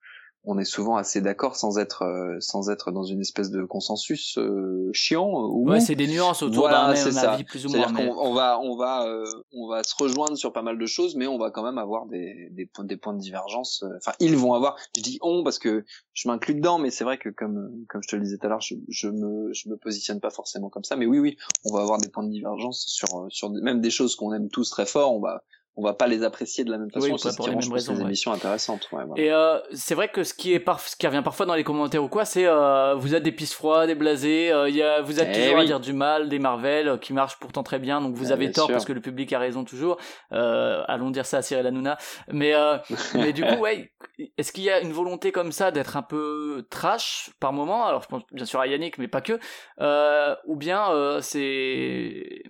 on 0.46 0.58
est 0.60 0.66
souvent 0.66 0.98
assez 0.98 1.22
d'accord 1.22 1.56
sans 1.56 1.78
être 1.78 2.02
euh, 2.04 2.36
sans 2.42 2.70
être 2.70 2.92
dans 2.92 3.04
une 3.04 3.22
espèce 3.22 3.50
de 3.50 3.64
consensus 3.64 4.38
euh, 4.38 4.90
chiant 4.92 5.30
euh, 5.30 5.48
ou 5.48 5.70
ouais, 5.70 5.80
c'est 5.80 5.96
des 5.96 6.08
nuances 6.08 6.44
autour 6.44 6.64
Voilà, 6.68 6.94
d'un 6.94 7.16
avis 7.18 7.44
plus 7.46 7.66
ou 7.66 7.70
moins. 7.70 7.90
mais- 7.94 8.10
on 8.10 8.34
va 8.34 8.60
on 8.60 8.76
va 8.76 9.08
euh, 9.08 9.24
on 9.54 9.68
va 9.70 9.84
se 9.84 9.94
rejoindre 9.98 10.36
sur 10.36 10.52
pas 10.52 10.62
mal 10.62 10.78
de 10.78 10.86
choses 10.86 11.16
mais 11.16 11.28
on 11.28 11.38
va 11.38 11.50
quand 11.50 11.64
même 11.64 11.78
avoir 11.78 12.08
des 12.08 12.50
des 12.52 12.66
points 12.66 12.84
des 12.84 12.98
points 12.98 13.14
de 13.14 13.20
divergence 13.20 13.84
euh, 13.84 13.96
enfin 13.98 14.12
ils 14.20 14.36
vont 14.36 14.54
avoir 14.54 14.76
je 14.98 15.02
dis 15.02 15.18
on 15.22 15.44
parce 15.44 15.60
que 15.60 15.86
je 16.14 16.28
m'inclus 16.28 16.56
dedans 16.56 16.78
mais 16.78 16.92
c'est 16.92 17.06
vrai 17.06 17.18
que 17.18 17.30
comme 17.30 17.86
comme 17.88 18.04
je 18.04 18.10
te 18.10 18.16
le 18.18 18.24
disais 18.24 18.38
tout 18.38 18.46
à 18.46 18.50
l'heure 18.50 18.62
je, 18.62 18.76
je 18.90 19.08
me 19.08 19.54
je 19.54 19.70
me 19.70 19.78
positionne 19.78 20.20
pas 20.20 20.30
forcément 20.30 20.70
comme 20.70 20.84
ça 20.84 20.96
mais 20.98 21.06
oui 21.06 21.20
oui 21.20 21.38
on 21.64 21.74
va 21.74 21.82
avoir 21.82 22.00
des 22.00 22.10
points 22.10 22.24
de 22.24 22.32
divergence 22.32 22.84
sur 22.88 23.28
sur 23.30 23.50
des- 23.50 23.62
même 23.62 23.80
des 23.80 23.92
choses 23.92 24.16
qu'on 24.18 24.34
aime 24.34 24.50
tous 24.50 24.70
très 24.70 24.86
fort 24.86 25.14
on 25.16 25.20
va 25.22 25.44
on 25.76 25.84
va 25.84 25.94
pas 25.94 26.06
les 26.08 26.24
apprécier 26.24 26.64
de 26.64 26.72
la 26.72 26.78
même 26.78 26.92
façon 26.92 27.08
Oui, 27.14 27.20
c'est 27.20 27.36
pour 27.36 27.48
les 27.48 27.56
mêmes 27.56 27.72
raisons, 27.74 27.96
ouais. 27.96 28.02
émissions 28.04 28.32
intéressantes 28.32 28.88
ouais, 28.92 29.04
voilà. 29.06 29.22
Et 29.24 29.32
euh, 29.32 29.58
c'est 29.74 29.96
vrai 29.96 30.08
que 30.10 30.24
ce 30.24 30.34
qui 30.36 30.54
est 30.54 30.60
parf- 30.60 30.90
ce 30.90 30.96
qui 30.96 31.08
revient 31.08 31.22
parfois 31.24 31.46
dans 31.48 31.56
les 31.56 31.64
commentaires 31.64 32.04
ou 32.04 32.10
quoi, 32.10 32.26
c'est 32.26 32.46
euh, 32.46 32.94
vous 32.96 33.16
êtes 33.16 33.24
des 33.24 33.32
pistes 33.32 33.54
froides, 33.54 33.88
des 33.88 33.96
blasés, 33.96 34.52
euh, 34.52 34.70
il 34.70 34.76
y 34.76 34.84
a, 34.84 35.02
vous 35.02 35.20
êtes 35.20 35.30
Eh 35.34 35.42
toujours 35.42 35.60
à 35.60 35.66
dire 35.66 35.80
du 35.80 35.94
mal 35.94 36.30
des 36.30 36.38
Marvel 36.40 36.88
euh, 36.88 36.98
qui 36.98 37.12
marchent 37.14 37.40
pourtant 37.40 37.64
très 37.64 37.80
bien, 37.80 38.02
donc 38.02 38.14
vous 38.16 38.30
Ah, 38.30 38.34
avez 38.36 38.52
tort 38.52 38.66
sûr. 38.68 38.74
parce 38.74 38.86
que 38.86 38.94
le 38.94 39.02
public 39.02 39.34
a 39.34 39.40
raison 39.40 39.64
toujours. 39.64 39.98
Euh, 40.32 40.84
allons 40.88 41.10
dire 41.10 41.26
ça 41.26 41.38
à 41.38 41.42
Cyril 41.42 41.66
Hanouna. 41.66 41.98
Mais 42.32 42.54
euh, 42.54 42.78
mais 43.16 43.34
du 43.34 43.44
coup, 43.44 43.56
ouais, 43.56 43.92
est-ce 44.38 44.52
qu'il 44.52 44.64
y 44.66 44.70
a 44.70 44.80
une 44.80 44.92
volonté 44.94 45.32
comme 45.32 45.52
ça 45.52 45.72
d'être 45.72 45.98
un 45.98 46.04
peu 46.04 46.68
trash 46.70 47.32
par 47.40 47.52
moment? 47.52 47.86
Alors 47.86 48.04
je 48.04 48.08
pense 48.08 48.22
bien 48.32 48.46
sûr 48.46 48.60
à 48.60 48.68
Yannick, 48.68 48.98
mais 49.00 49.08
pas 49.08 49.22
que. 49.22 49.40
Euh, 49.82 50.36
ou 50.46 50.56
bien 50.56 50.92
euh, 50.92 51.20
c'est 51.22 52.44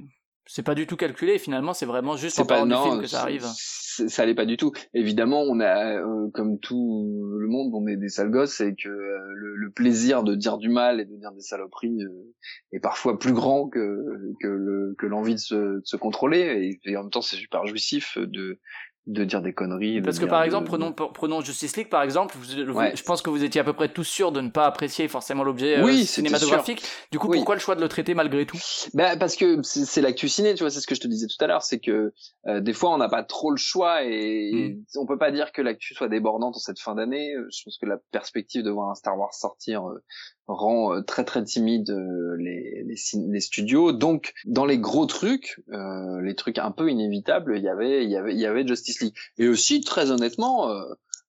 c'est 0.54 0.62
pas 0.62 0.76
du 0.76 0.86
tout 0.86 0.98
calculé. 0.98 1.40
Finalement, 1.40 1.74
c'est 1.74 1.88
vraiment 1.88 2.16
juste 2.16 2.38
en 2.38 2.44
c'est 2.44 2.48
pas 2.48 2.64
du 2.64 2.72
film 2.72 3.02
que 3.02 3.08
ça 3.08 3.22
arrive. 3.22 3.44
ça 3.44 4.22
allait 4.22 4.36
pas 4.36 4.46
du 4.46 4.56
tout 4.56 4.72
évidemment 4.94 5.42
on 5.42 5.60
a 5.60 5.98
euh, 6.00 6.30
comme 6.34 6.60
tout 6.60 7.38
le 7.40 7.48
monde 7.48 7.72
on 7.74 7.88
est 7.88 7.96
des 7.96 8.10
sales 8.10 8.30
gosses 8.30 8.60
et 8.62 8.76
que 8.76 8.90
euh, 8.90 9.20
le, 9.36 9.56
le 9.56 9.70
plaisir 9.72 10.24
de 10.24 10.36
dire 10.36 10.58
du 10.58 10.70
mal 10.70 11.00
et 11.00 11.06
de 11.06 11.16
dire 11.16 11.32
des 11.32 11.42
saloperies 11.42 12.04
euh, 12.04 12.34
est 12.72 12.80
parfois 12.80 13.18
plus 13.18 13.34
grand 13.34 13.68
que 13.68 13.98
que 14.42 14.48
le 14.48 14.96
que 14.98 15.06
l'envie 15.08 15.36
de 15.36 15.40
se, 15.40 15.56
de 15.56 15.82
se 15.84 15.96
contrôler 15.96 16.80
et, 16.86 16.92
et 16.92 16.98
en 16.98 17.02
même 17.02 17.12
temps 17.12 17.22
c'est 17.22 17.36
super 17.36 17.66
jouissif 17.68 18.18
de 18.18 18.60
de 19.06 19.26
dire 19.26 19.42
des 19.42 19.54
conneries. 19.54 20.02
Parce 20.02 20.18
que 20.18 20.26
par 20.26 20.44
exemple, 20.44 20.68
prenons, 20.68 20.94
prenons 20.94 21.42
Justice 21.42 21.76
League 21.76 21.90
par 21.90 22.04
exemple, 22.04 22.36
je 22.42 23.04
pense 23.04 23.22
que 23.22 23.30
vous 23.30 23.44
étiez 23.44 23.60
à 23.60 23.64
peu 23.64 23.74
près 23.74 23.90
tous 23.90 24.06
sûrs 24.06 24.32
de 24.32 24.40
ne 24.40 24.50
pas 24.50 24.66
apprécier 24.66 25.08
forcément 25.08 25.44
l'objet 25.44 25.78
euh, 25.78 26.04
cinématographique. 26.04 26.84
Du 27.12 27.20
coup, 27.20 27.30
pourquoi 27.30 27.56
le 27.56 27.62
choix 27.62 27.76
de 27.76 27.82
le 27.82 27.90
traiter 27.90 28.14
malgré 28.14 28.46
tout? 28.46 28.58
Bah, 28.94 29.18
Parce 29.18 29.36
que 29.36 29.62
c'est 29.64 30.02
l'actu 30.02 30.30
ciné, 30.30 30.54
tu 30.54 30.64
vois, 30.64 30.70
c'est 30.70 30.80
ce 30.80 30.88
que 30.88 30.96
je 30.96 31.02
te 31.02 31.08
disais 31.08 31.28
tout 31.28 31.44
à 31.44 31.48
l'heure, 31.48 31.64
c'est 31.64 31.80
que 31.80 32.14
euh, 32.48 32.62
des 32.62 32.74
fois 32.74 32.94
on 32.94 32.98
n'a 32.98 33.10
pas 33.10 33.24
trop 33.24 33.52
le 33.52 33.58
choix 33.58 34.04
et, 34.04 34.78
mm. 34.78 35.00
on 35.00 35.06
peut 35.06 35.18
pas 35.18 35.32
dire 35.32 35.52
que 35.52 35.62
l'actu 35.62 35.94
soit 35.94 36.08
débordante 36.08 36.56
en 36.56 36.60
cette 36.60 36.80
fin 36.80 36.96
d'année. 36.96 37.34
Je 37.52 37.64
pense 37.66 37.78
que 37.78 37.86
la 37.86 37.98
perspective 38.12 38.64
de 38.64 38.72
voir 38.72 38.90
un 38.90 38.96
Star 38.96 39.18
Wars 39.18 39.34
sortir 39.34 39.90
euh, 39.90 40.02
rend 40.48 41.02
très 41.04 41.24
très 41.24 41.44
timide 41.44 41.90
les, 42.38 42.84
les, 42.84 42.96
les, 43.30 43.40
studios. 43.40 43.92
Donc 43.92 44.34
dans 44.46 44.66
les 44.66 44.78
gros 44.78 45.06
trucs, 45.06 45.62
les 45.68 46.36
trucs 46.36 46.58
un 46.58 46.72
peu 46.72 46.90
inévitables, 46.90 47.58
il 47.58 47.64
y 47.64 47.70
avait 47.70 48.04
il 48.04 48.10
y 48.10 48.18
avait 48.18 48.34
il 48.34 48.40
y 48.40 48.46
avait 48.46 48.68
Justice 48.68 49.04
et 49.38 49.48
aussi, 49.48 49.82
très 49.82 50.12
honnêtement, 50.12 50.70
euh, 50.70 50.84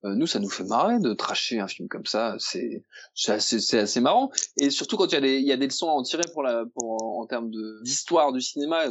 euh, 0.05 0.15
nous, 0.15 0.27
ça 0.27 0.39
nous 0.39 0.51
fait 0.51 0.65
marrer 0.65 0.99
de 0.99 1.15
tracher 1.15 1.61
un 1.61 1.69
film 1.69 1.89
comme 1.89 2.07
ça. 2.07 2.37
C'est 2.39 2.85
assez, 3.29 3.79
assez 3.79 4.01
marrant. 4.01 4.31
Et 4.59 4.71
surtout 4.71 4.97
quand 4.97 5.07
il 5.07 5.15
y 5.15 5.19
a 5.19 5.21
des, 5.21 5.37
il 5.39 5.47
y 5.47 5.53
a 5.53 5.57
des 5.57 5.67
leçons 5.67 5.89
à 5.89 5.93
en 5.93 6.03
tirer 6.03 6.25
pour 6.33 6.43
la, 6.43 6.65
pour, 6.75 7.19
en 7.19 7.27
termes 7.27 7.51
d'histoire 7.83 8.33
du 8.33 8.41
cinéma 8.41 8.85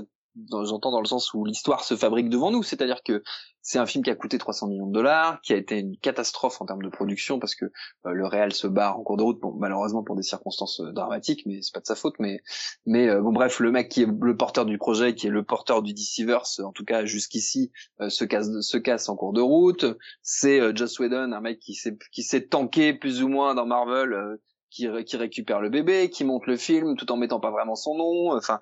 j'entends 0.49 0.91
dans 0.91 1.01
le 1.01 1.07
sens 1.07 1.34
où 1.34 1.45
l'histoire 1.45 1.84
se 1.84 1.95
fabrique 1.95 2.29
devant 2.29 2.51
nous, 2.51 2.63
c'est-à-dire 2.63 3.03
que 3.03 3.23
c'est 3.61 3.79
un 3.79 3.86
film 3.86 4.03
qui 4.03 4.09
a 4.09 4.15
coûté 4.15 4.38
300 4.38 4.67
millions 4.67 4.88
de 4.88 4.93
dollars, 4.93 5.39
qui 5.41 5.53
a 5.53 5.55
été 5.55 5.79
une 5.79 5.97
catastrophe 5.97 6.61
en 6.61 6.65
termes 6.65 6.84
de 6.84 6.89
production 6.89 7.39
parce 7.39 7.55
que 7.55 7.65
euh, 8.05 8.11
le 8.11 8.27
réel 8.27 8.51
se 8.51 8.67
barre 8.67 8.99
en 8.99 9.03
cours 9.03 9.15
de 9.15 9.23
route, 9.23 9.39
bon, 9.39 9.53
malheureusement 9.57 10.03
pour 10.03 10.17
des 10.17 10.23
circonstances 10.23 10.81
euh, 10.81 10.91
dramatiques, 10.91 11.43
mais 11.45 11.61
c'est 11.61 11.73
pas 11.73 11.79
de 11.79 11.86
sa 11.86 11.95
faute, 11.95 12.15
mais 12.19 12.41
mais 12.86 13.07
euh, 13.07 13.21
bon 13.21 13.31
bref, 13.31 13.61
le 13.61 13.71
mec 13.71 13.89
qui 13.89 14.01
est 14.01 14.07
le 14.07 14.36
porteur 14.36 14.65
du 14.65 14.77
projet, 14.77 15.15
qui 15.15 15.27
est 15.27 15.31
le 15.31 15.43
porteur 15.43 15.81
du 15.81 15.93
Deceivers, 15.93 16.43
en 16.59 16.73
tout 16.73 16.84
cas 16.84 17.05
jusqu'ici, 17.05 17.71
se 18.09 18.25
casse 18.25 18.49
se 18.59 18.77
casse 18.77 19.07
en 19.07 19.15
cours 19.15 19.34
de 19.34 19.41
route. 19.41 19.86
C'est 20.21 20.75
Joss 20.75 20.99
Whedon, 20.99 21.31
un 21.31 21.41
mec 21.41 21.59
qui 21.59 21.73
s'est 21.73 21.97
qui 22.11 22.23
s'est 22.23 22.47
tanké 22.47 22.93
plus 22.93 23.23
ou 23.23 23.29
moins 23.29 23.55
dans 23.55 23.65
Marvel. 23.65 24.38
Qui, 24.75 24.88
qui 25.05 25.17
récupère 25.17 25.61
le 25.61 25.69
bébé, 25.69 26.09
qui 26.09 26.23
monte 26.23 26.47
le 26.47 26.57
film 26.57 26.95
tout 26.97 27.11
en 27.11 27.15
mettant 27.15 27.39
pas 27.39 27.51
vraiment 27.51 27.75
son 27.75 27.95
nom. 27.95 28.36
Enfin, 28.36 28.59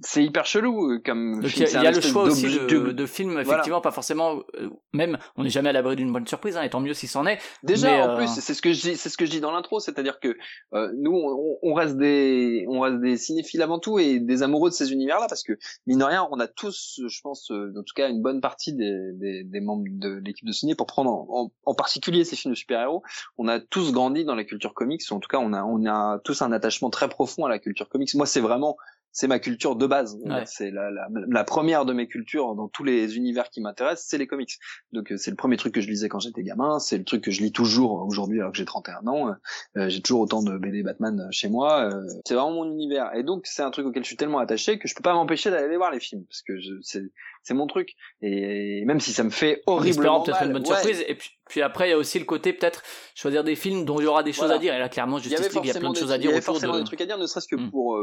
c'est 0.00 0.24
hyper 0.24 0.46
chelou 0.46 0.92
euh, 0.92 1.02
comme 1.04 1.42
il 1.42 1.58
y 1.58 1.76
a, 1.76 1.90
le 1.90 2.00
choix 2.00 2.24
aussi 2.24 2.46
de, 2.46 2.92
de 2.92 3.06
films 3.06 3.38
effectivement 3.38 3.80
pas 3.80 3.90
forcément 3.90 4.42
euh, 4.54 4.70
même 4.92 5.18
on 5.36 5.44
n'est 5.44 5.50
jamais 5.50 5.70
à 5.70 5.72
l'abri 5.72 5.96
d'une 5.96 6.12
bonne 6.12 6.26
surprise 6.26 6.56
hein, 6.56 6.62
et 6.62 6.70
tant 6.70 6.80
mieux 6.80 6.94
si 6.94 7.06
c'en 7.06 7.26
est 7.26 7.38
déjà 7.62 8.12
en 8.12 8.16
plus 8.16 8.30
euh, 8.30 8.40
c'est 8.40 8.54
ce 8.54 8.62
que 8.62 8.72
je 8.72 8.80
dis 8.80 8.96
c'est 8.96 9.08
ce 9.08 9.16
que 9.16 9.26
je 9.26 9.30
dis 9.30 9.40
dans 9.40 9.52
l'intro 9.52 9.80
c'est-à-dire 9.80 10.20
que 10.20 10.36
nous 10.72 11.12
on, 11.12 11.58
on, 11.62 11.74
reste 11.74 11.96
des 11.96 12.66
on 12.68 12.80
reste 12.80 13.00
des 13.00 13.16
cinéphiles 13.16 13.62
avant 13.62 13.78
tout 13.78 13.98
et 13.98 14.20
des 14.20 14.42
amoureux 14.42 14.70
de 14.70 14.74
ces 14.74 14.92
univers 14.92 15.20
là 15.20 15.26
parce 15.28 15.42
que 15.42 15.58
mine 15.86 15.98
de 15.98 16.04
rien 16.04 16.28
on 16.30 16.40
a 16.40 16.46
tous 16.46 17.00
je 17.06 17.20
pense 17.20 17.50
en 17.50 17.82
tout 17.82 17.94
cas 17.94 18.08
une 18.08 18.22
bonne 18.22 18.40
partie 18.40 18.74
des, 18.74 19.12
des, 19.14 19.44
des 19.44 19.60
membres 19.60 19.84
de 19.88 20.20
l'équipe 20.24 20.46
de 20.46 20.52
ciné 20.52 20.74
pour 20.74 20.86
prendre 20.86 21.10
en, 21.10 21.52
en, 21.64 21.74
particulier 21.74 22.24
ces 22.24 22.36
films 22.36 22.54
de 22.54 22.58
super-héros 22.58 23.02
on 23.36 23.48
a 23.48 23.60
tous 23.60 23.92
grandi 23.92 24.24
dans 24.24 24.34
la 24.34 24.44
culture 24.44 24.74
comics 24.74 25.02
ou 25.10 25.14
en 25.14 25.20
tout 25.20 25.28
cas 25.28 25.38
on 25.38 25.52
a 25.52 25.64
on 25.64 25.86
a 25.86 26.18
tous 26.24 26.42
un 26.42 26.52
attachement 26.52 26.90
très 26.90 27.08
profond 27.08 27.44
à 27.44 27.48
la 27.48 27.58
culture 27.58 27.88
comics. 27.88 28.14
Moi 28.14 28.26
c'est 28.26 28.40
vraiment 28.40 28.76
c'est 29.12 29.26
ma 29.26 29.38
culture 29.38 29.76
de 29.76 29.86
base. 29.86 30.18
C'est 30.46 30.70
la, 30.70 30.90
la, 30.90 31.08
la, 31.28 31.44
première 31.44 31.84
de 31.84 31.92
mes 31.92 32.06
cultures 32.06 32.54
dans 32.54 32.68
tous 32.68 32.84
les 32.84 33.16
univers 33.16 33.50
qui 33.50 33.60
m'intéressent, 33.60 34.06
c'est 34.08 34.18
les 34.18 34.26
comics. 34.26 34.58
Donc 34.92 35.12
euh, 35.12 35.16
c'est 35.16 35.30
le 35.30 35.36
premier 35.36 35.56
truc 35.56 35.74
que 35.74 35.80
je 35.80 35.88
lisais 35.88 36.08
quand 36.08 36.20
j'étais 36.20 36.42
gamin, 36.42 36.78
c'est 36.78 36.98
le 36.98 37.04
truc 37.04 37.24
que 37.24 37.30
je 37.30 37.40
lis 37.40 37.52
toujours 37.52 38.04
aujourd'hui 38.06 38.40
alors 38.40 38.52
que 38.52 38.58
j'ai 38.58 38.64
31 38.64 39.06
ans. 39.06 39.34
Euh, 39.76 39.88
j'ai 39.88 40.00
toujours 40.02 40.20
autant 40.20 40.42
de 40.42 40.56
BD 40.56 40.82
Batman 40.82 41.28
chez 41.30 41.48
moi. 41.48 41.90
Euh, 41.90 42.06
c'est 42.26 42.34
vraiment 42.34 42.52
mon 42.52 42.70
univers. 42.70 43.14
Et 43.14 43.22
donc 43.22 43.46
c'est 43.46 43.62
un 43.62 43.70
truc 43.70 43.86
auquel 43.86 44.02
je 44.04 44.08
suis 44.08 44.16
tellement 44.16 44.38
attaché 44.38 44.78
que 44.78 44.88
je 44.88 44.94
peux 44.94 45.02
pas 45.02 45.14
m'empêcher 45.14 45.50
d'aller 45.50 45.76
voir 45.76 45.90
les 45.90 46.00
films 46.00 46.24
parce 46.24 46.42
que 46.42 46.52
c'est 46.82 47.04
c'est 47.42 47.54
mon 47.54 47.66
truc. 47.66 47.94
Et 48.20 48.84
même 48.84 49.00
si 49.00 49.12
ça 49.12 49.24
me 49.24 49.30
fait 49.30 49.62
horriblement 49.66 50.22
peut-être 50.22 50.42
une 50.42 50.52
bonne 50.52 50.66
surprise. 50.66 51.04
Et 51.08 51.14
puis, 51.14 51.30
puis 51.48 51.62
après 51.62 51.88
il 51.88 51.90
y 51.90 51.94
a 51.94 51.98
aussi 51.98 52.18
le 52.18 52.24
côté 52.24 52.52
peut-être 52.52 52.82
choisir 53.14 53.42
des 53.42 53.56
films 53.56 53.84
dont 53.84 53.98
il 54.00 54.04
y 54.04 54.06
aura 54.06 54.22
des 54.22 54.32
choses 54.32 54.50
à 54.50 54.58
dire. 54.58 54.74
Et 54.74 54.78
là 54.78 54.88
clairement 54.88 55.18
Justice 55.18 55.52
League 55.54 55.64
il 55.64 55.68
y 55.68 55.76
a 55.76 55.80
plein 55.80 55.90
de 55.90 55.96
choses 55.96 56.12
à 56.12 56.18
dire. 56.18 56.30
Il 56.30 56.34
y 56.34 56.36
avait 56.36 56.42
forcément 56.42 56.78
des 56.78 56.84
trucs 56.84 57.00
à 57.00 57.06
dire, 57.06 57.18
ne 57.18 57.26
serait-ce 57.26 57.48
que 57.48 57.56
mm. 57.56 57.70
pour 57.70 57.98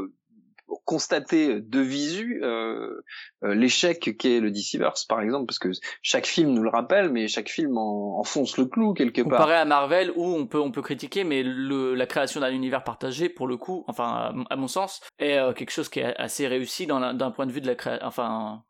constater 0.86 1.62
de 1.62 1.80
visu 1.80 2.42
euh, 2.44 3.02
euh, 3.44 3.54
l'échec 3.56 4.16
qu'est 4.18 4.40
le 4.40 4.52
DCverse 4.52 5.06
par 5.06 5.22
exemple 5.22 5.48
parce 5.48 5.60
que 5.60 5.70
chaque 6.02 6.28
film 6.28 6.52
nous 6.52 6.64
le 6.64 6.70
rappelle 6.70 7.10
mais 7.10 7.28
chaque 7.28 7.50
film 7.50 7.78
en, 7.78 8.20
enfonce 8.20 8.58
le 8.58 8.66
clou 8.66 8.94
quelque 8.94 9.22
part. 9.22 9.40
comparé 9.40 9.56
à 9.56 9.66
Marvel 9.66 10.12
où 10.16 10.24
on 10.24 10.46
peut 10.46 10.60
on 10.60 10.72
peut 10.72 10.82
critiquer 10.82 11.24
mais 11.24 11.44
le, 11.44 11.96
la 11.96 12.06
création 12.06 12.42
d'un 12.42 12.52
univers 12.52 12.84
partagé 12.84 13.30
pour 13.30 13.48
le 13.48 13.58
coup 13.58 13.84
enfin 13.88 14.34
à, 14.50 14.56
mon 14.56 14.68
sens 14.68 15.02
est 15.20 15.38
euh, 15.38 15.54
quelque 15.54 15.72
chose 15.72 15.90
qui 15.90 16.00
est 16.00 16.16
assez 16.18 16.48
réussi 16.48 16.86
d'un 16.88 17.32
point 17.32 17.46
de 17.46 17.52
vue 17.52 17.62
de 17.62 17.68
la 17.68 17.76
création 17.76 18.06
enfin 18.06 18.64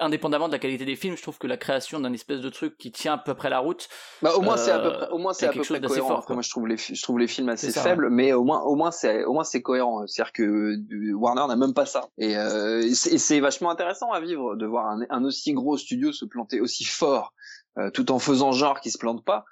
indépendamment 0.00 0.48
de 0.48 0.52
la 0.52 0.58
qualité 0.58 0.84
des 0.84 0.96
films, 0.96 1.16
je 1.16 1.22
trouve 1.22 1.38
que 1.38 1.46
la 1.46 1.56
création 1.56 2.00
d'un 2.00 2.12
espèce 2.12 2.40
de 2.40 2.48
truc 2.48 2.76
qui 2.78 2.92
tient 2.92 3.14
à 3.14 3.18
peu 3.18 3.34
près 3.34 3.50
la 3.50 3.58
route. 3.58 3.88
Bah, 4.22 4.32
au 4.34 4.40
moins 4.40 4.56
c'est 4.56 4.70
à 4.70 4.78
peu 4.78 4.92
près, 4.92 5.08
au 5.08 5.18
moins 5.18 5.32
c'est 5.32 5.46
à 5.46 5.52
peu 5.52 5.60
près 5.60 5.80
cohérent. 5.80 6.20
Fort, 6.20 6.26
moi 6.30 6.42
je 6.42 6.50
trouve 6.50 6.66
les, 6.66 6.76
je 6.76 7.02
trouve 7.02 7.18
les 7.18 7.28
films 7.28 7.48
assez 7.48 7.70
faibles, 7.70 8.08
mais 8.10 8.32
au 8.32 8.44
moins, 8.44 8.62
au 8.62 8.74
moins 8.74 8.90
c'est, 8.90 9.24
au 9.24 9.32
moins 9.32 9.44
c'est 9.44 9.62
cohérent. 9.62 10.06
C'est-à-dire 10.06 10.32
que 10.32 10.42
euh, 10.42 11.12
Warner 11.14 11.46
n'a 11.48 11.56
même 11.56 11.74
pas 11.74 11.86
ça. 11.86 12.08
Et, 12.18 12.36
euh, 12.36 12.88
c'est 12.92 13.40
vachement 13.40 13.70
intéressant 13.70 14.10
à 14.12 14.20
vivre 14.20 14.56
de 14.56 14.66
voir 14.66 14.86
un, 14.86 15.00
un, 15.10 15.24
aussi 15.24 15.52
gros 15.52 15.76
studio 15.76 16.12
se 16.12 16.24
planter 16.24 16.60
aussi 16.60 16.84
fort, 16.84 17.32
euh, 17.78 17.90
tout 17.90 18.10
en 18.12 18.18
faisant 18.18 18.52
genre 18.52 18.80
qu'il 18.80 18.92
se 18.92 18.98
plante 18.98 19.24
pas. 19.24 19.44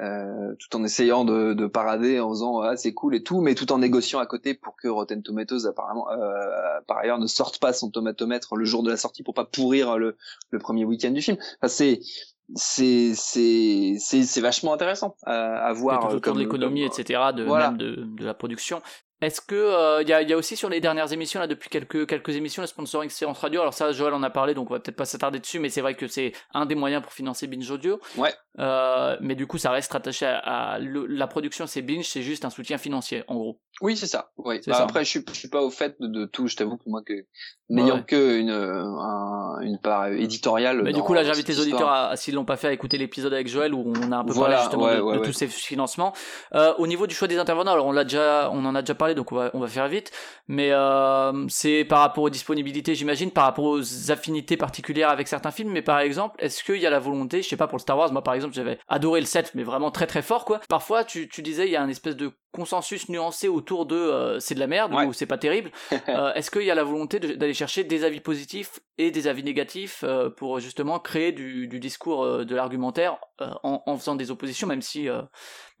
Euh, 0.00 0.54
tout 0.60 0.76
en 0.76 0.84
essayant 0.84 1.24
de, 1.24 1.54
de, 1.54 1.66
parader 1.66 2.20
en 2.20 2.28
faisant 2.28 2.60
ah 2.60 2.76
c'est 2.76 2.94
cool 2.94 3.16
et 3.16 3.24
tout, 3.24 3.40
mais 3.40 3.56
tout 3.56 3.72
en 3.72 3.78
négociant 3.78 4.20
à 4.20 4.26
côté 4.26 4.54
pour 4.54 4.76
que 4.76 4.86
Rotten 4.86 5.24
Tomatoes 5.24 5.66
apparemment 5.66 6.08
euh, 6.10 6.80
par 6.86 6.98
ailleurs 6.98 7.18
ne 7.18 7.26
sorte 7.26 7.58
pas 7.58 7.72
son 7.72 7.90
tomatomètre 7.90 8.54
le 8.54 8.64
jour 8.64 8.84
de 8.84 8.90
la 8.90 8.96
sortie 8.96 9.24
pour 9.24 9.34
pas 9.34 9.44
pourrir 9.44 9.98
le, 9.98 10.16
le 10.50 10.58
premier 10.60 10.84
week-end 10.84 11.10
du 11.10 11.20
film. 11.20 11.36
Enfin, 11.60 11.66
c'est 11.66 12.00
c'est 12.54 13.14
c'est 13.16 13.96
c'est 13.98 14.40
vachement 14.40 14.72
intéressant 14.72 15.16
à, 15.24 15.66
à 15.66 15.72
voir. 15.72 16.14
autour 16.14 16.34
de 16.34 16.38
l'économie, 16.38 16.84
etc. 16.84 17.20
De 17.34 17.44
même 17.44 17.76
de, 17.76 17.96
de 17.96 18.24
la 18.24 18.34
production. 18.34 18.80
Est-ce 19.20 19.40
que 19.40 19.54
il 19.54 19.58
euh, 19.58 20.02
y, 20.04 20.12
a, 20.12 20.22
y, 20.22 20.32
a, 20.32 20.36
aussi 20.36 20.56
sur 20.56 20.68
les 20.68 20.80
dernières 20.80 21.12
émissions 21.12 21.40
là 21.40 21.48
depuis 21.48 21.68
quelques 21.68 22.06
quelques 22.06 22.36
émissions 22.36 22.62
le 22.62 22.68
sponsoring 22.68 23.10
séance 23.10 23.38
radio 23.40 23.60
alors 23.62 23.74
ça 23.74 23.90
Joël 23.90 24.14
en 24.14 24.22
a 24.22 24.30
parlé 24.30 24.54
donc 24.54 24.70
on 24.70 24.74
va 24.74 24.78
peut-être 24.78 24.96
pas 24.96 25.06
s'attarder 25.06 25.40
dessus 25.40 25.58
mais 25.58 25.70
c'est 25.70 25.80
vrai 25.80 25.94
que 25.94 26.06
c'est 26.06 26.32
un 26.54 26.66
des 26.66 26.76
moyens 26.76 27.02
pour 27.02 27.12
financer 27.12 27.48
Binge 27.48 27.68
Audio. 27.68 27.98
Ouais. 28.16 28.32
Euh, 28.60 29.16
mais 29.20 29.34
du 29.34 29.48
coup 29.48 29.58
ça 29.58 29.72
reste 29.72 29.92
rattaché 29.92 30.24
à, 30.26 30.78
la 30.80 31.26
production 31.26 31.66
c'est 31.66 31.82
Binge 31.82 32.06
c'est 32.06 32.22
juste 32.22 32.44
un 32.44 32.50
soutien 32.50 32.78
financier 32.78 33.24
en 33.26 33.34
gros. 33.34 33.60
Oui 33.80 33.96
c'est 33.96 34.06
ça. 34.06 34.30
Oui. 34.36 34.60
Bah, 34.68 34.76
après 34.82 35.04
je 35.04 35.10
suis 35.10 35.24
je 35.32 35.36
suis 35.36 35.48
pas 35.48 35.62
au 35.62 35.70
fait 35.70 35.96
de, 35.98 36.24
tout 36.24 36.46
je 36.46 36.54
t'avoue 36.54 36.76
que 36.76 36.84
moi 36.86 37.02
que 37.04 37.26
n'ayant 37.70 38.04
que 38.04 38.38
une 38.38 38.50
un, 38.50 39.60
une 39.62 39.80
part 39.80 40.06
éditoriale. 40.06 40.82
Mais 40.84 40.92
du 40.92 41.02
coup 41.02 41.14
là 41.14 41.24
j'invite 41.24 41.48
les 41.48 41.58
auditeurs 41.58 41.90
à, 41.90 42.16
s'ils 42.16 42.34
l'ont 42.34 42.44
pas 42.44 42.56
fait 42.56 42.68
à 42.68 42.72
écouter 42.72 42.98
l'épisode 42.98 43.32
avec 43.32 43.48
Joël 43.48 43.74
où 43.74 43.92
on 43.96 44.12
a 44.12 44.18
un 44.18 44.24
peu 44.24 44.34
parlé 44.34 44.56
justement 44.58 44.86
de, 44.86 45.24
tous 45.24 45.32
ces 45.32 45.48
financements. 45.48 46.12
Euh, 46.54 46.72
au 46.78 46.86
niveau 46.86 47.08
du 47.08 47.16
choix 47.16 47.26
des 47.26 47.38
intervenants 47.38 47.72
alors 47.72 47.86
on 47.86 47.92
l'a 47.92 48.04
déjà 48.04 48.48
on 48.52 48.64
en 48.64 48.76
a 48.76 48.82
déjà 48.82 48.94
parlé 48.94 49.07
donc 49.14 49.32
on 49.32 49.36
va, 49.36 49.66
faire 49.68 49.88
vite. 49.88 50.10
Mais 50.46 50.70
euh, 50.72 51.46
c'est 51.48 51.84
par 51.84 52.00
rapport 52.00 52.24
aux 52.24 52.30
disponibilités, 52.30 52.94
j'imagine, 52.94 53.30
par 53.30 53.44
rapport 53.44 53.64
aux 53.64 54.10
affinités 54.10 54.56
particulières 54.56 55.10
avec 55.10 55.28
certains 55.28 55.50
films. 55.50 55.70
Mais 55.70 55.82
par 55.82 56.00
exemple, 56.00 56.36
est-ce 56.38 56.64
qu'il 56.64 56.76
y 56.76 56.86
a 56.86 56.90
la 56.90 56.98
volonté, 56.98 57.42
je 57.42 57.48
sais 57.48 57.56
pas 57.56 57.66
pour 57.66 57.78
le 57.78 57.82
Star 57.82 57.98
Wars, 57.98 58.12
moi 58.12 58.22
par 58.22 58.34
exemple, 58.34 58.54
j'avais 58.54 58.78
adoré 58.88 59.20
le 59.20 59.26
7, 59.26 59.52
mais 59.54 59.62
vraiment 59.62 59.90
très 59.90 60.06
très 60.06 60.22
fort 60.22 60.44
quoi. 60.44 60.60
Parfois, 60.68 61.04
tu, 61.04 61.28
tu 61.28 61.42
disais, 61.42 61.66
il 61.66 61.72
y 61.72 61.76
a 61.76 61.82
un 61.82 61.88
espèce 61.88 62.16
de 62.16 62.32
consensus 62.52 63.08
nuancé 63.08 63.48
autour 63.48 63.86
de 63.86 63.96
euh, 63.96 64.40
c'est 64.40 64.54
de 64.54 64.60
la 64.60 64.66
merde 64.66 64.92
ou 64.94 65.12
c'est 65.12 65.26
pas 65.26 65.38
terrible. 65.38 65.70
Euh, 66.08 66.32
est-ce 66.34 66.50
qu'il 66.50 66.62
y 66.62 66.70
a 66.70 66.74
la 66.74 66.84
volonté 66.84 67.18
d'aller 67.18 67.52
chercher 67.52 67.84
des 67.84 68.02
avis 68.02 68.20
positifs 68.20 68.80
et 68.96 69.10
des 69.10 69.26
avis 69.26 69.42
négatifs 69.42 70.04
euh, 70.04 70.30
pour 70.30 70.58
justement 70.58 70.98
créer 70.98 71.32
du, 71.32 71.68
du 71.68 71.80
discours 71.80 72.24
euh, 72.24 72.44
de 72.44 72.54
l'argumentaire 72.54 73.18
en, 73.40 73.82
en, 73.84 73.96
faisant 73.96 74.14
des 74.14 74.30
oppositions, 74.30 74.66
même 74.66 74.80
si 74.80 75.08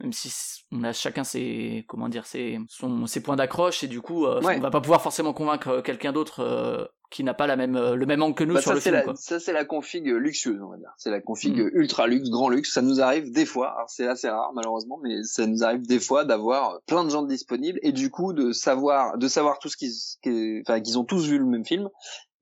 même 0.00 0.12
si 0.12 0.64
on 0.70 0.84
a 0.84 0.92
chacun 0.92 1.24
ses 1.24 1.84
comment 1.88 2.08
dire 2.08 2.26
ses 2.26 2.58
son, 2.68 3.06
ses 3.06 3.22
points 3.22 3.36
d'accroche 3.36 3.82
et 3.82 3.88
du 3.88 4.00
coup 4.00 4.26
on 4.26 4.40
va 4.40 4.70
pas 4.70 4.80
pouvoir 4.80 5.02
forcément 5.02 5.32
convaincre 5.32 5.80
quelqu'un 5.80 6.12
d'autre 6.12 6.90
qui 7.10 7.24
n'a 7.24 7.34
pas 7.34 7.46
la 7.46 7.56
même 7.56 7.78
le 7.78 8.06
même 8.06 8.22
angle 8.22 8.34
que 8.34 8.44
nous 8.44 8.54
bah, 8.54 8.60
sur 8.60 8.74
le 8.74 8.80
film. 8.80 8.94
La, 8.94 9.14
Ça 9.16 9.40
c'est 9.40 9.52
la 9.52 9.64
config 9.64 10.06
luxueuse 10.06 10.60
on 10.62 10.70
va 10.70 10.76
dire. 10.76 10.92
C'est 10.98 11.10
la 11.10 11.20
config 11.20 11.56
mm. 11.56 11.70
ultra 11.72 12.06
luxe, 12.06 12.28
grand 12.30 12.48
luxe. 12.48 12.72
Ça 12.72 12.82
nous 12.82 13.00
arrive 13.00 13.32
des 13.32 13.46
fois. 13.46 13.74
Alors 13.74 13.90
c'est 13.90 14.06
assez 14.06 14.28
rare 14.28 14.52
malheureusement, 14.54 14.98
mais 15.02 15.22
ça 15.22 15.46
nous 15.46 15.64
arrive 15.64 15.86
des 15.86 16.00
fois 16.00 16.24
d'avoir 16.24 16.80
plein 16.86 17.04
de 17.04 17.10
gens 17.10 17.22
disponibles 17.22 17.78
et 17.82 17.92
du 17.92 18.10
coup 18.10 18.32
de 18.32 18.52
savoir 18.52 19.16
de 19.18 19.28
savoir 19.28 19.58
tout 19.58 19.68
ce 19.68 19.76
qu'ils 19.76 20.62
enfin 20.66 20.80
qu'ils 20.80 20.98
ont 20.98 21.04
tous 21.04 21.26
vu 21.28 21.38
le 21.38 21.46
même 21.46 21.64
film 21.64 21.88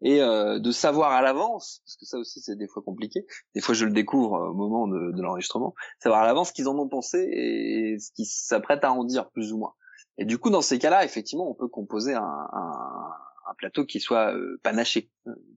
et 0.03 0.21
euh, 0.21 0.59
de 0.59 0.71
savoir 0.73 1.13
à 1.13 1.23
l'avance, 1.23 1.81
parce 1.85 1.97
que 1.97 2.05
ça 2.05 2.19
aussi 2.19 2.41
c'est 2.41 2.57
des 2.57 2.69
fois 2.69 2.83
compliqué, 2.83 3.27
des 3.55 3.61
fois 3.61 3.75
je 3.75 3.87
le 3.87 3.93
découvre 3.93 4.51
au 4.51 4.55
moment 4.55 4.87
de, 4.87 5.13
de 5.13 5.23
l'enregistrement, 5.23 5.75
savoir 6.01 6.23
à 6.23 6.27
l'avance 6.27 6.49
ce 6.49 6.53
qu'ils 6.53 6.69
en 6.69 6.79
ont 6.79 6.89
pensé 6.89 7.19
et 7.19 7.99
ce 7.99 8.11
qu'ils 8.13 8.27
s'apprêtent 8.27 8.85
à 8.85 8.93
en 8.93 9.05
dire 9.05 9.31
plus 9.31 9.53
ou 9.53 9.59
moins. 9.59 9.75
Et 10.19 10.25
du 10.25 10.39
coup 10.39 10.51
dans 10.51 10.61
ces 10.61 10.79
cas-là, 10.79 11.05
effectivement, 11.05 11.49
on 11.49 11.55
peut 11.55 11.69
composer 11.69 12.15
un, 12.15 12.23
un 12.23 13.11
plateau 13.57 13.85
qui 13.85 14.01
soit 14.01 14.35
euh, 14.35 14.61
panaché, 14.63 15.11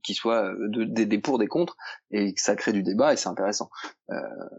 qui 0.04 0.14
soit 0.14 0.54
de, 0.58 0.84
des, 0.84 1.06
des 1.06 1.20
pour 1.20 1.38
des 1.38 1.48
contre 1.48 1.76
et 2.12 2.34
que 2.34 2.42
ça 2.42 2.56
crée 2.56 2.74
du 2.74 2.84
débat 2.84 3.14
et 3.14 3.18
c'est 3.18 3.30
intéressant. 3.30 3.70
Euh, 4.12 4.16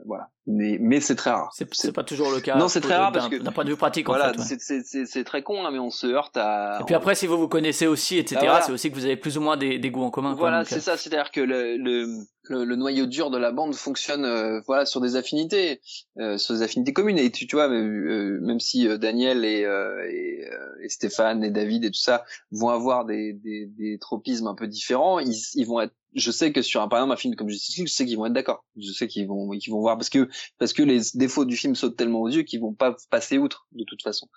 voilà. 0.07 0.28
Mais 0.47 0.78
mais 0.80 1.01
c'est 1.01 1.16
très 1.16 1.30
rare. 1.30 1.53
C'est 1.55 1.93
pas 1.93 2.05
toujours 2.05 2.30
le 2.30 2.41
cas. 2.41 2.57
Non, 2.57 2.68
c'est 2.68 2.80
très 2.80 2.97
rare 2.97 3.12
parce 3.12 3.28
que 3.28 3.36
d'un 3.36 3.53
point 3.53 3.64
de 3.64 3.70
vue 3.70 3.76
pratique. 3.76 4.07
Voilà, 4.07 4.30
en 4.30 4.43
fait, 4.43 4.55
ouais. 4.55 5.07
c'est 5.07 5.24
très 5.24 5.43
con, 5.43 5.64
hein, 5.64 5.70
mais 5.70 5.78
on 5.78 5.91
se 5.91 6.07
heurte 6.07 6.36
à. 6.36 6.78
Et 6.80 6.84
puis 6.84 6.95
après, 6.95 7.14
si 7.14 7.26
vous 7.26 7.38
vous 7.38 7.49
connaissez 7.49 7.86
aussi, 7.86 8.18
etc., 8.18 8.36
Ah, 8.41 8.45
voilà. 8.45 8.62
c'est 8.62 8.72
aussi 8.72 8.91
que 8.91 8.95
vous 8.95 9.05
avez 9.05 9.16
plus 9.16 9.38
ou 9.38 9.41
moins 9.41 9.57
des, 9.57 9.78
des 9.78 9.91
goûts 9.91 10.03
en 10.05 10.11
commun. 10.11 10.34
Voilà, 10.34 10.64
c'est 10.64 10.76
euh, 10.76 10.80
ça. 10.80 10.97
C'est-à-dire 10.97 11.30
que 11.30 11.41
le, 11.41 11.76
le, 11.76 12.07
le, 12.51 12.64
le 12.64 12.76
noyau 12.76 13.07
dur 13.07 13.30
de 13.30 13.38
la 13.38 13.53
bande 13.53 13.74
fonctionne 13.74 14.24
euh, 14.24 14.61
voilà 14.66 14.84
sur 14.84 15.01
des 15.01 15.16
affinités, 15.16 15.80
euh, 16.18 16.36
sur 16.36 16.55
des 16.55 16.62
affinités 16.62 16.92
communes. 16.92 17.18
Et 17.18 17.30
tu, 17.30 17.46
tu 17.46 17.57
vois, 17.57 17.68
euh, 17.70 18.38
même 18.42 18.61
si 18.61 18.86
euh, 18.88 18.98
Daniel 18.98 19.44
et, 19.44 19.61
et, 19.61 19.66
euh, 19.66 20.82
et 20.82 20.88
Stéphane 20.88 21.44
et 21.44 21.51
David 21.51 21.84
et 21.84 21.90
tout 21.90 22.01
ça 22.01 22.24
vont 22.51 22.68
avoir 22.68 23.05
des, 23.05 23.32
des, 23.32 23.66
des 23.66 23.98
tropismes 23.98 24.48
un 24.48 24.55
peu 24.55 24.66
différents, 24.66 25.20
ils, 25.20 25.34
ils 25.55 25.66
vont 25.66 25.80
être 25.80 25.94
je 26.14 26.30
sais 26.30 26.52
que 26.52 26.62
sur 26.62 26.82
un 26.82 26.88
par 26.88 26.98
exemple 26.98 27.12
un 27.12 27.16
film 27.16 27.36
comme 27.36 27.48
Justice 27.48 27.76
League, 27.76 27.88
je 27.88 27.92
sais 27.92 28.06
qu'ils 28.06 28.16
vont 28.16 28.26
être 28.26 28.32
d'accord. 28.32 28.64
Je 28.76 28.92
sais 28.92 29.06
qu'ils 29.06 29.26
vont 29.26 29.50
qu'ils 29.50 29.72
vont 29.72 29.80
voir 29.80 29.96
parce 29.96 30.08
que 30.08 30.28
parce 30.58 30.72
que 30.72 30.82
les 30.82 31.00
défauts 31.14 31.44
du 31.44 31.56
film 31.56 31.74
sautent 31.74 31.96
tellement 31.96 32.20
aux 32.20 32.28
yeux 32.28 32.42
qu'ils 32.42 32.61
vont 32.61 32.72
pas 32.72 32.96
passer 33.11 33.38
outre 33.38 33.66
de 33.72 33.84
toute 33.84 34.02
façon. 34.02 34.28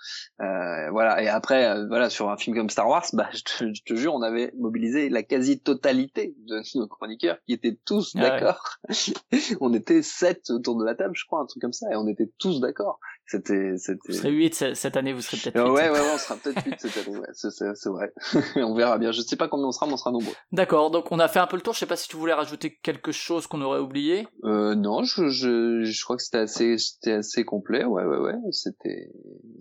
Euh, 0.42 0.90
voilà. 0.92 1.22
Et 1.24 1.28
après, 1.28 1.66
euh, 1.66 1.88
voilà, 1.88 2.10
sur 2.10 2.30
un 2.30 2.38
film 2.38 2.56
comme 2.56 2.70
Star 2.70 2.88
Wars, 2.88 3.06
bah 3.14 3.30
je 3.34 3.42
te, 3.42 3.74
je 3.74 3.82
te 3.84 3.96
jure, 3.96 4.14
on 4.14 4.22
avait 4.22 4.52
mobilisé 4.58 5.10
la 5.10 5.24
quasi-totalité 5.24 6.36
de 6.48 6.62
nos 6.78 6.88
chroniqueurs 6.88 7.38
qui 7.46 7.54
étaient 7.54 7.78
tous 7.86 8.14
Ah 8.16 8.22
ouais. 8.22 8.30
d'accord. 8.30 8.78
on 9.62 9.74
était 9.74 10.02
sept 10.02 10.50
autour 10.50 10.78
de 10.78 10.86
la 10.86 10.96
table, 10.96 11.14
je 11.16 11.26
crois, 11.26 11.42
un 11.42 11.46
truc 11.46 11.62
comme 11.62 11.74
ça, 11.74 11.88
et 11.92 11.96
on 11.96 12.08
était 12.08 12.32
tous 12.38 12.60
d'accord. 12.60 13.00
C'était 13.26 13.78
c'était. 13.78 14.00
Vous 14.10 14.14
serez 14.14 14.32
8 14.32 14.76
cette 14.76 14.98
année, 14.98 15.14
vous 15.14 15.22
serez 15.22 15.38
peut-être 15.38 15.56
Ouais, 15.72 15.86
8. 15.88 15.90
ouais, 15.92 16.00
ouais, 16.00 16.06
on 16.14 16.18
sera 16.18 16.36
peut-être 16.36 16.64
8 16.66 16.76
cette 16.78 17.08
année, 17.08 17.18
ouais, 17.18 17.28
c'est, 17.34 17.50
c'est, 17.52 17.74
c'est 17.76 17.90
vrai. 17.90 18.14
on 18.58 18.76
verra 18.76 18.98
bien. 18.98 19.12
Je 19.12 19.22
sais 19.22 19.36
pas 19.38 19.48
combien 19.48 19.68
on 19.68 19.72
sera, 19.72 19.88
mais 19.88 19.94
on 19.94 19.98
sera 19.98 20.12
nombreux. 20.12 20.34
D'accord, 20.52 20.92
donc 20.92 21.12
on 21.12 21.20
a 21.20 21.28
fait 21.28 21.40
un 21.40 21.48
peu 21.48 21.56
le 21.56 21.62
tour. 21.62 21.74
Je 21.74 21.80
sais 21.80 21.86
pas 21.86 21.96
si 21.96 22.08
tu 22.10 22.18
voulais 22.18 22.34
rajouter 22.34 22.76
quelque 22.84 23.12
chose 23.12 23.48
qu'on 23.48 23.62
aurait 23.62 23.80
oublié. 23.80 24.28
Euh, 24.44 24.76
non, 24.76 25.04
je, 25.04 25.30
je, 25.30 25.84
je 25.84 26.04
crois 26.04 26.18
que 26.18 26.24
c'était 26.24 26.38
assez, 26.40 26.78
c'était 26.78 27.14
assez 27.14 27.46
complet. 27.46 27.86
Ouais, 27.86 28.04
ouais, 28.04 28.18
ouais. 28.18 28.36
C'était, 28.52 29.10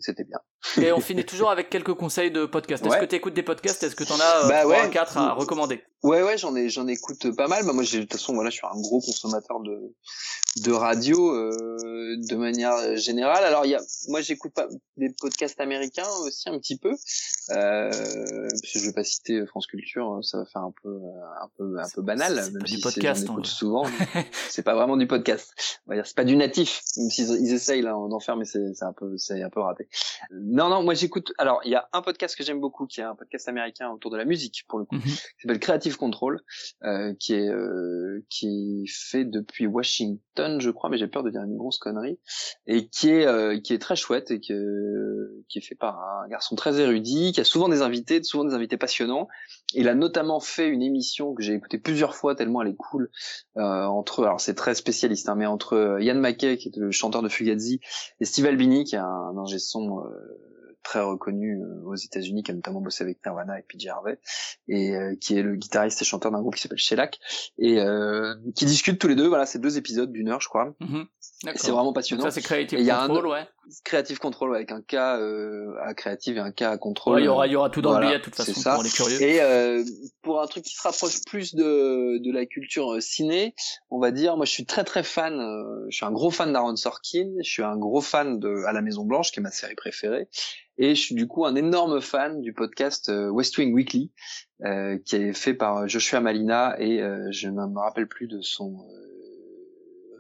c'était 0.01 0.25
bien. 0.25 0.39
Et 0.81 0.93
on 0.93 1.01
finit 1.01 1.25
toujours 1.25 1.51
avec 1.51 1.71
quelques 1.71 1.95
conseils 1.95 2.31
de 2.31 2.47
podcast. 2.47 2.85
Est-ce 2.85 2.95
Ouais. 2.95 3.01
que 3.01 3.05
tu 3.07 3.17
écoutes 3.17 3.35
des 3.35 3.43
podcasts? 3.43 3.83
Est-ce 3.83 3.97
que 3.97 4.05
tu 4.05 4.13
en 4.13 4.21
as 4.21 4.45
euh, 4.45 4.49
Bah 4.49 4.63
3 4.63 4.85
ouais. 4.85 4.91
4 4.91 5.19
à 5.19 5.33
recommander? 5.33 5.83
Ouais, 6.03 6.23
ouais, 6.23 6.37
j'en 6.37 6.57
ai, 6.57 6.69
j'en 6.69 6.87
écoute 6.89 7.35
pas 7.37 7.47
mal. 7.47 7.65
Bah, 7.65 7.73
moi, 7.73 7.85
j'ai, 7.85 7.99
de 7.99 8.03
toute 8.03 8.13
façon, 8.15 8.35
voilà, 8.35 8.51
je 8.51 8.57
suis 8.57 8.67
un 8.67 8.81
gros 8.81 9.01
consommateur 9.01 9.61
de, 9.61 9.95
de 10.65 10.73
radio, 10.73 11.33
euh, 11.33 12.17
de 12.29 12.35
manière 12.35 12.97
générale. 12.97 13.45
Alors, 13.45 13.65
il 13.67 13.71
y 13.71 13.75
a, 13.77 13.81
moi, 14.09 14.21
j'écoute 14.21 14.53
pas 14.53 14.67
des 14.97 15.11
podcasts 15.21 15.61
américains 15.61 16.09
aussi 16.25 16.49
un 16.49 16.59
petit 16.59 16.77
peu. 16.77 16.91
Euh, 17.51 17.91
je 18.65 18.79
vais 18.81 18.93
pas 18.93 19.05
citer 19.05 19.45
France 19.47 19.67
Culture, 19.67 20.07
hein, 20.07 20.21
ça 20.23 20.39
va 20.39 20.45
faire 20.45 20.63
un 20.63 20.73
peu, 20.83 20.91
un 21.41 21.49
peu, 21.57 21.79
un 21.79 21.89
peu 21.95 22.03
banal, 22.03 22.41
c'est 22.43 22.51
même 22.53 22.61
pas 22.63 22.67
du 22.67 22.75
si 22.77 22.81
podcast, 22.81 23.21
c'est, 23.21 23.27
j'en 23.27 23.35
on 23.35 23.37
écoute 23.39 23.47
souvent. 23.47 23.85
c'est 24.49 24.63
pas 24.63 24.75
vraiment 24.75 24.97
du 24.97 25.07
podcast. 25.07 25.53
On 25.87 25.91
va 25.91 25.97
dire, 25.97 26.07
c'est 26.07 26.17
pas 26.17 26.25
du 26.25 26.37
natif, 26.37 26.83
même 26.97 27.11
s'ils 27.11 27.31
ils 27.31 27.53
essayent 27.53 27.83
là 27.83 27.93
d'en 27.93 28.21
faire, 28.21 28.37
mais 28.37 28.45
c'est, 28.45 28.75
c'est 28.75 28.85
un 28.85 28.93
peu, 28.93 29.17
c'est 29.19 29.43
un 29.43 29.51
peu 29.51 29.61
raté. 29.61 29.89
Non, 30.55 30.69
non, 30.69 30.83
moi 30.83 30.93
j'écoute. 30.93 31.33
Alors, 31.39 31.63
il 31.65 31.71
y 31.71 31.75
a 31.75 31.89
un 31.95 32.03
podcast 32.03 32.37
que 32.37 32.45
j'aime 32.45 32.61
beaucoup, 32.61 32.87
qui 32.87 33.01
est 33.01 33.05
un 33.05 33.15
podcast 33.15 33.49
américain 33.49 33.89
autour 33.91 34.11
de 34.11 34.19
la 34.19 34.27
musique, 34.27 34.65
pour 34.69 34.79
le 34.79 34.85
coup 34.85 34.97
Mhm. 34.97 35.03
qui 35.03 35.17
s'appelle 35.41 35.59
Creative 35.61 35.97
Control, 35.97 36.41
euh, 36.85 37.15
qui 37.19 37.33
est 37.33 37.49
euh, 37.49 38.23
qui 38.29 38.85
fait 38.87 39.25
depuis 39.25 39.67
Washington, 39.67 40.61
je 40.61 40.71
crois, 40.71 40.91
mais 40.91 40.99
j'ai 40.99 41.09
peur 41.09 41.23
de 41.23 41.31
dire 41.31 41.43
une 41.43 41.57
grosse 41.57 41.79
connerie, 41.79 42.19
et 42.67 42.87
qui 42.89 43.09
est 43.09 43.27
euh, 43.27 43.59
qui 43.61 43.73
est 43.73 43.79
très 43.79 43.97
chouette 43.97 44.31
et 44.31 44.41
que 44.41 45.43
qui 45.49 45.59
est 45.59 45.63
fait 45.63 45.75
par 45.75 45.99
un 45.99 46.29
garçon 46.29 46.55
très 46.55 46.79
érudit, 46.79 47.33
qui 47.33 47.41
a 47.41 47.45
souvent 47.45 47.71
des 47.71 47.81
invités, 47.81 48.23
souvent 48.23 48.45
des 48.45 48.53
invités 48.55 48.77
passionnants. 48.77 49.29
Il 49.75 49.89
a 49.89 49.95
notamment 49.95 50.41
fait 50.41 50.69
une 50.69 50.83
émission 50.83 51.35
que 51.35 51.43
j'ai 51.43 51.55
écoutée 51.55 51.79
plusieurs 51.79 52.15
fois 52.15 52.35
tellement 52.35 52.63
elle 52.63 52.69
est 52.69 52.77
cool 52.77 53.11
euh, 53.57 53.85
entre 53.85 54.25
alors 54.25 54.41
c'est 54.41 54.55
très 54.55 54.75
spécialiste, 54.75 55.29
hein, 55.29 55.35
mais 55.35 55.47
entre 55.47 55.75
euh, 55.75 56.03
Ian 56.03 56.17
McKay 56.17 56.57
qui 56.57 56.69
est 56.69 56.77
le 56.77 56.91
chanteur 56.91 57.23
de 57.23 57.29
Fugazi 57.29 57.81
et 58.21 58.25
Steve 58.25 58.47
Albini 58.47 58.85
qui 58.85 58.95
est 58.95 58.99
un 58.99 59.37
ingé 59.37 59.59
son 59.59 60.01
euh, 60.01 60.39
très 60.83 61.01
reconnu 61.01 61.61
euh, 61.61 61.83
aux 61.85 61.95
États-Unis, 61.95 62.43
qui 62.43 62.51
a 62.51 62.55
notamment 62.55 62.81
bossé 62.81 63.05
avec 63.05 63.25
Nirvana 63.25 63.59
et 63.59 63.63
PJ 63.63 63.87
Harvey, 63.87 64.19
et 64.69 64.97
euh, 64.97 65.15
qui 65.21 65.37
est 65.37 65.43
le 65.43 65.57
guitariste 65.57 66.03
et 66.03 66.05
chanteur 66.05 66.33
d'un 66.33 66.41
groupe 66.41 66.55
qui 66.57 66.63
s'appelle 66.63 66.79
Shellac, 66.79 67.19
et 67.59 67.81
euh, 67.81 68.35
qui 68.55 68.65
discutent 68.67 68.99
tous 68.99 69.09
les 69.09 69.15
deux. 69.15 69.29
Voilà, 69.29 69.47
c'est 69.47 69.59
deux 69.59 69.79
épisodes 69.79 70.11
d'une 70.11 70.29
heure, 70.29 70.41
je 70.41 70.49
crois. 70.49 70.75
Mhm. 70.81 71.07
D'accord. 71.07 71.22
C'est 71.57 71.71
vraiment 71.71 71.93
passionnant. 71.93 72.23
Ça, 72.25 72.31
c'est 72.31 72.43
Creative 72.43 72.79
Et 72.79 72.91
a 72.91 73.03
un- 73.03 73.09
Control, 73.09 73.27
ouais. 73.29 73.47
Creative 73.85 74.19
Control 74.19 74.51
ouais, 74.51 74.57
avec 74.57 74.73
un 74.73 74.83
cas 74.83 75.19
euh, 75.19 75.75
à 75.83 75.95
créative 75.95 76.37
et 76.37 76.41
un 76.41 76.51
cas 76.53 76.71
à 76.73 76.79
contrôle. 76.79 77.15
Ouais, 77.17 77.23
Il 77.23 77.25
y 77.25 77.29
aura, 77.29 77.47
il 77.47 77.53
y 77.53 77.57
aura 77.57 77.71
tout 77.71 77.81
dans 77.81 77.91
Voilà, 77.91 78.07
le 78.07 78.11
billet, 78.13 78.19
de 78.19 78.25
toute 78.25 78.35
c'est 78.35 78.45
façon, 78.53 78.61
ça. 78.61 78.75
pour 78.75 78.83
les 78.83 78.91
curieux. 78.91 79.23
Et 79.23 79.41
euh, 79.41 79.83
pour 80.23 80.41
un 80.43 80.47
truc 80.47 80.65
qui 80.65 80.75
se 80.75 80.83
rapproche 80.83 81.25
plus 81.25 81.55
de, 81.55 82.19
de 82.19 82.33
la 82.33 82.45
culture 82.47 82.93
euh, 82.95 83.01
ciné, 83.01 83.55
on 83.91 83.99
va 84.01 84.11
dire, 84.11 84.37
moi 84.37 84.45
je 84.47 84.51
suis 84.51 84.67
très 84.67 84.85
très 84.85 85.03
fan, 85.03 85.39
euh, 85.41 85.87
je 85.91 85.97
suis 85.97 86.05
un 86.05 86.11
gros 86.13 86.31
fan 86.31 86.53
d'Aaron 86.53 86.77
Sorkin, 86.77 87.31
je 87.43 87.49
suis 87.51 87.63
un 87.63 87.77
gros 87.77 88.01
fan 88.01 88.39
de 88.39 88.65
À 88.67 88.73
la 88.73 88.83
Maison 88.83 89.05
Blanche, 89.05 89.31
qui 89.33 89.41
est 89.41 89.43
ma 89.43 89.51
série 89.53 89.75
préférée, 89.77 90.29
et 90.79 90.95
je 90.95 91.01
suis 91.01 91.15
du 91.15 91.27
coup 91.29 91.47
un 91.47 91.55
énorme 91.55 92.01
fan 92.01 92.41
du 92.43 92.53
podcast 92.53 93.09
euh, 93.09 93.29
West 93.31 93.57
Wing 93.59 93.73
Weekly, 93.73 94.11
euh, 94.65 94.99
qui 95.05 95.17
est 95.17 95.33
fait 95.33 95.55
par 95.55 95.89
Joshua 95.89 96.21
Malina, 96.21 96.77
et 96.81 97.01
euh, 97.01 97.29
je 97.31 97.49
ne 97.49 97.65
me 97.67 97.79
rappelle 97.79 98.07
plus 98.09 98.27
de 98.27 98.41
son... 98.43 98.77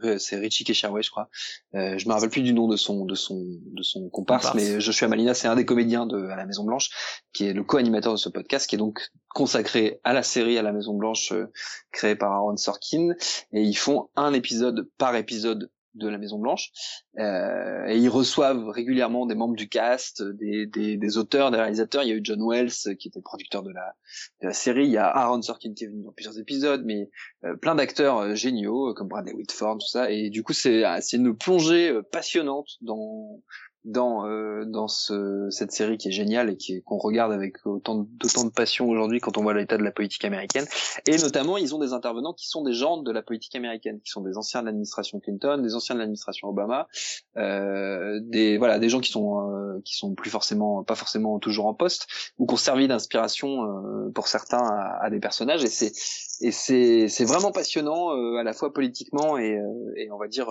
euh, 0.04 0.18
c'est 0.18 0.36
Richie 0.36 0.64
Keshawe, 0.64 1.02
je 1.02 1.10
crois. 1.10 1.28
Euh, 1.74 1.98
je 1.98 2.08
me 2.08 2.12
rappelle 2.12 2.30
plus 2.30 2.42
du 2.42 2.52
nom 2.52 2.68
de 2.68 2.76
son 2.76 3.04
de 3.04 3.14
son 3.14 3.42
de 3.72 3.82
son 3.82 4.08
comparse, 4.08 4.46
Comparse. 4.46 4.54
mais 4.54 4.80
Joshua 4.80 5.08
Malina, 5.08 5.34
c'est 5.34 5.48
un 5.48 5.56
des 5.56 5.64
comédiens 5.64 6.06
de 6.06 6.26
à 6.28 6.36
la 6.36 6.46
Maison 6.46 6.64
Blanche, 6.64 6.90
qui 7.32 7.46
est 7.46 7.52
le 7.52 7.64
co-animateur 7.64 8.12
de 8.12 8.18
ce 8.18 8.28
podcast, 8.28 8.68
qui 8.68 8.76
est 8.76 8.78
donc 8.78 9.10
consacré 9.34 10.00
à 10.04 10.12
la 10.12 10.22
série 10.22 10.58
à 10.58 10.62
la 10.62 10.72
Maison 10.72 10.94
Blanche 10.94 11.32
euh, 11.32 11.46
créée 11.90 12.16
par 12.16 12.32
Aaron 12.32 12.56
Sorkin, 12.56 13.14
et 13.52 13.62
ils 13.62 13.76
font 13.76 14.10
un 14.16 14.32
épisode 14.32 14.88
par 14.98 15.16
épisode 15.16 15.70
de 15.94 16.08
la 16.08 16.18
Maison 16.18 16.38
Blanche, 16.38 16.70
euh, 17.18 17.86
et 17.86 17.98
ils 17.98 18.08
reçoivent 18.08 18.68
régulièrement 18.68 19.26
des 19.26 19.34
membres 19.34 19.56
du 19.56 19.68
cast, 19.68 20.22
des, 20.22 20.66
des, 20.66 20.96
des 20.96 21.18
auteurs, 21.18 21.50
des 21.50 21.58
réalisateurs. 21.58 22.02
Il 22.02 22.08
y 22.08 22.12
a 22.12 22.14
eu 22.14 22.20
John 22.22 22.40
Wells 22.42 22.72
euh, 22.86 22.94
qui 22.94 23.08
était 23.08 23.18
le 23.18 23.24
producteur 23.24 23.62
de 23.62 23.70
la, 23.70 23.94
de 24.40 24.46
la 24.46 24.52
série, 24.52 24.86
il 24.86 24.92
y 24.92 24.96
a 24.96 25.06
Aaron 25.06 25.42
Sorkin 25.42 25.74
qui 25.74 25.84
est 25.84 25.88
venu 25.88 26.02
dans 26.02 26.12
plusieurs 26.12 26.38
épisodes, 26.38 26.82
mais 26.84 27.10
euh, 27.44 27.56
plein 27.56 27.74
d'acteurs 27.74 28.18
euh, 28.18 28.34
géniaux 28.34 28.94
comme 28.94 29.08
Bradley 29.08 29.34
Whitford, 29.34 29.78
tout 29.78 29.88
ça, 29.88 30.10
et 30.10 30.30
du 30.30 30.42
coup 30.42 30.52
c'est 30.52 30.82
c'est 31.00 31.16
une 31.16 31.36
plongée 31.36 31.92
passionnante 32.10 32.68
dans 32.80 33.40
dans 33.84 34.26
euh, 34.26 34.64
dans 34.64 34.88
ce, 34.88 35.48
cette 35.50 35.72
série 35.72 35.98
qui 35.98 36.08
est 36.08 36.12
géniale 36.12 36.50
et 36.50 36.56
qui 36.56 36.82
qu'on 36.82 36.98
regarde 36.98 37.32
avec 37.32 37.64
autant 37.66 38.06
d'autant 38.10 38.44
de 38.44 38.50
passion 38.50 38.88
aujourd'hui 38.88 39.20
quand 39.20 39.38
on 39.38 39.42
voit 39.42 39.54
l'état 39.54 39.76
de 39.76 39.82
la 39.82 39.92
politique 39.92 40.24
américaine. 40.24 40.66
Et 41.06 41.16
notamment 41.16 41.56
ils 41.56 41.74
ont 41.74 41.78
des 41.78 41.92
intervenants 41.92 42.32
qui 42.32 42.48
sont 42.48 42.62
des 42.62 42.74
gens 42.74 42.98
de 42.98 43.10
la 43.10 43.22
politique 43.22 43.56
américaine 43.56 44.00
qui 44.00 44.10
sont 44.10 44.22
des 44.22 44.36
anciens 44.36 44.60
de 44.60 44.66
l'administration 44.66 45.20
Clinton 45.20 45.58
des 45.62 45.74
anciens 45.74 45.94
de 45.94 46.00
l'administration 46.00 46.48
Obama 46.48 46.88
euh, 47.36 48.20
des 48.22 48.58
voilà 48.58 48.78
des 48.78 48.88
gens 48.88 49.00
qui 49.00 49.10
sont 49.10 49.50
euh, 49.50 49.80
qui 49.84 49.96
sont 49.96 50.14
plus 50.14 50.30
forcément 50.30 50.84
pas 50.84 50.94
forcément 50.94 51.38
toujours 51.38 51.66
en 51.66 51.74
poste 51.74 52.06
ou 52.38 52.46
qui 52.46 52.54
ont 52.54 52.56
servi 52.56 52.88
d'inspiration 52.88 53.64
euh, 53.64 54.10
pour 54.14 54.28
certains 54.28 54.64
à, 54.64 55.04
à 55.04 55.10
des 55.10 55.20
personnages. 55.20 55.64
Et 55.64 55.68
c'est 55.68 55.92
et 56.40 56.52
c'est 56.52 57.08
c'est 57.08 57.24
vraiment 57.24 57.52
passionnant 57.52 58.16
euh, 58.16 58.36
à 58.36 58.42
la 58.42 58.52
fois 58.52 58.72
politiquement 58.72 59.38
et 59.38 59.56
euh, 59.56 59.94
et 59.96 60.10
on 60.10 60.18
va 60.18 60.28
dire 60.28 60.48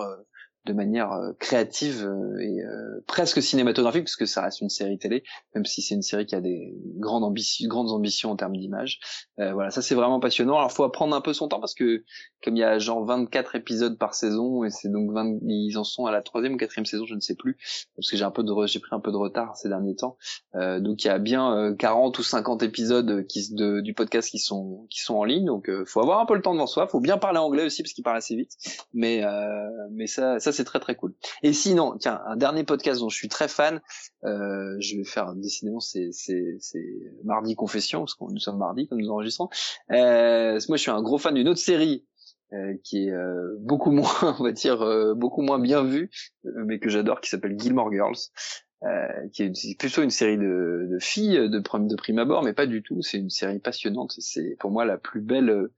de 0.64 0.72
manière 0.72 1.12
euh, 1.12 1.32
créative 1.40 2.04
euh, 2.06 2.38
et 2.38 2.62
euh, 2.62 3.02
presque 3.06 3.42
cinématographique 3.42 4.04
parce 4.04 4.16
que 4.16 4.26
ça 4.26 4.42
reste 4.42 4.60
une 4.60 4.68
série 4.68 4.96
télé 4.98 5.24
même 5.54 5.64
si 5.64 5.82
c'est 5.82 5.94
une 5.94 6.02
série 6.02 6.24
qui 6.24 6.36
a 6.36 6.40
des 6.40 6.74
grandes 6.98 7.24
ambitions 7.24 7.68
grandes 7.68 7.90
ambitions 7.90 8.30
en 8.30 8.36
termes 8.36 8.56
d'image. 8.56 9.00
Euh, 9.40 9.52
voilà 9.52 9.70
ça 9.70 9.82
c'est 9.82 9.94
vraiment 9.94 10.20
passionnant. 10.20 10.56
Alors 10.56 10.70
faut 10.70 10.88
prendre 10.88 11.16
un 11.16 11.20
peu 11.20 11.32
son 11.32 11.48
temps 11.48 11.60
parce 11.60 11.74
que 11.74 12.04
comme 12.44 12.56
il 12.56 12.60
y 12.60 12.64
a 12.64 12.78
genre 12.78 13.04
24 13.04 13.56
épisodes 13.56 13.98
par 13.98 14.14
saison 14.14 14.64
et 14.64 14.70
c'est 14.70 14.88
donc 14.88 15.12
20, 15.12 15.38
ils 15.42 15.76
en 15.78 15.84
sont 15.84 16.06
à 16.06 16.12
la 16.12 16.22
troisième 16.22 16.54
ou 16.54 16.56
quatrième 16.56 16.86
saison 16.86 17.06
je 17.06 17.14
ne 17.14 17.20
sais 17.20 17.34
plus 17.34 17.56
parce 17.96 18.08
que 18.10 18.16
j'ai 18.16 18.24
un 18.24 18.30
peu 18.30 18.44
de 18.44 18.52
j'ai 18.66 18.78
pris 18.78 18.94
un 18.94 19.00
peu 19.00 19.10
de 19.10 19.16
retard 19.16 19.56
ces 19.56 19.68
derniers 19.68 19.96
temps. 19.96 20.16
Euh, 20.54 20.78
donc 20.78 21.04
il 21.04 21.08
y 21.08 21.10
a 21.10 21.18
bien 21.18 21.56
euh, 21.56 21.74
40 21.74 22.18
ou 22.18 22.22
50 22.22 22.62
épisodes 22.62 23.26
qui 23.26 23.52
de, 23.52 23.80
du 23.80 23.94
podcast 23.94 24.30
qui 24.30 24.38
sont 24.38 24.86
qui 24.90 25.00
sont 25.00 25.16
en 25.16 25.24
ligne. 25.24 25.46
Donc 25.46 25.68
euh, 25.68 25.84
faut 25.86 26.00
avoir 26.00 26.20
un 26.20 26.26
peu 26.26 26.34
le 26.34 26.42
temps 26.42 26.52
devant 26.52 26.66
soi 26.66 26.86
faut 26.86 27.00
bien 27.00 27.18
parler 27.18 27.38
anglais 27.38 27.64
aussi 27.64 27.82
parce 27.82 27.92
qu'il 27.92 28.04
parle 28.04 28.16
assez 28.16 28.36
vite. 28.36 28.52
Mais 28.92 29.22
mais 29.90 30.06
ça 30.06 30.38
ça 30.38 30.51
c'est 30.52 30.64
très 30.64 30.80
très 30.80 30.94
cool 30.94 31.14
et 31.42 31.52
sinon 31.52 31.96
tiens 31.98 32.20
un 32.26 32.36
dernier 32.36 32.64
podcast 32.64 33.00
dont 33.00 33.08
je 33.08 33.16
suis 33.16 33.28
très 33.28 33.48
fan 33.48 33.80
euh, 34.24 34.76
je 34.78 34.96
vais 34.96 35.04
faire 35.04 35.34
décidément 35.34 35.80
c'est 35.80 36.10
mardi 37.24 37.54
confession 37.54 38.00
parce 38.00 38.14
que 38.14 38.24
nous 38.24 38.38
sommes 38.38 38.58
mardi 38.58 38.88
comme 38.88 39.00
nous 39.00 39.10
enregistrons 39.10 39.48
euh, 39.90 40.58
moi 40.68 40.76
je 40.76 40.82
suis 40.82 40.90
un 40.90 41.02
gros 41.02 41.18
fan 41.18 41.34
d'une 41.34 41.48
autre 41.48 41.60
série 41.60 42.06
euh, 42.52 42.74
qui 42.84 43.06
est 43.06 43.10
euh, 43.10 43.56
beaucoup 43.60 43.90
moins 43.90 44.36
on 44.38 44.44
va 44.44 44.52
dire 44.52 44.82
euh, 44.82 45.14
beaucoup 45.14 45.42
moins 45.42 45.58
bien 45.58 45.82
vue 45.82 46.10
mais 46.44 46.78
que 46.78 46.90
j'adore 46.90 47.20
qui 47.20 47.30
s'appelle 47.30 47.58
Gilmore 47.58 47.90
Girls 47.92 48.18
euh, 48.84 49.28
qui 49.32 49.44
est 49.44 49.78
plutôt 49.78 50.02
une 50.02 50.10
série 50.10 50.36
de, 50.36 50.88
de 50.90 50.98
filles 50.98 51.48
de, 51.48 51.58
de 51.58 51.94
prime 51.96 52.18
abord, 52.18 52.42
mais 52.42 52.52
pas 52.52 52.66
du 52.66 52.82
tout. 52.82 53.00
C'est 53.00 53.18
une 53.18 53.30
série 53.30 53.60
passionnante. 53.60 54.14
C'est 54.18 54.56
pour 54.58 54.72
moi 54.72 54.84
la 54.84 54.98
plus 54.98 55.20
belle 55.20 55.50
euh, 55.50 55.72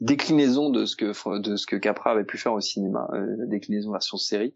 déclinaison 0.00 0.70
de 0.70 0.84
ce 0.84 0.96
que 0.96 1.38
de 1.38 1.56
ce 1.56 1.66
que 1.66 1.76
Capra 1.76 2.10
avait 2.10 2.24
pu 2.24 2.38
faire 2.38 2.52
au 2.52 2.60
cinéma, 2.60 3.08
euh, 3.12 3.46
déclinaison 3.46 3.92
version 3.92 4.16
série. 4.16 4.54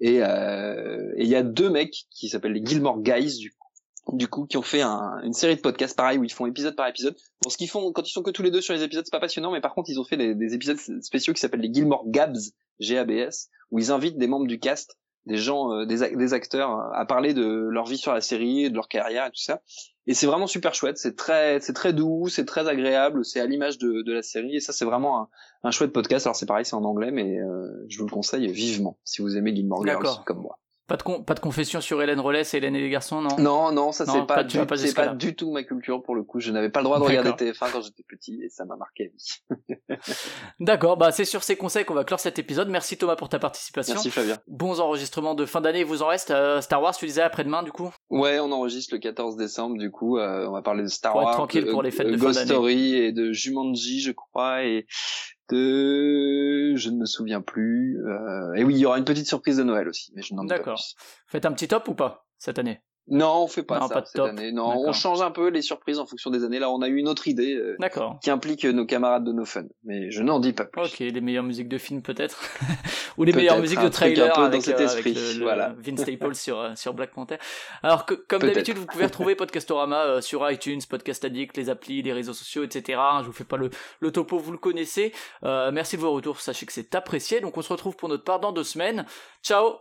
Et 0.00 0.22
euh, 0.22 1.12
il 1.16 1.28
y 1.28 1.36
a 1.36 1.42
deux 1.42 1.70
mecs 1.70 2.06
qui 2.10 2.28
s'appellent 2.28 2.52
les 2.52 2.64
Gilmore 2.64 3.00
Guys 3.00 3.38
du 3.38 3.50
coup. 3.52 4.16
du 4.16 4.28
coup, 4.28 4.46
qui 4.46 4.56
ont 4.56 4.62
fait 4.62 4.82
un, 4.82 5.20
une 5.22 5.32
série 5.32 5.56
de 5.56 5.60
podcasts 5.60 5.96
pareil 5.96 6.18
où 6.18 6.24
ils 6.24 6.32
font 6.32 6.46
épisode 6.46 6.74
par 6.74 6.88
épisode. 6.88 7.16
Bon, 7.42 7.50
ce 7.50 7.56
qu'ils 7.56 7.68
font 7.68 7.92
quand 7.92 8.08
ils 8.08 8.12
sont 8.12 8.22
que 8.22 8.30
tous 8.30 8.42
les 8.42 8.50
deux 8.50 8.60
sur 8.60 8.74
les 8.74 8.82
épisodes, 8.82 9.04
c'est 9.04 9.12
pas 9.12 9.20
passionnant, 9.20 9.52
mais 9.52 9.60
par 9.60 9.74
contre, 9.74 9.90
ils 9.90 10.00
ont 10.00 10.04
fait 10.04 10.16
des, 10.16 10.34
des 10.34 10.54
épisodes 10.54 10.78
spéciaux 11.02 11.32
qui 11.32 11.40
s'appellent 11.40 11.60
les 11.60 11.72
Gilmore 11.72 12.04
Gabs, 12.06 12.38
G-A-B-S, 12.80 13.50
où 13.70 13.78
ils 13.78 13.92
invitent 13.92 14.18
des 14.18 14.26
membres 14.26 14.46
du 14.46 14.58
cast, 14.58 14.98
des 15.26 15.36
gens, 15.36 15.72
euh, 15.72 15.86
des, 15.86 16.16
des, 16.16 16.34
acteurs, 16.34 16.72
euh, 16.72 16.90
à 16.94 17.04
parler 17.04 17.34
de 17.34 17.44
leur 17.44 17.84
vie 17.84 17.98
sur 17.98 18.12
la 18.12 18.20
série, 18.20 18.70
de 18.70 18.74
leur 18.74 18.88
carrière 18.88 19.26
et 19.26 19.30
tout 19.30 19.42
ça. 19.42 19.62
Et 20.06 20.14
c'est 20.14 20.26
vraiment 20.26 20.46
super 20.46 20.74
chouette. 20.74 20.98
C'est 20.98 21.14
très, 21.14 21.60
c'est 21.60 21.72
très 21.72 21.92
doux, 21.92 22.28
c'est 22.28 22.44
très 22.44 22.68
agréable, 22.68 23.24
c'est 23.24 23.40
à 23.40 23.46
l'image 23.46 23.78
de, 23.78 24.02
de 24.02 24.12
la 24.12 24.22
série. 24.22 24.56
Et 24.56 24.60
ça, 24.60 24.72
c'est 24.72 24.84
vraiment 24.84 25.20
un, 25.20 25.28
un 25.62 25.70
chouette 25.70 25.92
podcast. 25.92 26.26
Alors 26.26 26.36
c'est 26.36 26.46
pareil, 26.46 26.64
c'est 26.64 26.74
en 26.74 26.84
anglais, 26.84 27.10
mais 27.10 27.38
euh, 27.38 27.84
je 27.88 27.98
vous 27.98 28.06
le 28.06 28.10
conseille 28.10 28.50
vivement 28.50 28.98
si 29.04 29.22
vous 29.22 29.36
aimez 29.36 29.54
Gilmore 29.54 29.84
Girls 29.86 30.24
comme 30.24 30.40
moi. 30.40 30.58
Pas 30.90 30.96
de, 30.96 31.22
pas 31.22 31.34
de 31.34 31.40
confession 31.40 31.80
sur 31.80 32.02
Hélène 32.02 32.18
Rollet 32.18 32.42
et 32.42 32.56
Hélène 32.56 32.74
et 32.74 32.80
les 32.80 32.90
garçons, 32.90 33.22
non? 33.22 33.36
Non, 33.38 33.70
non, 33.70 33.92
ça 33.92 34.06
c'est 34.06 34.26
pas, 34.26 34.42
du, 34.42 34.58
pas, 34.58 34.66
pas 34.96 35.06
du 35.14 35.36
tout 35.36 35.52
ma 35.52 35.62
culture 35.62 36.02
pour 36.02 36.16
le 36.16 36.24
coup. 36.24 36.40
Je 36.40 36.50
n'avais 36.50 36.68
pas 36.68 36.80
le 36.80 36.84
droit 36.84 36.98
de 36.98 37.04
regarder 37.04 37.30
TF1 37.30 37.70
quand 37.70 37.80
j'étais 37.80 38.02
petit 38.02 38.42
et 38.42 38.48
ça 38.48 38.64
m'a 38.64 38.74
marqué 38.74 39.04
à 39.04 39.86
vie. 39.86 39.96
D'accord, 40.58 40.96
bah 40.96 41.12
c'est 41.12 41.24
sur 41.24 41.44
ces 41.44 41.54
conseils 41.54 41.84
qu'on 41.84 41.94
va 41.94 42.02
clore 42.02 42.18
cet 42.18 42.40
épisode. 42.40 42.68
Merci 42.68 42.98
Thomas 42.98 43.14
pour 43.14 43.28
ta 43.28 43.38
participation. 43.38 43.94
Merci 43.94 44.10
Fabien. 44.10 44.38
Bons 44.48 44.80
enregistrements 44.80 45.36
de 45.36 45.46
fin 45.46 45.60
d'année, 45.60 45.78
il 45.80 45.86
vous 45.86 46.02
en 46.02 46.08
reste 46.08 46.32
euh, 46.32 46.60
Star 46.60 46.82
Wars, 46.82 46.96
tu 46.96 47.06
disais 47.06 47.22
après-demain 47.22 47.62
du 47.62 47.70
coup? 47.70 47.94
Ouais, 48.08 48.40
on 48.40 48.50
enregistre 48.50 48.92
le 48.92 48.98
14 48.98 49.36
décembre 49.36 49.78
du 49.78 49.92
coup. 49.92 50.18
Euh, 50.18 50.48
on 50.48 50.52
va 50.54 50.62
parler 50.62 50.82
de 50.82 50.88
Star 50.88 51.14
Wars, 51.14 51.34
tranquille 51.34 51.66
pour 51.66 51.84
les 51.84 51.92
fêtes 51.92 52.08
de 52.08 52.16
Ghost 52.16 52.40
fin 52.40 52.46
Story 52.46 52.96
et 52.96 53.12
de 53.12 53.32
Jumanji, 53.32 54.00
je 54.00 54.10
crois, 54.10 54.64
et 54.64 54.88
je 55.56 56.90
ne 56.90 56.96
me 56.96 57.06
souviens 57.06 57.40
plus 57.40 57.98
euh... 58.04 58.54
et 58.54 58.64
oui 58.64 58.74
il 58.74 58.78
y 58.78 58.86
aura 58.86 58.98
une 58.98 59.04
petite 59.04 59.26
surprise 59.26 59.56
de 59.56 59.62
Noël 59.62 59.88
aussi 59.88 60.12
mais 60.14 60.22
je 60.22 60.34
n'en 60.34 60.46
plus. 60.46 60.96
Faites 61.26 61.46
un 61.46 61.52
petit 61.52 61.68
top 61.68 61.88
ou 61.88 61.94
pas 61.94 62.26
cette 62.38 62.58
année? 62.58 62.82
Non, 63.10 63.42
on 63.42 63.46
fait 63.46 63.62
pas 63.62 63.78
non, 63.78 63.88
ça 63.88 63.94
pas 63.94 64.00
de 64.00 64.06
cette 64.06 64.16
top. 64.16 64.28
année. 64.28 64.52
Non, 64.52 64.84
on 64.86 64.92
change 64.92 65.20
un 65.22 65.30
peu 65.30 65.48
les 65.48 65.62
surprises 65.62 65.98
en 65.98 66.06
fonction 66.06 66.30
des 66.30 66.44
années. 66.44 66.58
Là, 66.58 66.70
on 66.70 66.82
a 66.82 66.88
eu 66.88 66.96
une 66.96 67.08
autre 67.08 67.28
idée 67.28 67.54
euh, 67.54 67.76
D'accord. 67.78 68.18
qui 68.22 68.30
implique 68.30 68.64
nos 68.64 68.86
camarades 68.86 69.24
de 69.24 69.32
No 69.32 69.44
Fun, 69.44 69.64
mais 69.84 70.10
je 70.10 70.22
n'en 70.22 70.40
dis 70.40 70.52
pas 70.52 70.64
plus. 70.64 70.82
Ok, 70.82 70.98
les 70.98 71.20
meilleures 71.20 71.44
musiques 71.44 71.68
de 71.68 71.78
films 71.78 72.02
peut-être, 72.02 72.40
ou 73.18 73.24
les 73.24 73.32
meilleures 73.32 73.58
musiques 73.58 73.80
de 73.80 73.88
trailer 73.88 74.30
un 74.30 74.34
peu 74.34 74.42
avec, 74.42 74.60
dans 74.60 74.64
cet 74.64 74.80
euh, 74.80 74.84
esprit. 74.84 75.10
avec 75.10 75.34
le, 75.34 75.38
le 75.38 75.44
voilà. 75.44 75.74
Vince 75.78 76.00
Staples 76.02 76.34
sur 76.34 76.60
euh, 76.60 76.70
sur 76.74 76.94
Black 76.94 77.12
Panther. 77.12 77.36
Alors 77.82 78.06
que 78.06 78.14
comme 78.14 78.42
d'habitude, 78.42 78.76
vous 78.76 78.86
pouvez 78.86 79.04
retrouver 79.04 79.34
Podcastorama 79.34 80.04
euh, 80.04 80.20
sur 80.20 80.48
iTunes, 80.50 80.80
Podcast 80.88 81.24
Addict, 81.24 81.56
les 81.56 81.70
applis, 81.70 82.02
les 82.02 82.12
réseaux 82.12 82.32
sociaux, 82.32 82.64
etc. 82.64 82.98
Je 83.20 83.26
vous 83.26 83.32
fais 83.32 83.44
pas 83.44 83.56
le 83.56 83.70
le 84.00 84.10
topo, 84.12 84.38
vous 84.38 84.52
le 84.52 84.58
connaissez. 84.58 85.12
Euh, 85.44 85.70
merci 85.72 85.96
de 85.96 86.00
vos 86.02 86.12
retours, 86.12 86.40
sachez 86.40 86.66
que 86.66 86.72
c'est 86.72 86.94
apprécié. 86.94 87.40
Donc 87.40 87.56
on 87.56 87.62
se 87.62 87.72
retrouve 87.72 87.96
pour 87.96 88.08
notre 88.08 88.24
part 88.24 88.40
dans 88.40 88.52
deux 88.52 88.64
semaines. 88.64 89.04
Ciao. 89.42 89.76